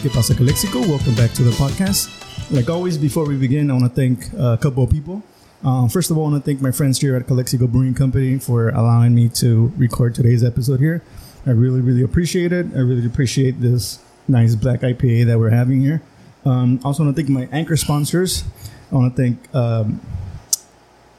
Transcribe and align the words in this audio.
Que 0.00 0.08
Pasa 0.08 0.34
Calexico? 0.34 0.80
Welcome 0.80 1.14
back 1.14 1.30
to 1.34 1.42
the 1.42 1.50
podcast. 1.50 2.08
Like 2.50 2.70
always, 2.70 2.96
before 2.96 3.26
we 3.26 3.36
begin, 3.36 3.70
I 3.70 3.74
want 3.74 3.84
to 3.84 3.90
thank 3.90 4.32
a 4.32 4.56
couple 4.56 4.82
of 4.82 4.90
people. 4.90 5.22
Um, 5.62 5.90
first 5.90 6.10
of 6.10 6.16
all, 6.16 6.26
I 6.26 6.30
want 6.30 6.42
to 6.42 6.50
thank 6.50 6.62
my 6.62 6.70
friends 6.70 6.98
here 6.98 7.16
at 7.16 7.26
Calexico 7.26 7.66
Brewing 7.66 7.92
Company 7.92 8.38
for 8.38 8.70
allowing 8.70 9.14
me 9.14 9.28
to 9.40 9.70
record 9.76 10.14
today's 10.14 10.42
episode 10.42 10.80
here. 10.80 11.02
I 11.44 11.50
really, 11.50 11.82
really 11.82 12.02
appreciate 12.02 12.50
it. 12.50 12.66
I 12.74 12.78
really 12.78 13.04
appreciate 13.04 13.60
this 13.60 13.98
nice 14.26 14.54
black 14.54 14.80
IPA 14.80 15.26
that 15.26 15.38
we're 15.38 15.50
having 15.50 15.82
here. 15.82 16.00
Um, 16.46 16.80
also, 16.82 17.04
want 17.04 17.14
to 17.14 17.22
thank 17.22 17.28
my 17.28 17.46
anchor 17.52 17.76
sponsors. 17.76 18.44
I 18.90 18.94
want 18.94 19.14
to 19.14 19.22
thank 19.22 19.54
um, 19.54 20.00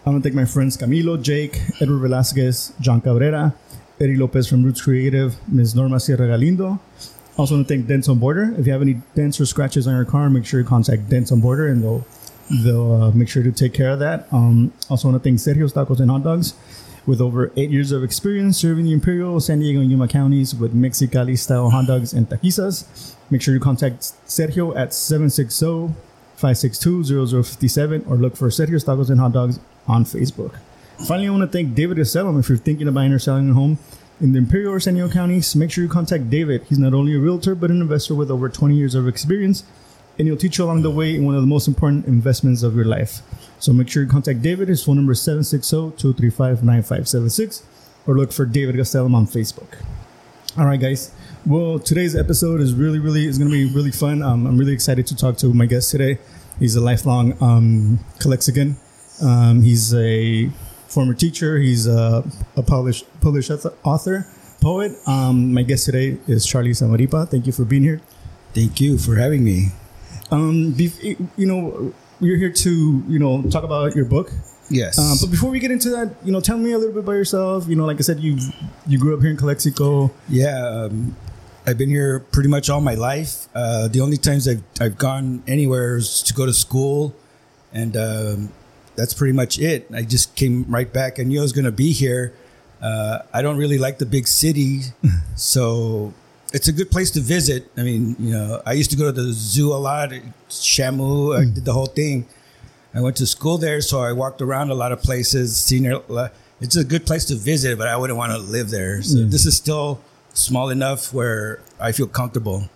I 0.07 0.09
want 0.09 0.23
to 0.23 0.27
thank 0.27 0.35
my 0.35 0.45
friends 0.45 0.75
Camilo, 0.75 1.21
Jake, 1.21 1.61
Edward 1.79 1.99
Velasquez, 1.99 2.73
John 2.81 2.99
Cabrera, 2.99 3.53
Eddie 3.99 4.15
Lopez 4.15 4.47
from 4.47 4.63
Roots 4.63 4.81
Creative, 4.81 5.35
Ms. 5.47 5.75
Norma 5.75 5.99
Sierra 5.99 6.25
Galindo. 6.27 6.79
Also 7.37 7.55
want 7.55 7.67
to 7.67 7.73
thank 7.73 7.87
Dents 7.87 8.09
on 8.09 8.19
Border. 8.19 8.53
If 8.57 8.65
you 8.67 8.73
have 8.73 8.81
any 8.81 9.01
dents 9.15 9.39
or 9.39 9.45
scratches 9.45 9.87
on 9.87 9.95
your 9.95 10.05
car, 10.05 10.29
make 10.29 10.45
sure 10.45 10.59
you 10.59 10.65
contact 10.65 11.09
Dents 11.09 11.31
on 11.31 11.39
Border 11.39 11.67
and 11.67 11.83
they'll 11.83 12.05
they'll 12.63 12.91
uh, 12.91 13.11
make 13.11 13.29
sure 13.29 13.43
to 13.43 13.51
take 13.51 13.73
care 13.73 13.89
of 13.89 13.99
that. 13.99 14.27
Um, 14.31 14.73
also 14.89 15.09
want 15.09 15.23
to 15.23 15.29
thank 15.29 15.39
Sergio's 15.39 15.73
Tacos 15.73 15.99
and 15.99 16.11
Hot 16.11 16.23
Dogs. 16.23 16.53
With 17.07 17.19
over 17.19 17.51
eight 17.57 17.71
years 17.71 17.91
of 17.91 18.03
experience 18.03 18.59
serving 18.59 18.85
the 18.85 18.93
Imperial, 18.93 19.39
San 19.39 19.59
Diego, 19.59 19.81
and 19.81 19.89
Yuma 19.89 20.07
counties 20.07 20.53
with 20.53 20.75
Mexicali 20.75 21.35
style 21.35 21.71
hot 21.71 21.87
dogs 21.87 22.13
and 22.13 22.29
taquizas, 22.29 23.15
make 23.31 23.41
sure 23.41 23.55
you 23.55 23.59
contact 23.59 24.13
Sergio 24.27 24.75
at 24.77 24.93
760 24.93 25.95
562 26.35 27.43
0057 27.43 28.05
or 28.07 28.17
look 28.17 28.35
for 28.35 28.49
Sergio's 28.49 28.85
Tacos 28.85 29.09
and 29.09 29.19
Hot 29.19 29.31
Dogs 29.31 29.59
on 29.87 30.05
Facebook. 30.05 30.59
Finally, 31.07 31.27
I 31.27 31.31
want 31.31 31.41
to 31.41 31.47
thank 31.47 31.73
David 31.73 31.97
Gastelum. 31.97 32.39
If 32.39 32.49
you're 32.49 32.57
thinking 32.59 32.87
of 32.87 32.93
buying 32.93 33.11
or 33.11 33.17
selling 33.17 33.49
a 33.49 33.53
home 33.53 33.79
in 34.21 34.31
the 34.33 34.37
Imperial 34.37 34.77
Diego 34.77 35.09
counties, 35.09 35.55
make 35.55 35.71
sure 35.71 35.83
you 35.83 35.89
contact 35.89 36.29
David. 36.29 36.61
He's 36.69 36.77
not 36.77 36.93
only 36.93 37.15
a 37.15 37.19
realtor, 37.19 37.55
but 37.55 37.71
an 37.71 37.81
investor 37.81 38.13
with 38.13 38.29
over 38.29 38.49
20 38.49 38.75
years 38.75 38.93
of 38.93 39.07
experience, 39.07 39.63
and 40.19 40.27
he'll 40.27 40.37
teach 40.37 40.59
you 40.59 40.65
along 40.65 40.83
the 40.83 40.91
way 40.91 41.15
in 41.15 41.25
one 41.25 41.33
of 41.33 41.41
the 41.41 41.47
most 41.47 41.67
important 41.67 42.05
investments 42.05 42.61
of 42.61 42.75
your 42.75 42.85
life. 42.85 43.23
So 43.59 43.73
make 43.73 43.89
sure 43.89 44.03
you 44.03 44.09
contact 44.09 44.43
David. 44.43 44.67
His 44.67 44.83
phone 44.83 44.97
number 44.97 45.13
is 45.13 45.21
760-235-9576 45.21 47.63
or 48.05 48.15
look 48.15 48.31
for 48.31 48.45
David 48.45 48.75
Gastelum 48.75 49.15
on 49.15 49.25
Facebook. 49.25 49.79
All 50.55 50.65
right, 50.65 50.79
guys. 50.79 51.11
Well, 51.45 51.79
today's 51.79 52.15
episode 52.15 52.61
is 52.61 52.75
really, 52.75 52.99
really 52.99 53.25
is 53.25 53.39
going 53.39 53.49
to 53.49 53.55
be 53.55 53.65
really 53.73 53.89
fun. 53.89 54.21
Um, 54.21 54.45
I'm 54.45 54.55
really 54.57 54.73
excited 54.73 55.07
to 55.07 55.15
talk 55.15 55.37
to 55.37 55.51
my 55.53 55.65
guest 55.65 55.89
today. 55.89 56.19
He's 56.59 56.75
a 56.75 56.81
lifelong 56.81 57.41
um, 57.41 57.97
Calexican. 58.19 58.77
Um, 59.23 59.63
he's 59.63 59.95
a 59.95 60.51
former 60.91 61.13
teacher. 61.13 61.57
He's 61.57 61.87
a, 61.87 62.23
a 62.55 62.61
published 62.61 63.05
published 63.21 63.51
author, 63.83 64.27
poet. 64.61 64.91
Um, 65.07 65.53
my 65.53 65.63
guest 65.63 65.85
today 65.85 66.17
is 66.27 66.45
Charlie 66.45 66.71
Zamaripa. 66.71 67.29
Thank 67.29 67.47
you 67.47 67.53
for 67.53 67.65
being 67.65 67.83
here. 67.83 68.01
Thank 68.53 68.81
you 68.81 68.97
for 68.97 69.15
having 69.15 69.43
me. 69.43 69.69
Um, 70.29 70.75
you 70.77 71.45
know, 71.47 71.93
we're 72.19 72.37
here 72.37 72.51
to 72.51 73.03
you 73.07 73.19
know 73.19 73.41
talk 73.43 73.63
about 73.63 73.95
your 73.95 74.05
book. 74.05 74.31
Yes. 74.69 74.97
Um, 74.97 75.17
but 75.19 75.31
before 75.31 75.49
we 75.49 75.59
get 75.59 75.71
into 75.71 75.89
that, 75.89 76.15
you 76.23 76.31
know, 76.31 76.39
tell 76.39 76.57
me 76.57 76.71
a 76.71 76.77
little 76.77 76.93
bit 76.93 77.03
about 77.03 77.13
yourself. 77.13 77.67
You 77.67 77.75
know, 77.75 77.85
like 77.85 77.97
I 77.97 78.01
said, 78.01 78.19
you 78.19 78.37
you 78.87 78.99
grew 78.99 79.15
up 79.15 79.21
here 79.21 79.31
in 79.31 79.37
Calexico. 79.37 80.11
Yeah, 80.29 80.59
um, 80.67 81.15
I've 81.65 81.77
been 81.77 81.89
here 81.89 82.19
pretty 82.19 82.49
much 82.49 82.69
all 82.69 82.81
my 82.81 82.95
life. 82.95 83.47
Uh, 83.55 83.87
the 83.87 84.01
only 84.01 84.17
times 84.17 84.47
I've 84.47 84.63
I've 84.79 84.97
gone 84.97 85.43
anywhere 85.47 85.97
is 85.97 86.21
to 86.23 86.33
go 86.33 86.45
to 86.45 86.53
school, 86.53 87.15
and 87.73 87.95
um, 87.97 88.51
that's 88.95 89.13
pretty 89.13 89.33
much 89.33 89.59
it. 89.59 89.87
I 89.93 90.03
just 90.03 90.35
came 90.35 90.65
right 90.67 90.91
back. 90.91 91.19
I 91.19 91.23
knew 91.23 91.39
I 91.39 91.41
was 91.41 91.53
going 91.53 91.65
to 91.65 91.71
be 91.71 91.91
here. 91.91 92.33
Uh, 92.81 93.19
I 93.33 93.41
don't 93.41 93.57
really 93.57 93.77
like 93.77 93.99
the 93.99 94.05
big 94.05 94.27
city, 94.27 94.81
so 95.35 96.13
it's 96.51 96.67
a 96.67 96.73
good 96.73 96.89
place 96.89 97.11
to 97.11 97.19
visit. 97.19 97.69
I 97.77 97.83
mean, 97.83 98.15
you 98.19 98.31
know, 98.31 98.61
I 98.65 98.73
used 98.73 98.89
to 98.91 98.97
go 98.97 99.05
to 99.05 99.11
the 99.11 99.31
zoo 99.33 99.71
a 99.71 99.77
lot, 99.77 100.09
Shamu. 100.49 101.37
I 101.39 101.45
did 101.45 101.65
the 101.65 101.73
whole 101.73 101.85
thing. 101.85 102.25
I 102.93 103.01
went 103.01 103.17
to 103.17 103.25
school 103.25 103.57
there, 103.57 103.81
so 103.81 104.01
I 104.01 104.11
walked 104.11 104.41
around 104.41 104.69
a 104.69 104.73
lot 104.73 104.91
of 104.91 105.01
places. 105.01 105.55
Seen 105.55 105.85
it. 105.85 106.03
It's 106.59 106.75
a 106.75 106.83
good 106.83 107.05
place 107.05 107.25
to 107.25 107.35
visit, 107.35 107.77
but 107.77 107.87
I 107.87 107.95
wouldn't 107.95 108.17
want 108.17 108.33
to 108.33 108.37
live 108.37 108.69
there. 108.69 109.01
So 109.01 109.23
this 109.23 109.45
is 109.45 109.55
still 109.55 110.01
small 110.33 110.69
enough 110.69 111.13
where 111.13 111.59
I 111.79 111.91
feel 111.91 112.07
comfortable. 112.07 112.69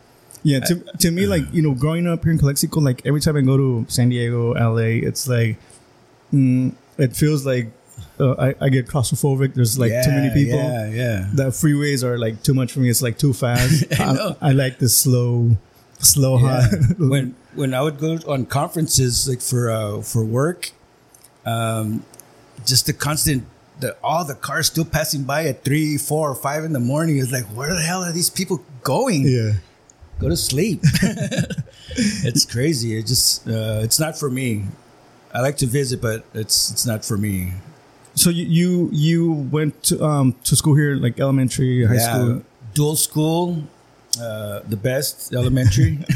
Yeah, 0.43 0.59
to, 0.59 0.75
to 0.99 1.11
me, 1.11 1.25
like 1.25 1.43
you 1.51 1.61
know, 1.61 1.73
growing 1.73 2.07
up 2.07 2.23
here 2.23 2.31
in 2.31 2.37
Calexico, 2.37 2.79
like 2.79 3.01
every 3.05 3.19
time 3.19 3.35
I 3.35 3.41
go 3.41 3.57
to 3.57 3.85
San 3.89 4.09
Diego, 4.09 4.53
LA, 4.53 5.01
it's 5.07 5.27
like 5.27 5.57
mm, 6.35 6.75
it 6.97 7.15
feels 7.15 7.45
like 7.45 7.71
uh, 8.19 8.33
I, 8.33 8.55
I 8.65 8.69
get 8.69 8.87
claustrophobic. 8.87 9.53
There's 9.53 9.77
like 9.77 9.91
too 10.03 10.11
many 10.11 10.33
people. 10.33 10.59
Yeah, 10.59 10.89
yeah. 10.89 11.29
The 11.33 11.45
freeways 11.45 12.03
are 12.03 12.17
like 12.17 12.43
too 12.43 12.53
much 12.53 12.71
for 12.71 12.79
me. 12.79 12.89
It's 12.89 13.01
like 13.01 13.17
too 13.17 13.33
fast. 13.33 13.85
I 13.99 14.03
I. 14.03 14.49
I 14.49 14.51
like 14.51 14.79
the 14.79 14.89
slow, 14.89 15.57
slow 15.99 16.39
Yeah. 16.39 16.67
when 16.97 17.35
when 17.55 17.73
I 17.73 17.81
would 17.81 17.99
go 17.99 18.17
on 18.27 18.45
conferences 18.45 19.27
like 19.27 19.41
for 19.41 19.69
uh, 19.69 20.01
for 20.01 20.23
work, 20.23 20.71
um, 21.45 22.05
just 22.65 22.85
the 22.85 22.93
constant 22.93 23.45
the 23.79 23.95
all 24.03 24.23
the 24.25 24.35
cars 24.35 24.67
still 24.67 24.85
passing 24.85 25.23
by 25.23 25.45
at 25.45 25.63
three, 25.63 25.97
four, 25.97 26.31
or 26.31 26.35
five 26.35 26.63
in 26.63 26.73
the 26.73 26.79
morning 26.79 27.17
is 27.17 27.31
like, 27.31 27.45
where 27.45 27.73
the 27.73 27.81
hell 27.81 28.03
are 28.03 28.11
these 28.11 28.29
people 28.29 28.63
going? 28.83 29.23
yeah. 29.27 29.53
Go 30.17 30.29
to 30.29 30.37
sleep. 30.37 30.79
it's 31.97 32.45
crazy. 32.45 32.97
It 32.97 33.05
just 33.05 33.45
uh, 33.49 33.81
it's 33.83 33.99
not 33.99 34.17
for 34.17 34.29
me. 34.29 34.63
I 35.35 35.41
like 35.41 35.57
to 35.57 35.67
visit, 35.67 36.01
but 36.01 36.23
it's 36.33 36.71
it's 36.71 36.85
not 36.85 37.03
for 37.03 37.17
me. 37.17 37.51
So 38.13 38.29
you 38.29 38.45
you, 38.45 38.89
you 38.93 39.31
went 39.51 39.83
to 39.83 40.01
um 40.01 40.35
to 40.45 40.55
school 40.55 40.75
here, 40.75 40.95
like 40.95 41.19
elementary, 41.19 41.85
high 41.85 41.97
school. 41.97 42.41
Dool 42.73 42.95
school, 42.95 43.63
uh, 44.19 44.59
the 44.67 44.75
best 44.75 45.33
elementary, 45.33 45.99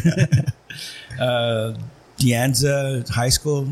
uh, 1.20 1.74
De 2.18 2.32
Anza 2.32 3.08
High 3.10 3.30
School, 3.30 3.68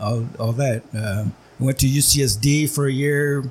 all, 0.00 0.26
all 0.38 0.52
that. 0.52 0.82
Um 0.94 1.34
went 1.58 1.78
to 1.80 1.86
UCSD 1.86 2.70
for 2.70 2.86
a 2.86 2.92
year. 2.92 3.50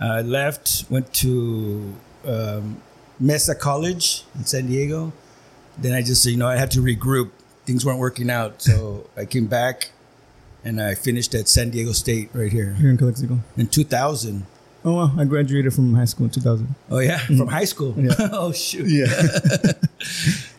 Uh, 0.00 0.22
left, 0.24 0.84
went 0.90 1.12
to 1.14 1.94
um, 2.26 2.80
Mesa 3.18 3.54
College 3.54 4.24
in 4.34 4.44
San 4.44 4.66
Diego. 4.66 5.12
Then 5.78 5.94
I 5.94 6.02
just, 6.02 6.24
you 6.26 6.36
know, 6.36 6.46
I 6.46 6.56
had 6.56 6.70
to 6.72 6.80
regroup. 6.80 7.30
Things 7.64 7.84
weren't 7.84 7.98
working 7.98 8.30
out, 8.30 8.62
so 8.62 9.08
I 9.16 9.24
came 9.24 9.46
back 9.46 9.90
and 10.66 10.82
I 10.82 10.94
finished 10.94 11.34
at 11.34 11.48
San 11.48 11.70
Diego 11.70 11.92
State 11.92 12.28
right 12.34 12.50
here 12.50 12.74
Here 12.74 12.90
in 12.90 12.96
Calexico. 12.96 13.38
in 13.56 13.68
2000. 13.68 14.44
Oh 14.84 14.92
wow! 14.92 15.10
I 15.18 15.24
graduated 15.24 15.74
from 15.74 15.94
high 15.94 16.04
school 16.04 16.26
in 16.26 16.30
2000. 16.30 16.74
Oh 16.90 16.98
yeah, 16.98 17.18
from 17.18 17.48
high 17.48 17.64
school. 17.64 17.94
Yeah. 17.96 18.14
oh 18.32 18.52
shoot. 18.52 18.86
Yeah. 18.86 19.06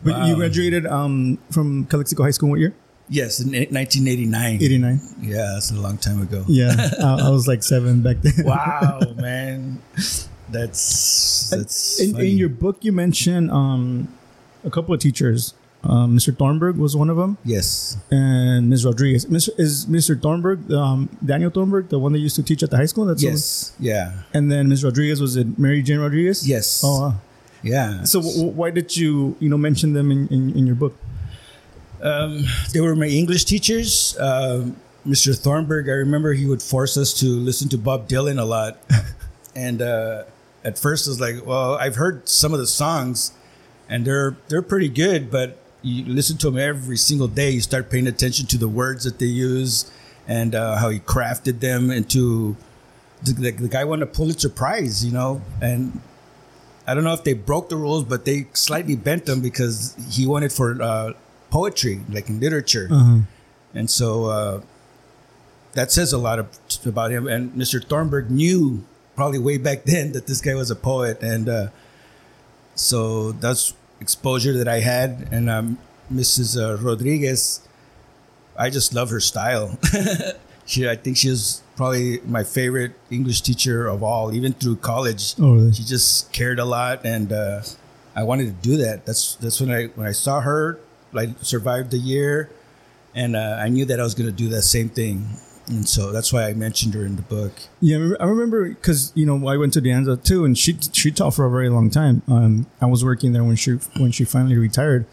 but 0.04 0.26
you 0.26 0.36
graduated 0.36 0.86
um 0.86 1.38
from 1.50 1.86
Calexico 1.86 2.24
High 2.24 2.32
School 2.32 2.50
what 2.50 2.58
year? 2.58 2.74
Yes, 3.08 3.40
in 3.40 3.52
1989. 3.52 4.56
89. 4.56 5.00
Yeah, 5.22 5.52
that's 5.54 5.70
a 5.70 5.76
long 5.76 5.96
time 5.96 6.20
ago. 6.20 6.44
Yeah, 6.46 6.74
I, 7.00 7.28
I 7.28 7.30
was 7.30 7.48
like 7.48 7.62
seven 7.62 8.02
back 8.02 8.18
then. 8.20 8.44
Wow, 8.44 9.00
man, 9.16 9.80
that's 10.50 11.48
that's 11.48 11.98
in, 11.98 12.20
in 12.20 12.36
your 12.36 12.50
book, 12.50 12.84
you 12.84 12.92
mentioned 12.92 13.50
um, 13.50 14.08
a 14.62 14.70
couple 14.70 14.92
of 14.92 15.00
teachers. 15.00 15.54
Um, 15.88 16.14
Mr. 16.16 16.36
Thornburg 16.36 16.76
was 16.76 16.94
one 16.94 17.08
of 17.08 17.16
them, 17.16 17.38
yes, 17.44 17.96
and 18.10 18.68
Ms. 18.68 18.84
Rodriguez. 18.84 19.24
Mr. 19.24 19.48
Is 19.58 19.86
Mr. 19.86 20.20
Thornburg 20.20 20.70
um, 20.70 21.08
Daniel 21.24 21.50
Thornburg, 21.50 21.88
the 21.88 21.98
one 21.98 22.12
that 22.12 22.18
used 22.18 22.36
to 22.36 22.42
teach 22.42 22.62
at 22.62 22.70
the 22.70 22.76
high 22.76 22.84
school? 22.86 23.06
That's 23.06 23.22
yes, 23.22 23.72
yeah. 23.80 24.12
And 24.34 24.52
then 24.52 24.68
Ms. 24.68 24.84
Rodriguez 24.84 25.18
was 25.20 25.36
it 25.36 25.58
Mary 25.58 25.82
Jane 25.82 25.98
Rodriguez? 26.00 26.46
yes. 26.46 26.82
Oh, 26.84 27.00
wow. 27.00 27.14
yeah. 27.62 28.02
So 28.04 28.20
w- 28.20 28.36
w- 28.36 28.54
why 28.54 28.70
did 28.70 28.96
you 28.98 29.36
you 29.40 29.48
know 29.48 29.56
mention 29.56 29.94
them 29.94 30.10
in, 30.10 30.28
in, 30.28 30.54
in 30.54 30.66
your 30.66 30.76
book? 30.76 30.94
Um, 32.02 32.44
they 32.74 32.80
were 32.80 32.94
my 32.94 33.06
English 33.06 33.44
teachers. 33.46 34.14
Um, 34.20 34.76
Mr. 35.06 35.34
Thornburg, 35.36 35.88
I 35.88 35.92
remember 35.92 36.34
he 36.34 36.44
would 36.46 36.62
force 36.62 36.98
us 36.98 37.14
to 37.20 37.26
listen 37.26 37.68
to 37.70 37.78
Bob 37.78 38.08
Dylan 38.08 38.38
a 38.38 38.44
lot. 38.44 38.78
and 39.56 39.80
uh, 39.80 40.24
at 40.64 40.78
first, 40.78 41.08
I 41.08 41.10
was 41.10 41.20
like, 41.20 41.46
well, 41.46 41.76
I've 41.76 41.96
heard 41.96 42.28
some 42.28 42.52
of 42.52 42.58
the 42.60 42.66
songs, 42.66 43.32
and 43.88 44.04
they're 44.04 44.36
they're 44.48 44.60
pretty 44.60 44.90
good, 44.90 45.30
but 45.30 45.56
you 45.82 46.04
listen 46.04 46.36
to 46.38 46.48
him 46.48 46.58
every 46.58 46.96
single 46.96 47.28
day. 47.28 47.50
You 47.50 47.60
start 47.60 47.90
paying 47.90 48.06
attention 48.06 48.46
to 48.46 48.58
the 48.58 48.68
words 48.68 49.04
that 49.04 49.18
they 49.18 49.26
use 49.26 49.90
and 50.26 50.54
uh, 50.54 50.76
how 50.76 50.88
he 50.90 50.98
crafted 51.00 51.60
them 51.60 51.90
into. 51.90 52.56
The, 53.22 53.32
the, 53.32 53.50
the 53.50 53.68
guy 53.68 53.84
won 53.84 54.00
a 54.00 54.06
Pulitzer 54.06 54.48
Prize, 54.48 55.04
you 55.04 55.10
know, 55.10 55.42
and 55.60 56.00
I 56.86 56.94
don't 56.94 57.04
know 57.04 57.12
if 57.12 57.24
they 57.24 57.34
broke 57.34 57.68
the 57.68 57.76
rules, 57.76 58.04
but 58.04 58.24
they 58.24 58.46
slightly 58.54 58.96
bent 58.96 59.26
them 59.26 59.40
because 59.40 59.96
he 60.10 60.26
won 60.26 60.42
it 60.42 60.52
for 60.52 60.80
uh, 60.80 61.12
poetry, 61.50 62.00
like 62.08 62.28
in 62.28 62.40
literature. 62.40 62.88
Uh-huh. 62.90 63.18
And 63.74 63.90
so 63.90 64.26
uh, 64.26 64.60
that 65.72 65.90
says 65.92 66.12
a 66.12 66.18
lot 66.18 66.38
of, 66.38 66.48
about 66.86 67.10
him. 67.10 67.26
And 67.26 67.52
Mr. 67.52 67.84
Thornburg 67.84 68.30
knew 68.30 68.84
probably 69.16 69.38
way 69.38 69.58
back 69.58 69.84
then 69.84 70.12
that 70.12 70.26
this 70.26 70.40
guy 70.40 70.54
was 70.54 70.70
a 70.70 70.76
poet. 70.76 71.22
And 71.22 71.48
uh, 71.48 71.68
so 72.74 73.32
that's 73.32 73.74
exposure 74.00 74.56
that 74.58 74.68
I 74.68 74.80
had. 74.80 75.28
And 75.30 75.48
um, 75.50 75.78
Mrs. 76.12 76.60
Uh, 76.60 76.76
Rodriguez, 76.76 77.66
I 78.56 78.70
just 78.70 78.94
love 78.94 79.10
her 79.10 79.20
style. 79.20 79.78
she, 80.66 80.88
I 80.88 80.96
think 80.96 81.16
she 81.16 81.30
was 81.30 81.62
probably 81.76 82.20
my 82.20 82.44
favorite 82.44 82.92
English 83.10 83.42
teacher 83.42 83.86
of 83.86 84.02
all, 84.02 84.34
even 84.34 84.52
through 84.52 84.76
college. 84.76 85.34
Oh, 85.40 85.54
really? 85.54 85.72
She 85.72 85.84
just 85.84 86.32
cared 86.32 86.58
a 86.58 86.64
lot. 86.64 87.04
And 87.04 87.32
uh, 87.32 87.62
I 88.18 88.24
wanted 88.24 88.46
to 88.46 88.68
do 88.68 88.76
that. 88.78 89.06
That's 89.06 89.36
that's 89.36 89.60
when 89.60 89.70
I 89.70 89.86
when 89.94 90.06
I 90.06 90.10
saw 90.10 90.40
her, 90.40 90.80
like 91.12 91.30
survived 91.40 91.92
the 91.92 91.98
year, 91.98 92.50
and 93.14 93.36
uh, 93.36 93.58
I 93.60 93.68
knew 93.68 93.84
that 93.84 94.00
I 94.00 94.02
was 94.02 94.14
going 94.14 94.28
to 94.28 94.34
do 94.34 94.48
that 94.48 94.62
same 94.62 94.88
thing, 94.88 95.28
and 95.68 95.88
so 95.88 96.12
that's 96.12 96.32
why 96.32 96.44
I 96.48 96.54
mentioned 96.54 96.94
her 96.94 97.04
in 97.04 97.16
the 97.16 97.22
book. 97.22 97.52
Yeah, 97.80 98.10
I 98.20 98.24
remember 98.24 98.68
because 98.68 99.12
you 99.14 99.26
know 99.26 99.46
I 99.48 99.56
went 99.56 99.72
to 99.74 99.80
De 99.80 99.90
Anza 99.90 100.22
too, 100.22 100.44
and 100.44 100.56
she 100.56 100.76
she 100.92 101.10
taught 101.10 101.34
for 101.34 101.44
a 101.46 101.50
very 101.50 101.68
long 101.68 101.90
time. 101.90 102.22
Um, 102.28 102.66
I 102.80 102.86
was 102.86 103.04
working 103.04 103.32
there 103.32 103.44
when 103.44 103.56
she 103.56 103.72
when 103.98 104.10
she 104.12 104.24
finally 104.24 104.56
retired, 104.56 105.06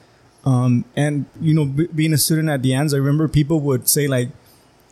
um, 0.46 0.86
and 0.96 1.26
you 1.42 1.54
know 1.54 1.66
b- 1.66 1.88
being 1.94 2.14
a 2.14 2.18
student 2.18 2.50
at 2.50 2.62
De 2.62 2.70
Anza, 2.70 2.94
I 2.96 2.98
remember 2.98 3.28
people 3.28 3.60
would 3.62 3.88
say 3.90 4.08
like, 4.08 4.30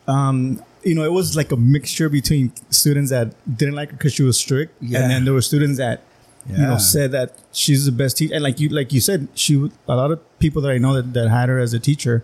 um, 0.07 0.61
you 0.83 0.95
know, 0.95 1.03
it 1.03 1.11
was 1.11 1.35
like 1.35 1.51
a 1.51 1.57
mixture 1.57 2.09
between 2.09 2.51
students 2.69 3.09
that 3.11 3.33
didn't 3.57 3.75
like 3.75 3.91
her 3.91 3.97
because 3.97 4.13
she 4.13 4.23
was 4.23 4.37
strict, 4.37 4.73
Yeah. 4.81 4.99
and 5.01 5.11
then 5.11 5.25
there 5.25 5.33
were 5.33 5.41
students 5.41 5.77
that 5.77 6.01
you 6.49 6.57
know 6.57 6.77
said 6.77 7.11
that 7.13 7.37
she's 7.53 7.85
the 7.85 7.91
best 7.91 8.17
teacher, 8.17 8.33
and 8.33 8.43
like 8.43 8.59
you 8.59 8.67
like 8.69 8.91
you 8.91 8.99
said, 8.99 9.29
she 9.33 9.69
a 9.87 9.95
lot 9.95 10.11
of 10.11 10.19
people 10.39 10.61
that 10.63 10.71
I 10.71 10.77
know 10.77 10.93
that, 10.93 11.13
that 11.13 11.29
had 11.29 11.47
her 11.49 11.57
as 11.59 11.73
a 11.73 11.79
teacher 11.79 12.23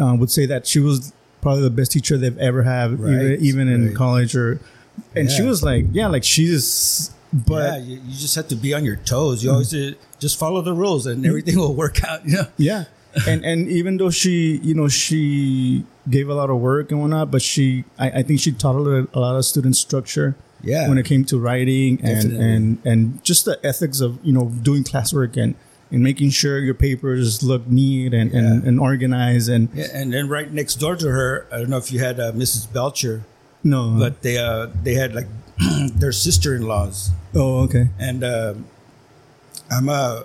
uh, 0.00 0.16
would 0.18 0.30
say 0.30 0.44
that 0.46 0.66
she 0.66 0.80
was 0.80 1.12
probably 1.44 1.62
the 1.62 1.70
best 1.70 1.92
teacher 1.92 2.18
they've 2.18 2.36
ever 2.38 2.62
had, 2.64 2.98
Right, 2.98 3.12
even, 3.38 3.44
even 3.44 3.68
in 3.68 3.94
college 3.94 4.34
or. 4.34 4.58
And 5.14 5.30
she 5.30 5.42
was 5.42 5.62
like, 5.62 5.86
yeah, 5.92 6.06
like 6.08 6.24
she's, 6.24 7.10
but 7.32 7.62
yeah, 7.64 7.76
you, 7.78 8.00
you 8.06 8.16
just 8.16 8.34
have 8.36 8.48
to 8.48 8.56
be 8.56 8.74
on 8.74 8.84
your 8.84 8.96
toes. 8.96 9.42
You 9.44 9.50
always 9.52 9.72
uh, 9.74 9.92
just 10.18 10.38
follow 10.38 10.62
the 10.62 10.72
rules, 10.72 11.06
and 11.06 11.24
everything 11.26 11.56
will 11.58 11.74
work 11.74 12.02
out. 12.04 12.20
Yeah. 12.26 12.46
Yeah. 12.56 12.84
and 13.28 13.44
and 13.44 13.68
even 13.68 13.96
though 13.98 14.10
she, 14.10 14.58
you 14.62 14.74
know, 14.74 14.88
she 14.88 15.84
gave 16.10 16.28
a 16.28 16.34
lot 16.34 16.50
of 16.50 16.58
work 16.60 16.90
and 16.90 17.00
whatnot, 17.00 17.30
but 17.30 17.42
she, 17.42 17.84
I, 17.98 18.10
I 18.10 18.22
think 18.22 18.40
she 18.40 18.50
taught 18.52 18.74
a, 18.76 18.78
lot- 18.78 19.08
a 19.14 19.20
lot 19.20 19.36
of 19.36 19.44
students 19.44 19.78
structure. 19.78 20.34
Yeah. 20.62 20.88
When 20.88 20.96
it 20.96 21.04
came 21.04 21.24
to 21.26 21.38
writing 21.38 22.00
and 22.02 22.22
Definitely. 22.22 22.52
and 22.54 22.78
and 22.86 23.24
just 23.24 23.44
the 23.44 23.58
ethics 23.62 24.00
of 24.00 24.18
you 24.24 24.32
know 24.32 24.48
doing 24.62 24.82
classwork 24.82 25.36
and 25.36 25.54
and 25.90 26.02
making 26.02 26.30
sure 26.30 26.58
your 26.58 26.74
papers 26.74 27.42
look 27.42 27.66
neat 27.68 28.12
and 28.14 28.32
and, 28.32 28.62
Yeah. 28.62 28.68
and 28.68 28.80
organized 28.80 29.48
and 29.48 29.68
Yeah, 29.74 29.86
and 29.92 30.12
then 30.12 30.28
right 30.28 30.50
next 30.52 30.76
door 30.76 30.96
to 30.96 31.08
her, 31.08 31.46
I 31.52 31.58
don't 31.58 31.70
know 31.70 31.78
if 31.78 31.92
you 31.92 31.98
had 32.00 32.18
uh, 32.18 32.32
Mrs. 32.32 32.72
Belcher, 32.72 33.22
no. 33.62 33.96
but 33.98 34.22
they 34.22 34.38
uh, 34.38 34.68
they 34.82 34.94
had 34.94 35.14
like 35.14 35.28
their 35.94 36.12
sister-in-laws, 36.12 37.10
oh, 37.34 37.62
okay. 37.64 37.88
and 37.98 38.24
uh, 38.24 38.54
I'm 39.70 39.88
uh, 39.88 40.22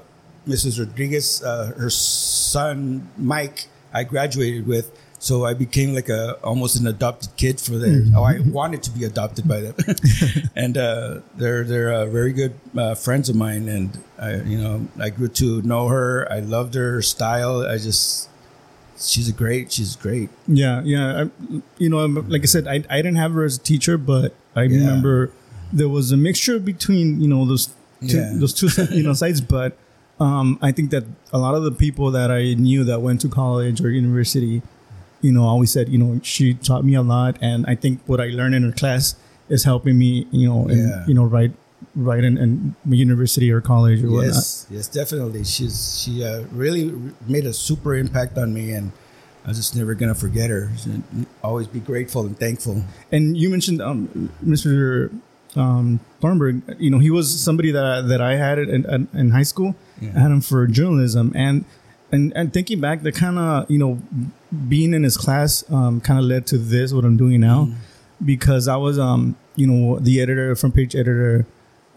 Mrs. 0.47 0.79
Rodriguez, 0.79 1.43
uh, 1.43 1.73
her 1.77 1.89
son 1.89 3.09
Mike. 3.17 3.67
I 3.93 4.03
graduated 4.03 4.67
with, 4.67 4.91
so 5.19 5.45
I 5.45 5.53
became 5.53 5.93
like 5.93 6.07
a 6.09 6.33
almost 6.43 6.79
an 6.79 6.87
adopted 6.87 7.29
kid 7.35 7.59
for 7.59 7.77
them. 7.77 8.13
Oh, 8.15 8.23
I 8.23 8.39
wanted 8.39 8.81
to 8.83 8.91
be 8.91 9.03
adopted 9.03 9.47
by 9.47 9.59
them, 9.61 9.75
and 10.55 10.77
uh, 10.77 11.19
they're 11.35 11.63
they're 11.63 11.91
uh, 11.93 12.05
very 12.05 12.31
good 12.33 12.53
uh, 12.77 12.95
friends 12.95 13.27
of 13.29 13.35
mine, 13.35 13.67
and 13.67 13.89
I 14.17 14.35
you 14.41 14.57
know 14.57 14.87
I 14.99 15.09
grew 15.09 15.27
to 15.43 15.61
know 15.61 15.87
her. 15.89 16.27
I 16.31 16.39
loved 16.39 16.73
her 16.75 17.01
style. 17.01 17.61
I 17.67 17.77
just 17.77 18.29
she's 18.97 19.29
a 19.29 19.33
great. 19.33 19.71
She's 19.71 19.95
great. 19.95 20.29
Yeah, 20.47 20.81
yeah. 20.83 21.25
I, 21.25 21.61
you 21.77 21.89
know, 21.89 22.05
like 22.05 22.43
I 22.43 22.45
said, 22.47 22.67
I, 22.67 22.83
I 22.89 22.97
didn't 22.97 23.15
have 23.15 23.33
her 23.33 23.43
as 23.43 23.57
a 23.57 23.59
teacher, 23.61 23.97
but 23.97 24.33
I 24.55 24.63
Yeah. 24.63 24.79
remember 24.79 25.31
there 25.71 25.89
was 25.89 26.11
a 26.11 26.17
mixture 26.17 26.59
between 26.59 27.19
you 27.21 27.27
know 27.27 27.45
those 27.45 27.67
two, 28.01 28.17
Yeah. 28.17 28.31
those 28.35 28.53
two 28.53 28.69
you 28.95 29.03
know 29.03 29.13
sides. 29.13 29.41
But 29.41 29.77
um, 30.19 30.57
I 30.61 30.71
think 30.71 30.91
that 30.91 31.03
a 31.31 31.37
lot 31.37 31.55
of 31.55 31.63
the 31.63 31.71
people 31.71 32.11
that 32.11 32.31
I 32.31 32.53
knew 32.55 32.83
that 32.85 33.01
went 33.01 33.21
to 33.21 33.29
college 33.29 33.79
or 33.81 33.89
university, 33.89 34.61
you 35.21 35.31
know, 35.31 35.43
always 35.43 35.71
said, 35.71 35.89
you 35.89 35.97
know, 35.97 36.19
she 36.23 36.53
taught 36.53 36.83
me 36.85 36.95
a 36.95 37.01
lot, 37.01 37.37
and 37.41 37.65
I 37.67 37.75
think 37.75 37.99
what 38.05 38.19
I 38.21 38.27
learned 38.27 38.55
in 38.55 38.63
her 38.63 38.71
class 38.71 39.15
is 39.49 39.63
helping 39.63 39.97
me, 39.97 40.27
you 40.31 40.47
know, 40.47 40.67
in, 40.67 40.77
Yeah. 40.77 41.05
you 41.07 41.13
know, 41.13 41.25
write 41.25 41.51
right 41.95 42.23
in, 42.23 42.37
in 42.37 42.75
university 42.85 43.51
or 43.51 43.61
college 43.61 44.03
or 44.03 44.09
whatnot. 44.11 44.35
Yes, 44.35 44.67
yes, 44.69 44.87
definitely. 44.87 45.43
She's 45.43 46.01
she 46.01 46.23
uh, 46.23 46.43
really 46.51 46.93
made 47.27 47.45
a 47.45 47.53
super 47.53 47.95
impact 47.95 48.37
on 48.37 48.53
me, 48.53 48.71
and 48.73 48.91
I'm 49.45 49.53
just 49.53 49.75
never 49.75 49.93
gonna 49.95 50.13
forget 50.15 50.49
her. 50.49 50.69
Always 51.43 51.67
be 51.67 51.79
grateful 51.79 52.25
and 52.25 52.37
thankful. 52.37 52.83
And 53.11 53.35
you 53.37 53.49
mentioned 53.49 53.81
um, 53.81 54.29
Mr. 54.45 55.09
Um, 55.55 55.99
Thornburg. 56.21 56.61
You 56.77 56.91
know, 56.91 56.99
he 56.99 57.09
was 57.09 57.39
somebody 57.41 57.71
that 57.71 57.83
I, 57.85 58.01
that 58.01 58.21
I 58.21 58.35
had 58.35 58.59
in, 58.59 58.85
in, 58.85 59.07
in 59.13 59.31
high 59.31 59.43
school. 59.43 59.75
Yeah. 59.99 60.11
I 60.15 60.19
had 60.19 60.31
him 60.31 60.41
for 60.41 60.67
journalism, 60.67 61.31
and 61.35 61.65
and 62.11 62.31
and 62.35 62.53
thinking 62.53 62.79
back, 62.79 63.01
the 63.01 63.11
kind 63.11 63.39
of 63.39 63.69
you 63.71 63.79
know 63.79 63.99
being 64.67 64.93
in 64.93 65.03
his 65.03 65.17
class 65.17 65.63
um, 65.71 66.01
kind 66.01 66.19
of 66.19 66.25
led 66.25 66.47
to 66.47 66.57
this 66.57 66.91
what 66.93 67.05
I'm 67.05 67.17
doing 67.17 67.39
now, 67.41 67.65
Mm-hmm. 67.65 68.25
because 68.25 68.67
I 68.67 68.75
was 68.77 68.97
um 68.99 69.35
you 69.55 69.67
know 69.67 69.99
the 69.99 70.21
editor, 70.21 70.55
front 70.55 70.75
page 70.75 70.95
editor, 70.95 71.45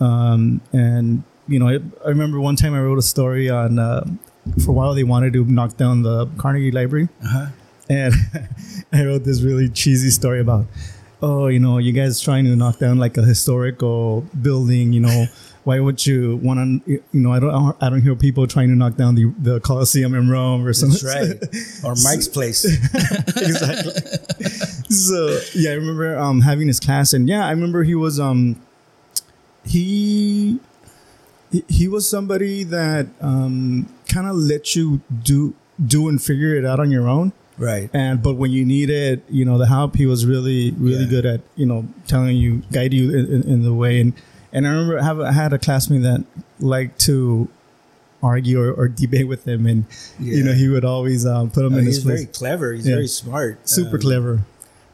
um, 0.01 0.61
and 0.73 1.23
you 1.49 1.59
know 1.59 1.69
I, 1.69 1.79
I 2.05 2.09
remember 2.09 2.41
one 2.41 2.57
time 2.57 2.75
I 2.75 2.81
wrote 2.81 2.99
a 2.99 3.03
story 3.03 3.49
on. 3.51 3.79
Uh, 3.79 4.05
for 4.65 4.71
a 4.71 4.75
while, 4.75 4.93
they 4.93 5.05
wanted 5.05 5.33
to 5.35 5.45
knock 5.45 5.77
down 5.77 6.03
the 6.03 6.27
Carnegie 6.37 6.73
Library, 6.73 7.09
Uh-huh. 7.25 7.47
and 7.89 8.13
I 8.93 9.05
wrote 9.05 9.23
this 9.23 9.41
really 9.43 9.69
cheesy 9.69 10.11
story 10.11 10.41
about, 10.41 10.67
oh, 11.23 11.47
you 11.47 11.61
know, 11.61 11.79
you 11.79 11.93
guys 11.93 12.21
trying 12.21 12.45
to 12.47 12.57
knock 12.57 12.81
down 12.81 12.99
like 12.99 13.17
a 13.17 13.23
historical 13.23 14.23
building, 14.43 14.93
you 14.93 14.99
know, 15.01 15.27
why 15.65 15.79
would 15.79 16.05
you 16.07 16.37
want 16.43 16.85
to, 16.87 16.93
you 16.93 17.03
know, 17.21 17.33
I 17.33 17.39
don't, 17.39 17.77
I 17.81 17.89
don't 17.89 18.03
hear 18.03 18.17
people 18.17 18.47
trying 18.47 18.69
to 18.69 18.75
knock 18.75 18.97
down 18.97 19.15
the, 19.15 19.33
the 19.39 19.61
Colosseum 19.61 20.13
in 20.15 20.29
Rome 20.29 20.67
or 20.67 20.73
something. 20.73 20.99
That's 21.07 21.85
right. 21.85 21.85
Or 21.85 21.95
Mike's 22.05 22.27
place. 22.29 22.65
exactly. 23.37 23.93
so 24.89 25.39
yeah, 25.55 25.71
I 25.71 25.75
remember 25.75 26.19
um, 26.19 26.41
having 26.41 26.67
his 26.67 26.81
class, 26.81 27.13
and 27.13 27.29
yeah, 27.29 27.47
I 27.47 27.51
remember 27.51 27.85
he 27.85 27.95
was 27.95 28.19
um, 28.19 28.61
he 29.65 30.59
he- 31.69 31.89
was 31.89 32.09
somebody 32.09 32.65
that 32.65 33.07
um, 33.21 33.93
kind 34.09 34.27
of 34.27 34.37
let 34.37 34.75
you 34.75 35.01
do 35.23 35.55
do 35.85 36.09
and 36.09 36.23
figure 36.23 36.55
it 36.57 36.65
out 36.65 36.81
on 36.81 36.91
your 36.91 37.09
own. 37.09 37.33
Right. 37.59 37.91
And 37.93 38.23
but 38.23 38.35
when 38.35 38.51
you 38.51 38.65
needed, 38.65 39.23
you 39.29 39.45
know, 39.45 39.59
the 39.59 39.67
help, 39.67 39.97
he 39.97 40.07
was 40.07 40.25
really, 40.27 40.73
really 40.73 41.05
Yeah. 41.05 41.11
good 41.11 41.27
at, 41.27 41.41
you 41.55 41.67
know, 41.67 41.87
telling 42.07 42.37
you, 42.37 42.63
guide 42.73 42.93
you 42.95 43.11
in, 43.17 43.27
in, 43.33 43.43
in 43.49 43.63
the 43.63 43.75
way. 43.75 44.01
And 44.01 44.15
and 44.53 44.67
I 44.67 44.71
remember 44.71 44.99
I, 45.01 45.05
have, 45.05 45.21
I 45.21 45.33
had 45.33 45.53
a 45.53 45.59
classmate 45.59 46.03
that 46.03 46.25
liked 46.61 47.01
to 47.03 47.49
argue 48.23 48.61
or, 48.61 48.73
or 48.73 48.89
debate 48.89 49.27
with 49.29 49.47
him, 49.49 49.67
and 49.67 49.85
you 50.21 50.45
know, 50.45 50.53
he 50.53 50.69
would 50.69 50.85
always 50.85 51.27
um, 51.27 51.51
put 51.51 51.65
him 51.65 51.75
Uh, 51.75 51.79
in 51.79 51.87
he's 51.87 51.97
his 51.97 52.05
place. 52.05 52.19
He's 52.21 52.27
very 52.27 52.33
clever. 52.33 52.73
He's 52.73 52.87
Yeah. 52.87 52.95
very 52.97 53.07
smart. 53.09 53.69
Super 53.69 53.97
Um, 53.97 54.03
clever. 54.03 54.41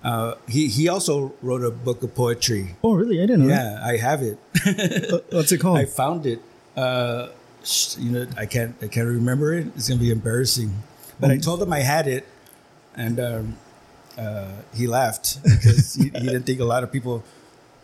Uh, 0.03 0.35
he 0.49 0.69
he 0.69 0.89
also 0.89 1.33
wrote 1.43 1.63
a 1.65 1.71
book 1.71 2.03
of 2.03 2.15
poetry. 2.15 2.77
Oh, 2.85 2.95
really? 2.95 3.21
I 3.23 3.27
didn't 3.27 3.47
know. 3.49 3.55
Yeah, 3.55 3.81
I 3.85 3.97
have 3.97 4.23
it. 4.23 4.39
What's 5.33 5.51
it 5.53 5.59
called? 5.59 5.79
I 5.79 5.85
found 5.87 6.25
it. 6.25 6.41
Uh, 6.77 7.29
you 7.99 8.11
know, 8.13 8.27
I 8.37 8.47
can't 8.47 8.77
I 8.81 8.87
can't 8.87 9.09
remember 9.09 9.53
it. 9.53 9.67
It's 9.77 9.89
gonna 9.89 10.01
be 10.01 10.11
embarrassing. 10.13 10.73
But 11.21 11.31
I 11.31 11.35
Um, 11.35 11.41
told 11.41 11.61
him 11.61 11.73
I 11.73 11.81
had 11.81 12.07
it, 12.07 12.25
and 12.97 13.19
um, 13.19 13.57
uh, 14.17 14.53
he 14.73 14.87
laughed 14.87 15.43
because 15.43 15.95
he, 15.95 16.05
he 16.05 16.11
didn't 16.31 16.45
think 16.45 16.61
a 16.61 16.65
lot 16.65 16.85
of 16.85 16.93
people. 16.93 17.25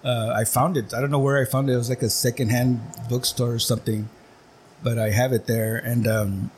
Uh, 0.05 0.35
I 0.37 0.45
found 0.45 0.77
it. 0.77 0.93
I 0.93 1.01
don't 1.01 1.11
know 1.11 1.19
where 1.19 1.39
I 1.39 1.47
found 1.47 1.71
it. 1.71 1.73
It 1.73 1.77
was 1.77 1.89
like 1.89 2.03
a 2.03 2.11
secondhand 2.11 2.81
bookstore 3.09 3.53
or 3.53 3.59
something, 3.59 4.11
but 4.83 4.99
I 4.99 5.11
have 5.11 5.33
it 5.33 5.47
there. 5.47 5.77
And 5.77 6.07
um, 6.07 6.51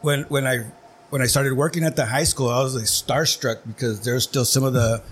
when 0.00 0.22
when 0.24 0.46
I 0.46 0.64
when 1.10 1.20
I 1.20 1.26
started 1.26 1.52
working 1.52 1.84
at 1.84 1.94
the 1.94 2.06
high 2.06 2.24
school, 2.24 2.48
I 2.48 2.62
was 2.62 2.74
like 2.74 2.84
starstruck 2.84 3.58
because 3.66 4.00
there's 4.04 4.24
still 4.24 4.44
some 4.44 4.64
of 4.64 4.72
the. 4.72 5.02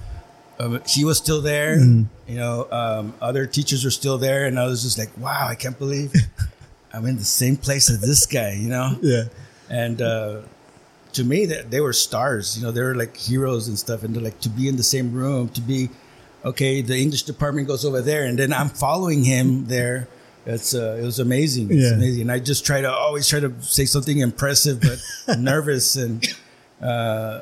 Um, 0.59 0.81
he 0.89 1.05
was 1.05 1.19
still 1.19 1.43
there, 1.43 1.77
you 2.27 2.37
know. 2.37 2.67
Um, 2.73 3.13
other 3.21 3.47
teachers 3.47 3.85
were 3.85 3.91
still 3.91 4.17
there, 4.17 4.47
and 4.47 4.59
I 4.59 4.65
was 4.65 4.83
just 4.83 4.97
like, 4.97 5.11
"Wow, 5.19 5.47
I 5.47 5.55
can't 5.55 5.79
believe 5.79 6.15
I'm 6.95 7.05
in 7.05 7.19
the 7.19 7.25
same 7.25 7.59
place 7.59 7.91
as 7.91 8.01
this 8.01 8.25
guy," 8.25 8.53
you 8.55 8.71
know. 8.71 8.97
yeah. 9.03 9.25
And 9.69 10.01
uh, 10.01 10.41
to 11.13 11.25
me, 11.25 11.45
that 11.47 11.71
they 11.71 11.81
were 11.81 11.93
stars. 11.93 12.57
You 12.57 12.65
know, 12.65 12.73
they 12.73 12.81
were 12.81 12.95
like 12.95 13.15
heroes 13.15 13.69
and 13.69 13.79
stuff. 13.79 14.03
And 14.03 14.15
to 14.15 14.21
like 14.21 14.41
to 14.41 14.49
be 14.49 14.67
in 14.69 14.77
the 14.77 14.83
same 14.83 15.13
room, 15.13 15.51
to 15.51 15.61
be 15.61 15.91
okay. 16.47 16.83
The 16.83 16.97
English 16.97 17.23
department 17.25 17.69
goes 17.69 17.85
over 17.85 18.01
there, 18.01 18.25
and 18.25 18.39
then 18.39 18.53
I'm 18.53 18.69
following 18.71 19.25
him 19.25 19.67
there. 19.67 20.09
It's 20.47 20.75
uh, 20.75 20.99
it 21.01 21.05
was 21.05 21.19
amazing. 21.19 21.71
It's 21.71 21.83
Yeah. 21.83 21.95
amazing. 21.99 22.23
And 22.23 22.33
I 22.33 22.39
just 22.39 22.65
try 22.65 22.81
to 22.81 22.91
always 22.91 23.27
try 23.29 23.41
to 23.41 23.53
say 23.63 23.85
something 23.85 24.19
impressive, 24.19 24.81
but 24.81 24.99
nervous, 25.39 25.97
and 25.97 26.25
uh, 26.81 27.41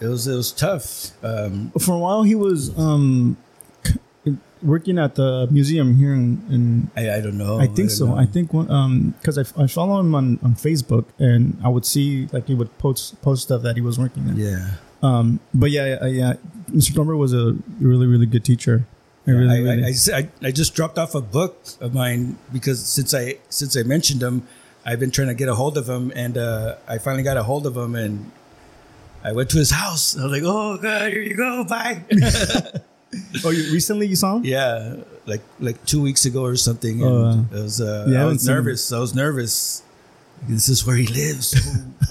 it 0.00 0.06
was 0.06 0.26
it 0.28 0.36
was 0.36 0.52
tough. 0.52 1.10
Um, 1.24 1.72
For 1.80 1.94
a 1.94 1.98
while, 1.98 2.22
he 2.22 2.34
was 2.36 2.70
um, 2.78 3.36
working 4.62 4.98
at 4.98 5.14
the 5.16 5.46
museum 5.50 5.96
here 5.96 6.14
in, 6.14 6.40
in 6.50 6.90
I, 6.96 7.16
I 7.16 7.20
don't 7.20 7.36
know. 7.36 7.58
I 7.58 7.66
think 7.66 7.76
don't 7.76 7.90
so. 7.90 8.06
know. 8.06 8.16
I 8.16 8.26
think 8.26 8.52
one 8.54 8.70
um 8.70 9.14
because 9.20 9.36
I, 9.36 9.44
I 9.62 9.66
follow 9.66 10.00
him 10.00 10.14
on, 10.14 10.38
on 10.42 10.54
Facebook 10.54 11.04
and 11.18 11.58
I 11.62 11.68
would 11.68 11.84
see 11.84 12.28
like 12.32 12.46
he 12.46 12.54
would 12.54 12.76
post 12.78 13.20
post 13.22 13.42
stuff 13.42 13.62
that 13.62 13.76
he 13.76 13.82
was 13.82 13.98
working 13.98 14.28
on. 14.28 14.36
yeah. 14.36 14.70
Um, 15.02 15.40
but 15.52 15.70
yeah, 15.70 15.98
yeah, 16.00 16.06
yeah, 16.06 16.32
Mr. 16.74 16.94
Plumber 16.94 17.16
was 17.16 17.32
a 17.32 17.56
really 17.80 18.06
really 18.06 18.26
good 18.26 18.44
teacher. 18.44 18.84
I 19.26 19.30
really, 19.30 19.54
I, 19.56 19.58
really, 19.60 19.84
I, 20.12 20.18
I- 20.18 20.28
I 20.48 20.50
just 20.50 20.74
dropped 20.74 20.98
off 20.98 21.14
a 21.14 21.20
book 21.22 21.56
of 21.80 21.94
mine 21.94 22.36
because 22.52 22.84
since 22.84 23.14
I 23.14 23.38
since 23.48 23.76
I 23.76 23.82
mentioned 23.82 24.22
him, 24.22 24.46
I've 24.84 25.00
been 25.00 25.10
trying 25.10 25.28
to 25.28 25.34
get 25.34 25.48
a 25.48 25.54
hold 25.54 25.78
of 25.78 25.88
him, 25.88 26.12
and 26.14 26.36
uh, 26.36 26.76
I 26.86 26.98
finally 26.98 27.22
got 27.22 27.36
a 27.38 27.42
hold 27.42 27.66
of 27.66 27.74
him, 27.76 27.94
and 27.94 28.30
I 29.22 29.32
went 29.32 29.48
to 29.50 29.56
his 29.58 29.70
house. 29.70 30.14
I 30.18 30.24
was 30.24 30.32
like, 30.32 30.42
"Oh 30.44 30.76
God, 30.76 31.10
here 31.12 31.22
you 31.22 31.36
go, 31.36 31.64
bye." 31.64 32.02
oh, 33.44 33.50
you, 33.50 33.72
recently 33.72 34.06
you 34.08 34.16
saw 34.16 34.36
him? 34.36 34.44
Yeah, 34.44 34.96
like 35.26 35.40
like 35.58 35.82
two 35.86 36.02
weeks 36.02 36.26
ago 36.26 36.44
or 36.44 36.56
something. 36.56 37.00
And 37.02 37.08
Oh, 37.10 37.46
I 37.58 37.62
was 37.62 37.80
uh, 37.80 38.06
yeah, 38.10 38.22
I 38.22 38.24
was 38.26 38.46
nervous. 38.46 38.92
I 38.92 38.98
was 38.98 39.14
nervous. 39.14 39.82
This 40.46 40.68
is 40.68 40.84
where 40.86 40.96
he 40.96 41.06
lives. 41.06 41.54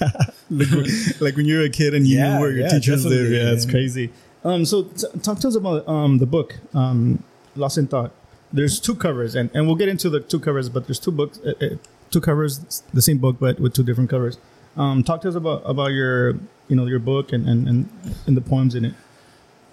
like, 0.50 0.68
when- 0.70 0.90
like 1.20 1.36
when 1.36 1.46
you 1.46 1.58
were 1.58 1.64
a 1.64 1.70
kid 1.70 1.94
and 1.94 2.04
you 2.06 2.18
Yeah, 2.18 2.34
knew 2.34 2.40
where 2.40 2.50
your 2.50 2.62
yeah, 2.66 2.70
teachers 2.70 3.06
live. 3.06 3.30
Yeah, 3.30 3.52
it's 3.52 3.66
crazy. 3.66 4.10
Um, 4.44 4.64
so 4.64 4.84
t- 4.84 5.06
talk 5.22 5.38
to 5.40 5.48
us 5.48 5.56
about 5.56 5.88
um 5.88 6.18
the 6.18 6.26
book, 6.26 6.56
um, 6.74 7.22
Lost 7.56 7.78
in 7.78 7.86
Thought. 7.86 8.12
There's 8.52 8.78
two 8.78 8.94
covers, 8.94 9.34
and, 9.34 9.50
and 9.54 9.66
we'll 9.66 9.76
get 9.76 9.88
into 9.88 10.08
the 10.08 10.20
two 10.20 10.38
covers, 10.38 10.68
but 10.68 10.86
there's 10.86 11.00
two 11.00 11.10
books, 11.10 11.40
uh, 11.40 11.54
uh, 11.60 11.68
two 12.10 12.20
covers, 12.20 12.82
the 12.92 13.02
same 13.02 13.18
book, 13.18 13.36
but 13.40 13.58
with 13.58 13.74
two 13.74 13.82
different 13.82 14.10
covers. 14.10 14.38
Um, 14.76 15.02
talk 15.02 15.22
to 15.22 15.28
us 15.28 15.34
about 15.34 15.62
about 15.64 15.92
your 15.92 16.34
you 16.68 16.76
know 16.76 16.86
your 16.86 16.98
book 16.98 17.32
and 17.32 17.48
and 17.48 17.68
and, 17.68 17.88
and 18.26 18.36
the 18.36 18.40
poems 18.40 18.74
in 18.74 18.84
it. 18.84 18.94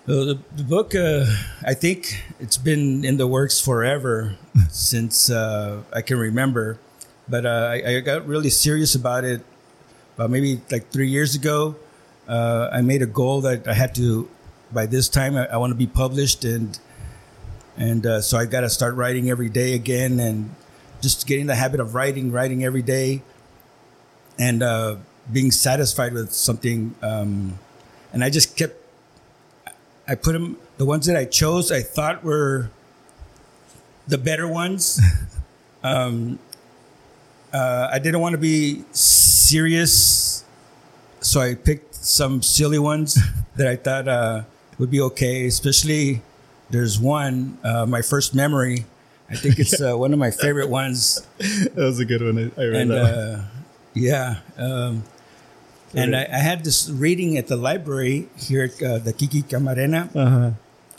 So 0.08 0.25
the, 0.25 0.40
the 0.56 0.63
book, 0.63 0.96
uh, 0.96 1.25
I 1.63 1.75
think 1.75 2.24
it's 2.40 2.58
been 2.58 3.06
in 3.06 3.18
the 3.18 3.28
works 3.28 3.62
forever 3.62 4.36
since 4.70 5.30
uh, 5.30 5.84
I 5.94 6.01
can 6.01 6.18
remember. 6.18 6.80
But 7.30 7.46
uh, 7.46 7.70
I, 7.72 7.98
I 7.98 8.00
got 8.00 8.25
really 8.28 8.50
serious 8.50 8.96
about 8.96 9.24
it 9.24 9.42
about 10.16 10.30
maybe 10.30 10.62
like 10.72 10.90
three 10.90 11.08
years 11.08 11.36
ago. 11.36 11.75
Uh, 12.28 12.70
I 12.72 12.82
made 12.82 13.01
a 13.01 13.06
goal 13.06 13.42
that 13.42 13.68
I 13.68 13.74
had 13.74 13.94
to, 13.96 14.30
by 14.74 14.86
this 14.86 15.10
time, 15.10 15.36
I, 15.36 15.48
I 15.48 15.58
want 15.58 15.72
to 15.72 15.78
be 15.78 15.88
published, 15.88 16.44
and 16.44 16.80
and 17.78 18.06
uh, 18.06 18.22
so 18.22 18.38
I 18.38 18.46
got 18.46 18.62
to 18.62 18.70
start 18.70 18.96
writing 18.96 19.30
every 19.30 19.50
day 19.50 19.74
again, 19.74 20.20
and 20.20 20.54
just 21.01 21.28
getting 21.28 21.48
the 21.48 21.56
habit 21.56 21.80
of 21.80 21.96
writing, 21.96 22.32
writing 22.32 22.63
every 22.63 22.82
day, 22.82 23.22
and 24.40 24.62
uh, 24.63 24.96
being 25.32 25.51
satisfied 25.51 26.13
with 26.13 26.32
something. 26.32 26.96
Um, 27.01 27.60
and 28.13 28.24
I 28.24 28.30
just 28.30 28.58
kept 28.58 28.82
I 30.08 30.16
put 30.16 30.34
them 30.34 30.58
the 30.78 30.86
ones 30.86 31.06
that 31.06 31.16
I 31.16 31.25
chose. 31.25 31.72
I 31.72 31.82
thought 31.82 32.24
were 32.24 32.70
the 34.08 34.18
better 34.18 34.48
ones. 34.48 35.00
um, 35.84 36.40
uh, 37.54 37.90
I 37.92 38.00
didn't 38.00 38.20
want 38.20 38.34
to 38.34 38.38
be 38.38 38.84
serious, 38.92 40.44
so 41.20 41.40
I 41.40 41.56
picked 41.56 41.96
some 41.96 42.42
silly 42.42 42.80
ones 42.80 43.18
that 43.56 43.68
I 43.68 43.75
thought 43.75 44.08
uh, 44.08 44.44
would 44.82 44.90
be 44.92 45.00
okay. 45.14 45.46
Especially, 45.46 46.22
there's 46.74 47.00
one, 47.00 47.58
uh, 47.64 47.86
my 47.86 48.02
first 48.02 48.34
memory. 48.36 48.86
I 49.30 49.36
think 49.36 49.60
it's 49.60 49.80
uh, 49.80 49.96
one 49.96 50.12
of 50.12 50.20
my 50.20 50.32
favorite 50.32 50.68
ones 50.68 51.26
That 51.40 51.76
was 51.78 52.00
a 52.00 52.06
good 52.06 52.22
one. 52.22 52.38
I, 52.38 52.62
I 52.62 52.66
read 52.66 52.82
and 52.82 52.92
that. 52.92 53.06
uh, 53.16 53.42
yeah, 53.94 54.36
um, 54.58 55.04
and 55.94 56.16
I, 56.16 56.24
I 56.32 56.40
had 56.40 56.64
this 56.66 56.90
reading 56.90 57.38
at 57.38 57.48
the 57.48 57.56
library 57.56 58.28
here 58.38 58.64
at 58.64 58.82
uh, 58.84 58.98
the 59.00 59.14
Kiki 59.14 59.42
Camarena, 59.44 60.10
Uh-huh. 60.16 60.52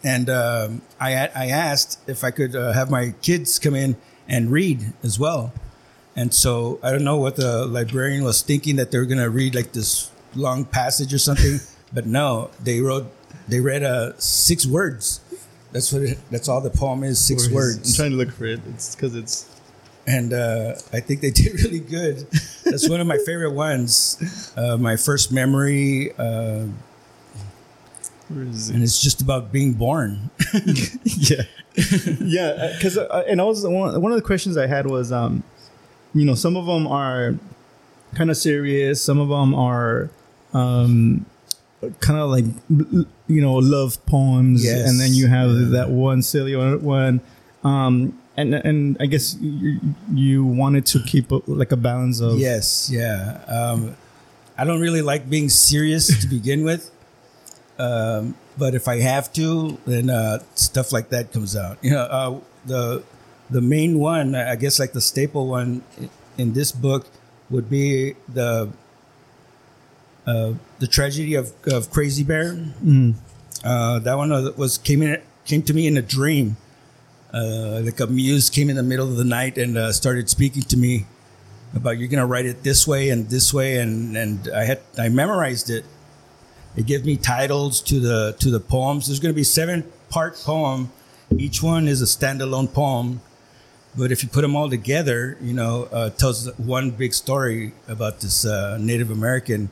and 0.04 0.28
um, 0.30 0.82
I 1.00 1.28
I 1.34 1.46
asked 1.48 1.98
if 2.08 2.24
I 2.24 2.30
could 2.30 2.54
uh, 2.56 2.72
have 2.72 2.88
my 2.90 3.12
kids 3.22 3.58
come 3.58 3.74
in 3.74 3.96
and 4.28 4.50
read 4.50 4.92
as 5.02 5.18
well, 5.18 5.52
and 6.16 6.32
so 6.32 6.78
I 6.82 6.90
don't 6.92 7.04
know 7.04 7.16
what 7.16 7.36
the 7.36 7.64
librarian 7.66 8.22
was 8.24 8.40
thinking 8.42 8.76
that 8.76 8.90
they 8.92 8.98
were 8.98 9.08
gonna 9.08 9.28
read 9.30 9.54
like 9.54 9.72
this 9.72 10.10
long 10.34 10.64
passage 10.64 11.12
or 11.12 11.18
something, 11.20 11.60
but 11.92 12.04
no, 12.06 12.48
they 12.62 12.80
wrote 12.80 13.08
they 13.52 13.60
read 13.60 13.82
uh, 13.82 14.12
six 14.18 14.66
words. 14.66 15.20
That's 15.72 15.92
what 15.92 16.02
it, 16.02 16.18
that's 16.30 16.48
all 16.48 16.60
the 16.60 16.70
poem 16.70 17.04
is 17.04 17.24
six 17.24 17.50
words. 17.50 17.76
I'm 17.76 17.96
trying 17.96 18.10
to 18.10 18.16
look 18.16 18.32
for 18.32 18.46
it. 18.46 18.60
It's 18.74 18.94
because 18.94 19.14
it's 19.14 19.48
and 20.06 20.32
uh, 20.32 20.74
I 20.92 21.00
think 21.00 21.20
they 21.20 21.30
did 21.42 21.54
really 21.62 21.80
good. 21.80 22.26
That's 22.64 22.88
one 22.88 23.00
of 23.00 23.06
my 23.06 23.18
favorite 23.18 23.52
ones. 23.52 24.52
Uh, 24.56 24.76
my 24.76 24.96
first 24.96 25.32
memory, 25.32 26.12
uh, 26.18 26.66
where 28.28 28.44
is 28.44 28.70
it? 28.70 28.74
and 28.74 28.82
it's 28.82 29.00
just 29.00 29.20
about 29.20 29.52
being 29.52 29.74
born. 29.74 30.30
yeah, 31.04 31.42
yeah. 32.20 32.72
Because 32.74 32.98
uh, 32.98 33.24
and 33.28 33.40
also 33.40 33.70
one 33.70 34.00
one 34.00 34.12
of 34.12 34.16
the 34.16 34.26
questions 34.26 34.56
I 34.56 34.66
had 34.66 34.86
was, 34.86 35.12
um, 35.12 35.42
you 36.14 36.24
know, 36.24 36.34
some 36.34 36.56
of 36.56 36.66
them 36.66 36.86
are 36.86 37.36
kind 38.14 38.30
of 38.30 38.36
serious. 38.36 39.02
Some 39.02 39.18
of 39.18 39.28
them 39.28 39.54
are, 39.54 40.10
um, 40.52 41.26
kind 42.00 42.18
of 42.20 42.30
like 42.30 42.44
you 43.28 43.40
know 43.40 43.54
love 43.54 44.04
poems, 44.06 44.64
Yes. 44.64 44.88
and 44.88 45.00
then 45.00 45.12
you 45.14 45.26
have 45.28 45.50
Yeah. 45.50 45.68
that 45.78 45.90
one 45.90 46.22
silly 46.22 46.54
one. 46.56 47.20
um, 47.64 48.18
and 48.36 48.54
and 48.54 48.96
I 49.00 49.06
guess 49.06 49.36
you, 49.40 49.78
you 50.14 50.44
wanted 50.44 50.86
to 50.86 51.00
keep 51.04 51.30
a, 51.32 51.40
like 51.46 51.70
a 51.72 51.76
balance 51.76 52.20
of 52.20 52.38
yes, 52.38 52.88
yeah. 52.90 53.40
Um, 53.46 53.96
I 54.56 54.64
don't 54.64 54.80
really 54.80 55.02
like 55.02 55.28
being 55.28 55.48
serious 55.50 56.06
to 56.20 56.26
begin 56.28 56.64
with, 56.70 56.90
um, 57.78 58.34
but 58.58 58.74
if 58.74 58.88
I 58.88 59.00
have 59.00 59.32
to, 59.34 59.78
then 59.86 60.10
uh, 60.10 60.38
stuff 60.54 60.92
like 60.92 61.08
that 61.10 61.32
comes 61.32 61.56
out. 61.56 61.78
You 61.82 61.90
know, 61.92 62.02
uh, 62.02 62.40
the 62.66 63.02
the 63.50 63.60
main 63.60 63.98
one, 63.98 64.34
I 64.34 64.56
guess, 64.56 64.78
like 64.78 64.92
the 64.92 65.00
staple 65.00 65.46
one 65.48 65.82
in 66.38 66.52
this 66.54 66.72
book 66.72 67.06
would 67.50 67.68
be 67.68 68.14
the 68.32 68.70
uh, 70.26 70.52
the 70.78 70.86
tragedy 70.86 71.34
of, 71.34 71.52
of 71.66 71.90
Crazy 71.90 72.22
Bear. 72.24 72.54
Mm. 72.84 73.14
Uh, 73.64 73.98
that 74.00 74.16
one 74.16 74.30
was- 74.56 74.78
came 74.78 75.02
in 75.02 75.20
came 75.44 75.62
to 75.62 75.74
me 75.74 75.86
in 75.86 75.96
a 75.96 76.02
dream. 76.02 76.56
Uh, 77.34 77.80
like 77.84 77.98
a 77.98 78.06
muse 78.06 78.50
came 78.50 78.68
in 78.68 78.76
the 78.76 78.82
middle 78.82 79.08
of 79.08 79.16
the 79.16 79.24
night 79.24 79.56
and 79.56 79.78
uh, 79.78 79.90
started 79.90 80.28
speaking 80.28 80.62
to 80.62 80.76
me 80.76 81.06
about 81.74 81.96
you're 81.98 82.08
gonna 82.08 82.26
write 82.26 82.44
it 82.44 82.62
this 82.62 82.86
way 82.86 83.08
and 83.08 83.30
this 83.30 83.54
way 83.54 83.78
and 83.78 84.16
and 84.16 84.48
I 84.54 84.64
had 84.64 84.80
I 84.98 85.08
memorized 85.08 85.70
it. 85.70 85.84
It 86.76 86.86
gave 86.86 87.04
me 87.04 87.16
titles 87.16 87.80
to 87.82 88.00
the 88.00 88.36
to 88.38 88.50
the 88.50 88.60
poems. 88.60 89.06
There's 89.06 89.18
gonna 89.20 89.32
be 89.34 89.44
seven 89.44 89.84
part 90.10 90.36
poem. 90.36 90.92
Each 91.38 91.62
one 91.62 91.88
is 91.88 92.02
a 92.02 92.04
standalone 92.04 92.72
poem, 92.72 93.22
but 93.96 94.12
if 94.12 94.22
you 94.22 94.28
put 94.28 94.42
them 94.42 94.54
all 94.54 94.68
together, 94.68 95.38
you 95.40 95.54
know, 95.54 95.88
uh, 95.92 96.10
it 96.12 96.18
tells 96.18 96.46
one 96.58 96.90
big 96.90 97.14
story 97.14 97.72
about 97.88 98.20
this 98.20 98.44
uh, 98.44 98.76
Native 98.78 99.10
American, 99.10 99.70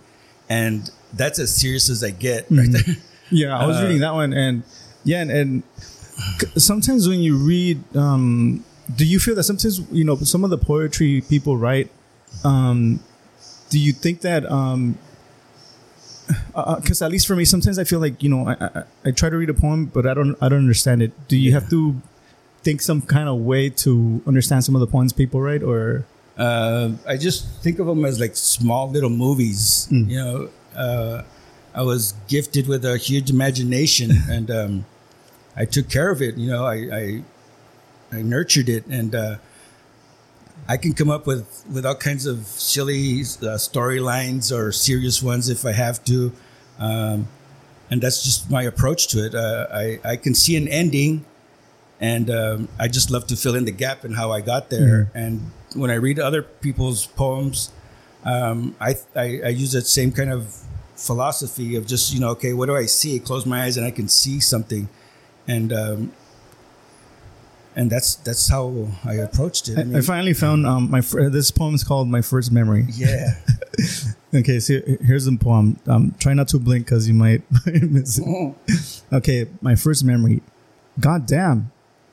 and 0.51 0.91
that's 1.15 1.39
as 1.39 1.57
serious 1.57 1.89
as 1.89 2.05
I 2.05 2.11
get 2.11 2.47
right 2.51 2.71
there. 2.71 2.97
Yeah, 3.33 3.57
I 3.57 3.65
was 3.65 3.77
Uh, 3.77 3.83
reading 3.85 4.01
that 4.01 4.13
one, 4.13 4.33
and 4.33 4.65
yeah, 5.05 5.21
and, 5.23 5.31
and 5.31 5.63
sometimes 6.57 7.07
when 7.09 7.21
you 7.21 7.37
read, 7.37 7.79
um, 7.97 8.65
do 8.97 9.07
you 9.07 9.21
feel 9.21 9.37
that 9.37 9.45
sometimes 9.45 9.79
you 9.93 10.03
know 10.03 10.17
some 10.17 10.43
of 10.43 10.51
the 10.51 10.59
poetry 10.59 11.21
people 11.29 11.57
write? 11.57 11.93
Um, 12.43 12.99
do 13.71 13.79
you 13.79 13.93
think 13.93 14.23
that? 14.23 14.43
Because 14.43 14.97
uh, 17.03 17.05
uh, 17.05 17.07
at 17.07 17.13
least 17.13 17.29
for 17.29 17.37
me, 17.37 17.45
sometimes 17.45 17.79
I 17.79 17.85
feel 17.85 18.01
like 18.01 18.21
you 18.21 18.29
know 18.29 18.49
I, 18.49 18.57
I, 18.61 18.83
I 19.07 19.11
try 19.13 19.31
to 19.31 19.37
read 19.37 19.49
a 19.49 19.55
poem, 19.55 19.87
but 19.87 20.07
I 20.07 20.15
don't 20.15 20.35
I 20.43 20.49
don't 20.49 20.59
understand 20.59 21.01
it. 21.01 21.13
Do 21.29 21.37
you 21.37 21.53
have 21.53 21.71
to 21.71 22.03
think 22.65 22.83
some 22.83 23.01
kind 23.01 23.29
of 23.29 23.39
way 23.39 23.71
to 23.71 24.21
understand 24.27 24.65
some 24.65 24.75
of 24.75 24.81
the 24.81 24.89
poems 24.89 25.13
people 25.13 25.41
write, 25.41 25.63
or 25.63 26.05
uh, 26.41 26.93
I 27.07 27.19
just 27.19 27.47
think 27.63 27.79
of 27.79 27.87
them 27.87 28.05
as 28.07 28.19
like 28.19 28.35
small 28.35 28.91
little 28.91 29.11
movies. 29.11 29.87
You 30.09 30.17
know, 30.17 30.51
uh, 30.75 31.23
I 31.75 31.83
was 31.83 32.15
gifted 32.29 32.67
with 32.67 32.85
a 32.85 32.97
huge 32.97 33.29
imagination, 33.29 34.11
and 34.31 34.51
um, 34.51 34.87
I 35.55 35.67
took 35.67 35.91
care 35.91 36.11
of 36.11 36.23
it. 36.23 36.37
You 36.37 36.51
know, 36.51 36.65
I 36.65 36.75
I, 36.75 37.23
I 38.11 38.23
nurtured 38.23 38.71
it, 38.71 38.87
and 38.87 39.15
uh, 39.15 39.37
I 40.67 40.79
can 40.79 40.95
come 40.95 41.11
up 41.11 41.27
with 41.27 41.63
with 41.71 41.85
all 41.85 41.95
kinds 41.95 42.25
of 42.25 42.47
silly 42.47 43.21
uh, 43.21 43.61
storylines 43.61 44.51
or 44.51 44.73
serious 44.73 45.23
ones 45.23 45.51
if 45.51 45.67
I 45.67 45.73
have 45.73 46.03
to. 46.07 46.33
Um, 46.79 47.29
and 47.91 48.01
that's 48.01 48.25
just 48.25 48.51
my 48.51 48.63
approach 48.63 49.09
to 49.09 49.27
it. 49.27 49.35
Uh, 49.35 49.67
I 49.71 50.01
I 50.05 50.17
can 50.17 50.35
see 50.35 50.57
an 50.57 50.69
ending, 50.69 51.27
and 52.01 52.31
um, 52.31 52.69
I 52.79 52.89
just 52.89 53.11
love 53.11 53.27
to 53.27 53.37
fill 53.37 53.57
in 53.57 53.67
the 53.67 53.73
gap 53.73 54.07
in 54.07 54.15
how 54.15 54.33
I 54.33 54.41
got 54.41 54.71
there. 54.71 55.11
And 55.15 55.51
when 55.75 55.91
I 55.91 55.95
read 55.95 56.19
other 56.19 56.43
people's 56.43 57.07
poems, 57.07 57.71
um, 58.25 58.75
I, 58.81 58.95
I 59.17 59.41
I 59.45 59.49
use 59.49 59.73
that 59.73 59.87
same 59.87 60.13
kind 60.13 60.31
of 60.33 60.57
philosophy 60.97 61.77
of 61.77 61.87
just 61.87 62.13
you 62.13 62.21
know 62.21 62.31
okay 62.31 62.53
what 62.53 62.67
do 62.67 62.77
I 62.77 62.87
see? 62.87 63.19
Close 63.19 63.47
my 63.47 63.63
eyes 63.63 63.77
and 63.77 63.87
I 63.87 63.91
can 63.91 64.09
see 64.09 64.41
something, 64.41 64.89
and 65.49 65.73
um, 65.73 66.13
and 67.77 67.91
that's 67.91 68.17
that's 68.17 68.49
how 68.49 68.89
I 69.05 69.15
approached 69.15 69.69
it. 69.69 69.79
I 69.79 69.85
mean, 69.85 69.97
I 69.97 70.01
finally 70.01 70.35
found 70.35 70.67
um, 70.67 70.91
my 70.91 71.01
fir- 71.01 71.31
this 71.31 71.51
poem 71.51 71.75
is 71.75 71.85
called 71.85 72.09
"My 72.09 72.21
First 72.23 72.53
Memory." 72.53 72.87
yeah, 72.93 73.41
Okay, 74.35 74.61
so 74.61 74.81
here's 75.05 75.25
the 75.25 75.37
poem. 75.37 75.79
Um, 75.89 76.15
try 76.21 76.35
not 76.35 76.47
to 76.49 76.59
blink 76.59 76.85
because 76.87 77.09
you 77.09 77.15
might 77.15 77.43
miss 77.67 78.21
it. 78.23 79.03
Okay, 79.13 79.47
my 79.61 79.75
first 79.75 80.05
memory. 80.05 80.43
God 81.01 81.27
damn, 81.27 81.73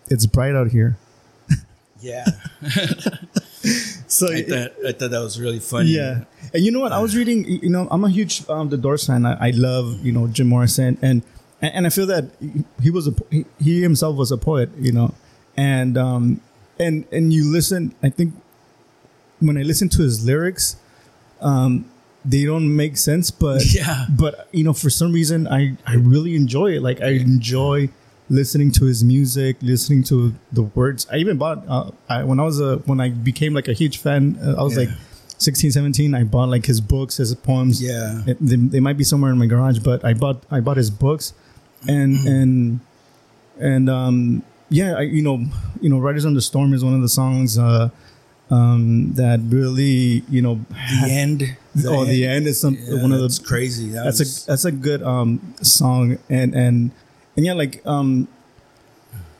it's 0.09 0.25
bright 0.25 0.55
out 0.55 0.71
here. 0.71 0.97
Yeah. 1.99 2.25
So 4.07 4.31
I 4.31 4.41
thought 4.41 4.71
I 4.87 4.91
thought 4.93 5.11
that 5.11 5.19
was 5.19 5.39
really 5.39 5.59
funny. 5.59 5.89
yeah, 5.89 6.23
and 6.53 6.63
you 6.63 6.71
know 6.71 6.79
what? 6.79 6.93
I 6.93 6.99
was 6.99 7.15
reading. 7.15 7.45
You 7.45 7.69
know, 7.69 7.87
I'm 7.91 8.03
a 8.05 8.09
huge 8.09 8.47
um, 8.49 8.69
The 8.69 8.77
Doors 8.77 9.05
fan. 9.05 9.25
I, 9.25 9.47
I 9.47 9.49
love 9.51 10.05
you 10.05 10.13
know 10.13 10.27
Jim 10.27 10.47
Morrison, 10.47 10.97
and 11.01 11.23
and, 11.61 11.85
I 11.85 11.89
feel 11.89 12.05
that 12.07 12.31
he, 12.81 12.89
was 12.89 13.07
a 13.07 13.13
he, 13.29 13.45
he 13.59 13.81
himself 13.81 14.15
was 14.15 14.31
a 14.31 14.37
poet. 14.37 14.69
You 14.79 14.93
know, 14.93 15.13
and 15.57 15.97
um 15.97 16.41
and 16.79 17.05
and 17.11 17.33
you 17.33 17.51
listen. 17.51 17.93
I 18.01 18.09
think 18.09 18.33
when 19.39 19.57
I 19.57 19.63
listen 19.63 19.89
to 19.89 20.01
his 20.01 20.25
lyrics, 20.25 20.77
um, 21.41 21.89
they 22.23 22.45
don't 22.45 22.73
make 22.73 22.95
sense, 22.97 23.29
but 23.29 23.61
Yeah. 23.75 24.05
but 24.09 24.47
you 24.53 24.63
know, 24.63 24.73
for 24.73 24.89
some 24.89 25.11
reason, 25.11 25.47
I 25.47 25.75
I 25.85 25.95
really 25.95 26.35
enjoy 26.35 26.77
it. 26.77 26.81
Like 26.81 27.01
I 27.01 27.09
enjoy 27.09 27.89
listening 28.29 28.71
to 28.73 28.85
his 28.85 29.03
music, 29.03 29.57
listening 29.61 30.03
to 30.03 30.33
the 30.51 30.63
words. 30.63 31.07
I 31.11 31.17
even 31.17 31.37
bought 31.37 31.63
uh, 31.67 31.91
I, 32.09 32.23
when 32.23 32.39
I 32.39 32.43
was 32.43 32.59
a 32.59 32.77
when 32.85 32.99
I 32.99 33.09
became 33.09 33.53
like 33.53 33.67
a 33.67 33.73
huge 33.73 33.97
fan. 33.99 34.37
Uh, 34.43 34.55
I 34.59 34.63
was 34.63 34.73
Yeah. 34.77 34.85
like 34.85 34.89
16, 35.39 35.71
17. 35.71 36.13
I 36.15 36.23
bought 36.23 36.49
like 36.49 36.65
his 36.65 36.81
books, 36.81 37.17
his 37.17 37.33
poems. 37.35 37.81
Yeah. 37.81 38.21
It- 38.27 38.37
they, 38.41 38.55
they 38.55 38.79
might 38.79 38.97
be 38.97 39.03
somewhere 39.03 39.31
in 39.31 39.37
my 39.37 39.45
garage, 39.45 39.79
but 39.79 40.03
I 40.03 40.13
bought 40.13 40.43
I 40.51 40.59
bought 40.59 40.77
his 40.77 40.89
books, 40.91 41.33
and 41.87 42.15
Mm-hmm. 42.17 42.27
and 42.27 42.79
and 43.59 43.89
um 43.89 44.43
yeah, 44.69 44.95
I, 44.97 45.01
you 45.01 45.21
know 45.21 45.45
you 45.81 45.89
know 45.89 45.99
Riders 45.99 46.25
on 46.25 46.33
the 46.33 46.41
Storm 46.41 46.73
is 46.73 46.83
one 46.83 46.93
of 46.95 47.01
the 47.01 47.09
songs 47.09 47.57
uh 47.57 47.89
um 48.49 49.13
that 49.13 49.39
really 49.49 50.23
you 50.29 50.41
know 50.41 50.59
The 51.03 51.07
end. 51.11 51.55
oh 51.85 52.05
the 52.05 52.25
end 52.25 52.47
is 52.47 52.59
some 52.59 52.75
Yeah, 52.79 53.01
one 53.01 53.11
of 53.11 53.19
the 53.19 53.41
crazy. 53.45 53.89
That 53.89 54.05
that's 54.05 54.19
was- 54.19 54.43
a 54.43 54.47
that's 54.47 54.65
a 54.65 54.71
good 54.71 55.01
um 55.03 55.53
song 55.61 56.17
and 56.29 56.53
and 56.55 56.91
and 57.37 57.45
yeah 57.45 57.53
like 57.53 57.81
um 57.85 58.27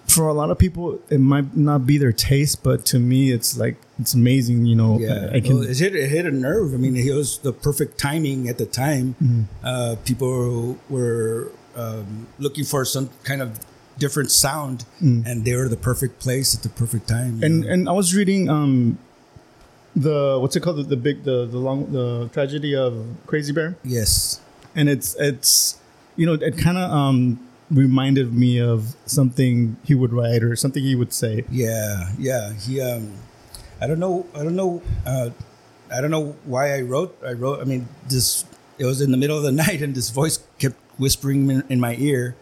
for 0.08 0.28
a 0.28 0.34
lot 0.34 0.50
of 0.50 0.58
people 0.58 1.00
it 1.10 1.20
might 1.20 1.58
not 1.58 1.86
be 1.86 1.98
their 1.98 2.14
taste 2.14 2.64
but 2.64 2.86
to 2.86 2.98
me 3.00 3.32
it's 3.32 3.58
like 3.58 3.76
it's 4.00 4.14
amazing 4.14 4.66
you 4.66 4.76
know 4.76 5.00
Yeah, 5.00 5.30
I, 5.32 5.38
I 5.38 5.40
can 5.42 5.56
Well, 5.56 5.64
it 5.64 5.78
hit 5.78 5.96
it 5.96 6.10
hit 6.10 6.26
a 6.26 6.32
nerve. 6.32 6.74
I 6.74 6.78
mean, 6.78 6.96
it 6.96 7.14
was 7.14 7.40
the 7.40 7.52
perfect 7.52 7.98
timing 7.98 8.48
at 8.48 8.58
the 8.58 8.66
time. 8.66 9.16
Mm-hmm. 9.22 9.44
Uh, 9.64 9.96
people 10.06 10.78
were 10.90 11.52
um, 11.76 12.28
looking 12.40 12.64
for 12.64 12.86
some 12.86 13.10
kind 13.24 13.42
of 13.42 13.60
different 13.98 14.32
sound, 14.32 14.86
and 15.02 15.46
they 15.46 15.56
were 15.56 15.68
the 15.68 15.78
perfect 15.78 16.20
place 16.20 16.56
at 16.56 16.62
the 16.62 16.70
perfect 16.70 17.08
time. 17.08 17.40
Mm. 17.40 17.46
and 17.46 17.62
know? 17.62 17.70
and 17.70 17.90
I 17.90 17.92
was 17.94 18.16
reading 18.16 18.50
um 18.50 19.00
the 19.96 20.38
what's 20.40 20.56
it 20.56 20.62
called 20.62 20.78
the, 20.78 20.84
the 20.84 20.98
big 20.98 21.24
the 21.24 21.46
the 21.46 21.58
long 21.58 21.92
the 21.92 22.30
tragedy 22.34 22.76
of 22.76 22.94
Crazy 23.26 23.54
Bear 23.54 23.76
yes, 23.84 24.42
and 24.76 24.90
it's 24.90 25.16
it's 25.16 25.80
you 26.16 26.26
know 26.26 26.34
it 26.34 26.58
kind 26.58 26.78
of 26.78 26.92
um 26.92 27.47
reminded 27.70 28.34
me 28.34 28.60
of 28.60 28.96
something 29.06 29.78
he 29.84 29.94
would 29.94 30.14
write 30.14 30.44
or 30.44 30.56
something 30.56 30.84
he 30.84 30.96
would 30.96 31.14
say 31.14 31.44
yeah, 31.52 32.12
yeah. 32.18 32.54
He, 32.54 32.82
um, 32.82 33.14
I 33.82 33.88
don't 33.88 34.00
know, 34.00 34.26
I 34.34 34.44
don't 34.44 34.56
know, 34.56 34.82
uh, 35.06 35.30
I 35.92 36.02
don't 36.02 36.12
know 36.12 36.36
why 36.46 36.76
I 36.76 36.82
wrote. 36.82 37.18
I 37.26 37.34
wrote. 37.34 37.62
I 37.62 37.64
mean, 37.64 37.88
this. 38.08 38.46
It 38.78 38.86
was 38.86 39.02
in 39.02 39.12
the 39.12 39.18
middle 39.18 39.38
of 39.38 39.44
the 39.44 39.52
night, 39.66 39.82
and 39.82 39.96
this 39.96 40.10
voice 40.10 40.40
kept 40.60 40.76
whispering 40.98 41.50
in, 41.50 41.64
in 41.70 41.80
my 41.80 41.96
ear 41.96 42.36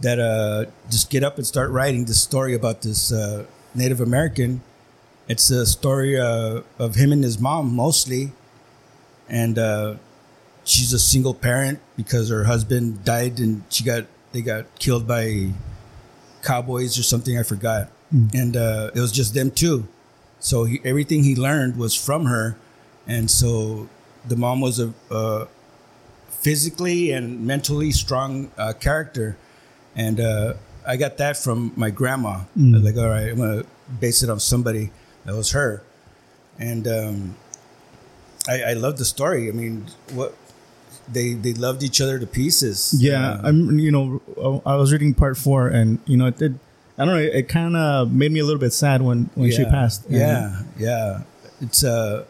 that 0.00 0.18
uh, 0.18 0.66
just 0.90 1.10
get 1.10 1.22
up 1.22 1.36
and 1.36 1.46
start 1.46 1.70
writing 1.70 2.04
this 2.04 2.20
story 2.20 2.54
about 2.54 2.82
this 2.82 3.12
uh, 3.12 3.46
Native 3.74 4.00
American. 4.00 4.62
It's 5.28 5.50
a 5.50 5.66
story 5.66 6.18
uh, 6.18 6.62
of 6.78 6.96
him 6.96 7.12
and 7.12 7.24
his 7.24 7.38
mom 7.38 7.74
mostly, 7.74 8.32
and 9.28 9.58
uh, 9.58 9.94
she's 10.64 10.92
a 10.92 10.98
single 10.98 11.34
parent 11.34 11.80
because 11.96 12.28
her 12.28 12.44
husband 12.44 13.04
died 13.04 13.38
and 13.38 13.64
she 13.70 13.84
got 13.84 14.04
they 14.34 14.42
got 14.42 14.66
killed 14.78 15.06
by 15.08 15.52
cowboys 16.42 16.98
or 16.98 17.02
something. 17.02 17.38
I 17.38 17.42
forgot, 17.44 17.88
and 18.34 18.54
uh, 18.56 18.90
it 18.94 19.00
was 19.00 19.12
just 19.12 19.32
them 19.32 19.50
two. 19.50 19.88
So 20.40 20.64
he, 20.64 20.80
everything 20.84 21.24
he 21.24 21.34
learned 21.34 21.76
was 21.78 21.94
from 21.94 22.26
her, 22.26 22.56
and 23.06 23.30
so 23.30 23.88
the 24.28 24.36
mom 24.36 24.60
was 24.60 24.78
a, 24.78 24.92
a 25.10 25.46
physically 26.28 27.12
and 27.12 27.46
mentally 27.46 27.92
strong 27.92 28.50
uh, 28.58 28.74
character, 28.74 29.38
and 29.96 30.20
uh, 30.20 30.54
I 30.86 30.96
got 30.96 31.16
that 31.16 31.38
from 31.38 31.72
my 31.76 31.88
grandma. 31.88 32.40
I 32.74 32.76
was 32.76 32.82
like, 32.82 32.96
all 32.98 33.08
right, 33.08 33.30
I'm 33.30 33.38
gonna 33.38 33.64
base 34.00 34.22
it 34.22 34.28
on 34.28 34.40
somebody 34.40 34.90
that 35.24 35.34
was 35.34 35.52
her, 35.52 35.82
and 36.58 36.86
um, 36.88 37.36
I, 38.48 38.62
I 38.62 38.72
love 38.74 38.98
the 38.98 39.04
story. 39.06 39.48
I 39.48 39.52
mean, 39.52 39.86
what 40.12 40.34
they 41.12 41.34
they 41.34 41.52
loved 41.54 41.82
each 41.82 42.00
other 42.00 42.18
to 42.18 42.26
pieces. 42.26 42.94
Yeah, 42.98 43.40
I'm. 43.42 43.78
You 43.78 43.90
know, 43.92 44.62
I 44.66 44.76
was 44.76 44.92
reading 44.92 45.14
part 45.14 45.36
four, 45.36 45.68
and 45.68 45.98
you 46.06 46.16
know, 46.16 46.26
it 46.26 46.38
did. 46.38 46.58
I 46.98 47.04
don't 47.04 47.14
know. 47.14 47.20
It 47.20 47.48
kind 47.48 47.76
of 47.76 48.12
made 48.12 48.30
me 48.32 48.40
a 48.40 48.44
little 48.44 48.60
bit 48.60 48.72
sad 48.72 49.02
when 49.02 49.30
when 49.34 49.50
she 49.50 49.64
passed. 49.64 50.06
And- 50.06 50.14
Yeah, 50.14 50.62
yeah. 50.78 51.22
It's 51.60 51.82
uh, 51.84 52.24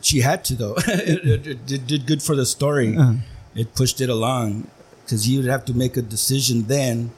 she 0.00 0.20
had 0.20 0.44
to 0.46 0.54
though. 0.54 0.74
it, 0.86 1.46
it, 1.46 1.72
it 1.72 1.86
did- 1.86 2.06
good 2.06 2.22
for 2.22 2.34
the 2.36 2.46
story. 2.46 2.96
Uh-huh. 2.96 3.14
It 3.54 3.74
pushed 3.74 4.00
it 4.00 4.08
along 4.08 4.68
because 5.04 5.28
you 5.28 5.38
would 5.40 5.48
have 5.50 5.64
to 5.66 5.74
make 5.74 5.96
a 5.96 6.02
decision 6.02 6.64
then. 6.66 7.10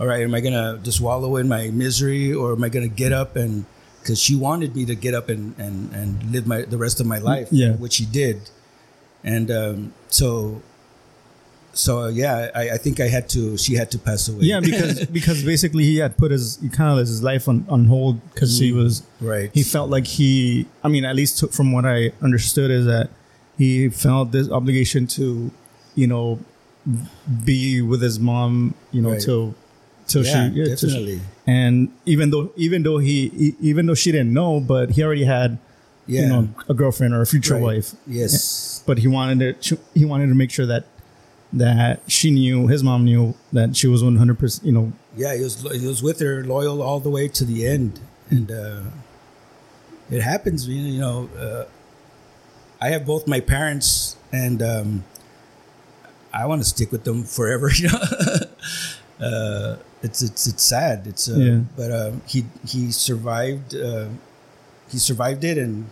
All 0.00 0.06
right, 0.06 0.22
am 0.22 0.34
I 0.34 0.40
gonna 0.40 0.78
just 0.82 1.00
wallow 1.00 1.36
in 1.36 1.48
my 1.48 1.70
misery, 1.70 2.32
or 2.32 2.52
am 2.52 2.64
I 2.64 2.68
gonna 2.68 2.88
get 2.88 3.12
up 3.12 3.36
and? 3.36 3.64
Because 4.00 4.20
she 4.20 4.34
wanted 4.34 4.74
me 4.74 4.84
to 4.86 4.96
get 4.96 5.14
up 5.14 5.28
and, 5.28 5.54
and, 5.58 5.92
and 5.94 6.24
live 6.32 6.44
my 6.44 6.62
the 6.62 6.76
rest 6.76 6.98
of 6.98 7.06
my 7.06 7.18
life, 7.18 7.46
Yeah. 7.52 7.74
which 7.74 7.92
she 7.92 8.04
did, 8.04 8.50
and 9.24 9.50
um, 9.50 9.94
so 10.08 10.60
so 11.74 12.00
uh, 12.02 12.08
yeah, 12.08 12.50
I, 12.54 12.70
I 12.70 12.76
think 12.76 13.00
I 13.00 13.08
had 13.08 13.28
to. 13.30 13.56
She 13.56 13.74
had 13.74 13.90
to 13.92 13.98
pass 13.98 14.28
away. 14.28 14.40
Yeah, 14.42 14.60
because 14.60 15.06
because 15.18 15.42
basically 15.42 15.84
he 15.84 15.96
had 15.98 16.16
put 16.16 16.30
his 16.30 16.58
kind 16.72 16.92
of 16.92 16.98
his 16.98 17.22
life 17.22 17.48
on, 17.48 17.64
on 17.68 17.86
hold 17.86 18.20
because 18.34 18.58
he 18.58 18.72
was 18.72 19.02
right. 19.20 19.50
he 19.54 19.62
felt 19.62 19.88
like 19.90 20.06
he 20.06 20.66
I 20.84 20.88
mean 20.88 21.04
at 21.04 21.16
least 21.16 21.52
from 21.54 21.72
what 21.72 21.86
I 21.86 22.12
understood 22.20 22.70
is 22.70 22.84
that 22.86 23.08
he 23.56 23.88
felt 23.88 24.32
this 24.32 24.50
obligation 24.50 25.06
to 25.18 25.50
you 25.94 26.06
know 26.06 26.38
be 27.44 27.80
with 27.80 28.02
his 28.02 28.18
mom 28.18 28.74
you 28.90 29.00
know 29.00 29.10
Right. 29.12 29.20
till 29.20 29.54
till 30.08 30.24
yeah, 30.24 30.50
she 30.50 30.54
yeah, 30.54 30.64
till 30.74 30.76
she- 30.76 30.86
definitely. 30.88 31.20
and 31.46 31.88
even 32.06 32.30
though 32.30 32.50
even 32.56 32.82
though 32.82 32.98
he, 32.98 33.28
he 33.28 33.54
even 33.60 33.86
though 33.86 33.94
she 33.94 34.10
didn't 34.12 34.32
know 34.34 34.58
but 34.60 34.90
he 34.90 35.02
already 35.02 35.24
had 35.24 35.58
Yeah. 36.06 36.20
you 36.22 36.26
know 36.28 36.48
a 36.68 36.74
girlfriend 36.74 37.14
or 37.14 37.20
a 37.22 37.26
future 37.26 37.54
Right. 37.54 37.62
wife 37.62 37.94
Yes. 38.06 38.82
but 38.86 38.98
he 38.98 39.06
wanted 39.08 39.60
to 39.62 39.78
he 39.94 40.04
wanted 40.04 40.28
to 40.28 40.34
make 40.34 40.50
sure 40.50 40.66
that 40.66 40.84
that 41.52 42.00
she 42.08 42.30
knew 42.30 42.66
his 42.66 42.82
mom 42.82 43.04
knew 43.04 43.34
that 43.52 43.76
she 43.76 43.86
was 43.86 44.02
100% 44.02 44.64
you 44.64 44.72
know 44.72 44.92
yeah, 45.16 45.34
he 45.36 45.42
was 45.42 45.60
he 45.80 45.86
was 45.86 46.02
with 46.02 46.20
her, 46.20 46.42
loyal 46.42 46.80
all 46.82 46.98
the 46.98 47.10
way 47.10 47.28
to 47.28 47.44
the 47.44 47.66
end, 47.66 48.00
and 48.30 48.50
uh, 48.50 48.80
it 50.10 50.22
happens. 50.22 50.66
You 50.66 50.98
know, 50.98 51.28
uh, 51.38 51.64
I 52.80 52.88
have 52.88 53.04
both 53.04 53.26
my 53.28 53.38
parents, 53.40 54.16
and 54.32 54.62
um, 54.62 55.04
I 56.32 56.46
want 56.46 56.62
to 56.62 56.66
stick 56.66 56.90
with 56.90 57.04
them 57.04 57.24
forever. 57.24 57.68
You 57.78 57.88
know, 57.92 58.00
uh, 59.20 59.76
it's 60.02 60.22
it's 60.22 60.46
it's 60.46 60.62
sad. 60.64 61.06
It's 61.06 61.28
uh, 61.28 61.36
Yeah. 61.36 61.60
but 61.76 61.92
um, 61.92 62.22
he 62.26 62.46
he 62.66 62.90
survived. 62.90 63.76
Uh, 63.76 64.06
he 64.92 64.98
survived 64.98 65.42
it, 65.44 65.58
and 65.58 65.90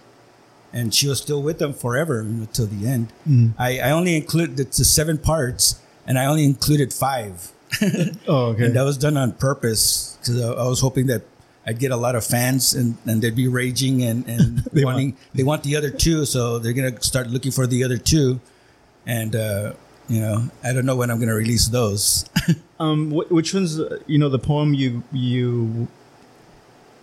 and 0.73 0.95
she 0.95 1.09
was 1.09 1.19
still 1.21 1.43
with 1.43 1.59
them 1.59 1.73
forever 1.73 2.23
you 2.23 2.29
know, 2.31 2.49
till 2.53 2.67
the 2.67 2.87
end. 2.87 3.13
I, 3.59 3.81
I 3.81 3.91
only 3.91 4.15
included 4.17 4.61
it's 4.61 4.77
the 4.79 4.85
seven 4.85 5.19
parts, 5.19 5.81
and 6.07 6.19
I 6.19 6.27
only 6.27 6.45
included 6.45 6.93
five. 6.93 7.51
oh 8.29 8.47
okay 8.55 8.67
And 8.67 8.77
that 8.77 8.83
was 8.83 8.99
done 8.99 9.17
on 9.17 9.33
purpose 9.33 10.17
because 10.21 10.41
I, 10.43 10.49
I 10.53 10.67
was 10.69 10.81
hoping 10.81 11.07
that 11.07 11.23
I'd 11.67 11.79
get 11.79 11.93
a 11.93 11.97
lot 11.97 12.17
of 12.17 12.25
fans 12.25 12.75
and, 12.75 12.97
and 13.07 13.23
they'd 13.23 13.37
be 13.37 13.47
raging 13.47 14.03
and, 14.03 14.27
and 14.29 14.59
They 14.73 14.85
wanting 14.85 15.17
they 15.35 15.43
want 15.45 15.63
the 15.63 15.77
other 15.77 15.91
two, 15.91 16.25
so 16.25 16.59
they're 16.59 16.73
gonna 16.73 17.01
start 17.03 17.29
looking 17.29 17.53
for 17.53 17.67
the 17.67 17.85
other 17.85 17.97
two, 17.99 18.41
and 19.07 19.35
uh, 19.37 19.73
you 20.09 20.21
know 20.21 20.51
I 20.65 20.73
don't 20.73 20.85
know 20.87 20.97
when 20.97 21.11
I'm 21.11 21.19
gonna 21.21 21.35
release 21.35 21.69
those. 21.69 22.25
um 22.81 23.11
wh- 23.13 23.31
which 23.31 23.55
one's 23.55 23.79
you 24.07 24.19
know 24.19 24.29
the 24.29 24.39
poem 24.39 24.75
you 24.75 25.03
you 25.13 25.87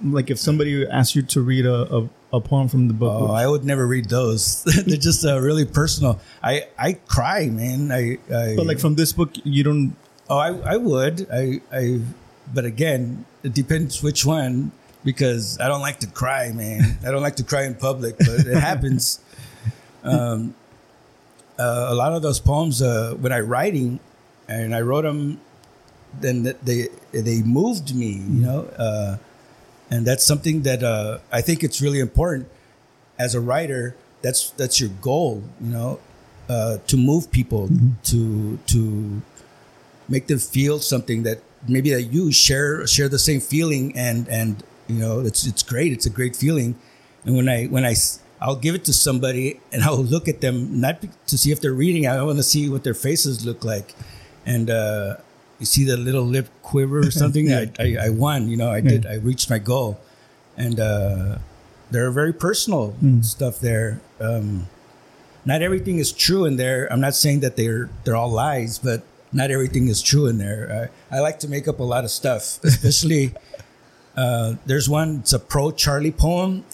like 0.04 0.30
if 0.30 0.40
somebody 0.40 0.88
asked 0.88 1.16
you 1.16 1.22
to 1.24 1.42
read 1.42 1.66
a, 1.66 1.96
a, 1.96 2.10
a 2.34 2.42
poem 2.42 2.68
from 2.68 2.88
the 2.88 2.94
book 2.94 3.30
oh, 3.30 3.32
I 3.32 3.48
would 3.48 3.64
never 3.64 3.88
read 3.88 4.10
those. 4.10 4.64
they're 4.86 4.98
just 4.98 5.26
uh, 5.26 5.40
really 5.40 5.66
personal. 5.66 6.20
I 6.44 6.68
I 6.78 6.94
cry, 6.94 7.48
man. 7.48 7.92
I, 7.92 8.18
I 8.34 8.56
but 8.56 8.66
like 8.66 8.80
from 8.80 8.96
this 8.96 9.12
book 9.14 9.32
you 9.44 9.64
don't 9.64 9.96
Oh, 10.30 10.38
I, 10.38 10.74
I 10.74 10.78
would. 10.78 11.28
I, 11.32 11.62
I, 11.72 12.02
but 12.54 12.66
again, 12.66 13.26
it 13.44 13.54
depends 13.54 14.04
which 14.04 14.26
one 14.26 14.72
because 15.04 15.60
I 15.60 15.68
don't 15.68 15.82
like 15.82 16.00
to 16.02 16.08
cry, 16.08 16.52
man. 16.52 16.98
I 17.06 17.12
don't 17.12 17.22
like 17.22 17.38
to 17.38 17.44
cry 17.44 17.64
in 17.64 17.76
public, 17.76 18.18
but 18.18 18.46
it 18.46 18.58
happens. 18.58 19.20
Um, 20.04 20.56
uh, 21.60 21.88
a 21.90 21.96
lot 21.96 22.14
of 22.14 22.22
those 22.22 22.40
poems, 22.40 22.82
uh, 22.82 23.16
when 23.20 23.34
I 23.34 23.42
writing, 23.42 24.00
and 24.48 24.74
I 24.74 24.80
wrote 24.80 25.02
them, 25.02 25.42
then 26.22 26.56
they 26.64 26.88
they 27.12 27.42
moved 27.42 27.94
me, 27.94 28.12
you 28.12 28.42
know, 28.46 28.60
uh, 28.78 29.18
and 29.90 30.06
that's 30.06 30.26
something 30.26 30.64
that 30.64 30.84
uh, 30.84 31.20
I 31.32 31.42
think 31.42 31.64
it's 31.64 31.82
really 31.82 32.00
important 32.00 32.48
as 33.18 33.36
a 33.36 33.40
writer. 33.40 33.96
That's 34.22 34.52
that's 34.52 34.80
your 34.80 34.90
goal, 35.02 35.44
you 35.62 35.72
know, 35.72 36.00
uh, 36.50 36.78
to 36.88 36.98
move 36.98 37.32
people 37.32 37.70
to 38.06 38.58
to 38.68 39.22
make 40.10 40.28
them 40.28 40.40
feel 40.40 40.80
something 40.80 41.24
that 41.24 41.40
maybe 41.68 41.90
that 41.92 42.04
you 42.04 42.32
share 42.32 42.86
share 42.88 43.10
the 43.10 43.20
same 43.20 43.40
feeling 43.40 43.96
and 43.98 44.28
and 44.30 44.64
you 44.88 45.00
know 45.00 45.20
it's 45.22 45.46
it's 45.46 45.64
great. 45.64 45.92
It's 45.92 46.06
a 46.06 46.10
great 46.10 46.36
feeling. 46.36 46.76
And 47.26 47.36
when 47.36 47.50
i 47.50 47.66
when 47.66 47.84
i 47.86 47.94
i'll 48.40 48.56
give 48.56 48.76
it 48.76 48.86
to 48.86 48.94
somebody 48.94 49.60
and 49.72 49.84
i'll 49.88 49.98
look 49.98 50.28
at 50.28 50.42
them 50.42 50.80
not 50.80 51.04
to 51.28 51.38
see 51.38 51.52
if 51.52 51.62
they're 51.62 51.74
reading. 51.74 52.08
I 52.08 52.22
want 52.24 52.38
to 52.38 52.44
see 52.44 52.70
what 52.70 52.84
their 52.84 52.94
faces 52.94 53.46
look 53.46 53.64
like. 53.64 53.94
And 54.46 54.70
uh 54.70 55.18
you 55.60 55.66
see 55.66 55.84
the 55.84 55.98
little 55.98 56.24
lip 56.24 56.48
quiver 56.64 57.00
or 57.00 57.12
something 57.12 57.52
I, 57.62 57.72
I 57.80 57.98
i 58.06 58.10
won 58.10 58.48
you 58.48 58.58
know 58.58 58.70
i 58.70 58.82
did 58.82 59.06
i 59.06 59.16
reached 59.16 59.50
my 59.50 59.60
goal 59.60 60.00
and 60.56 60.80
uh 60.80 61.38
they're 61.92 62.12
very 62.12 62.34
personal 62.34 62.96
stuff 63.22 63.60
there 63.60 64.02
um 64.20 64.68
not 65.46 65.62
everything 65.62 65.98
is 66.00 66.12
true 66.12 66.46
in 66.46 66.58
there 66.58 66.92
i'm 66.92 67.02
not 67.02 67.16
saying 67.16 67.40
that 67.42 67.56
they're 67.56 67.90
they're 68.04 68.16
all 68.16 68.30
lies 68.32 68.78
but 68.78 69.04
not 69.32 69.52
everything 69.52 69.88
is 69.88 70.02
true 70.02 70.28
in 70.28 70.38
there. 70.38 70.90
I, 71.12 71.18
I 71.18 71.20
like 71.20 71.40
to 71.40 71.48
make 71.48 71.68
up 71.68 71.80
a 71.80 71.84
lot 71.84 72.04
of 72.04 72.12
stuff, 72.12 72.60
especially. 72.64 73.34
Uh, 74.16 74.56
there's 74.66 74.90
one. 74.90 75.18
It's 75.20 75.34
a 75.34 75.40
pro 75.40 75.72
Charlie 75.72 76.12
poem, 76.12 76.66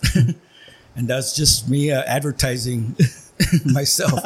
and 0.95 1.07
that's 1.07 1.35
just 1.35 1.69
me 1.69 1.91
uh, 1.91 2.01
advertising 2.03 2.95
myself. 3.65 4.23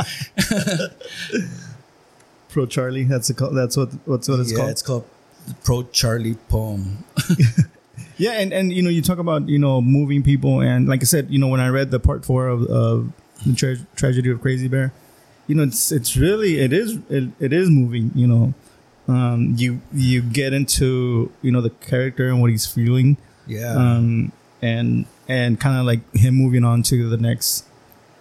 Pro 2.57 2.65
Charlie. 2.65 3.03
That's 3.03 3.29
a, 3.29 3.33
that's 3.33 3.77
what 3.77 3.89
what's 4.05 4.27
what 4.27 4.39
it's 4.39 4.51
yeah, 4.51 4.57
called. 4.57 4.69
it's 4.71 4.81
called 4.81 5.05
the 5.47 5.53
Pro 5.63 5.83
Charlie 5.83 6.37
poem. 6.49 7.03
Yeah, 8.19 8.31
and, 8.41 8.51
and 8.51 8.73
you 8.73 8.81
know 8.81 8.89
you 8.89 9.03
talk 9.03 9.19
about 9.19 9.47
you 9.47 9.59
know 9.59 9.79
moving 9.79 10.23
people, 10.23 10.59
and 10.61 10.87
like 10.89 11.01
I 11.01 11.05
said, 11.05 11.29
you 11.29 11.37
know 11.37 11.49
when 11.49 11.59
I 11.59 11.69
read 11.69 11.91
the 11.91 11.99
part 11.99 12.25
four 12.25 12.47
of, 12.47 12.63
of 12.65 13.11
the 13.45 13.53
tra- 13.53 13.85
tragedy 13.95 14.31
of 14.31 14.41
Crazy 14.41 14.67
Bear, 14.67 14.91
you 15.45 15.53
know 15.53 15.61
it's 15.61 15.91
it's 15.91 16.17
really 16.17 16.57
it 16.59 16.73
is 16.73 16.97
it, 17.09 17.29
it 17.39 17.53
is 17.53 17.69
moving. 17.69 18.09
You 18.15 18.25
know, 18.25 18.53
um, 19.07 19.53
you 19.55 19.81
you 19.93 20.23
get 20.23 20.51
into 20.53 21.31
you 21.43 21.51
know 21.51 21.61
the 21.61 21.69
character 21.69 22.27
and 22.27 22.41
what 22.41 22.49
he's 22.49 22.65
feeling, 22.65 23.17
Yeah. 23.45 23.75
um, 23.77 24.31
and 24.63 25.05
and 25.27 25.59
kind 25.59 25.77
of 25.77 25.85
like 25.85 26.01
him 26.15 26.33
moving 26.33 26.63
on 26.65 26.81
to 26.89 27.09
the 27.09 27.17
next 27.17 27.65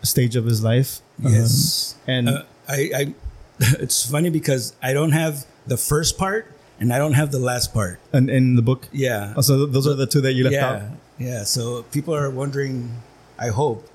stage 0.03 0.37
of 0.37 0.44
his 0.44 0.62
life. 0.62 1.01
Um, 1.25 1.33
yes. 1.33 1.94
and 2.07 2.29
Uh, 2.29 2.42
I, 2.68 2.90
I, 2.94 3.14
it's 3.81 4.09
funny 4.11 4.31
because 4.31 4.75
I 4.83 4.92
don't 4.92 5.12
have 5.12 5.47
the 5.66 5.77
first 5.77 6.19
part 6.19 6.53
and 6.79 6.92
I 6.92 6.99
don't 6.99 7.14
have 7.14 7.33
the 7.33 7.38
last 7.38 7.73
part. 7.73 7.99
and 8.12 8.29
in 8.31 8.55
the 8.57 8.62
book, 8.62 8.88
Yeah. 8.92 9.33
oh, 9.37 9.40
so 9.40 9.66
those 9.66 9.87
are 9.87 9.95
the 9.95 10.07
two 10.07 10.21
that 10.23 10.33
you 10.35 10.45
left 10.45 10.55
yeah. 10.55 10.69
out. 10.69 10.83
Yeah. 11.19 11.45
So 11.45 11.83
people 11.85 12.14
are 12.14 12.29
wondering, 12.31 12.90
I 13.38 13.49
hope, 13.49 13.88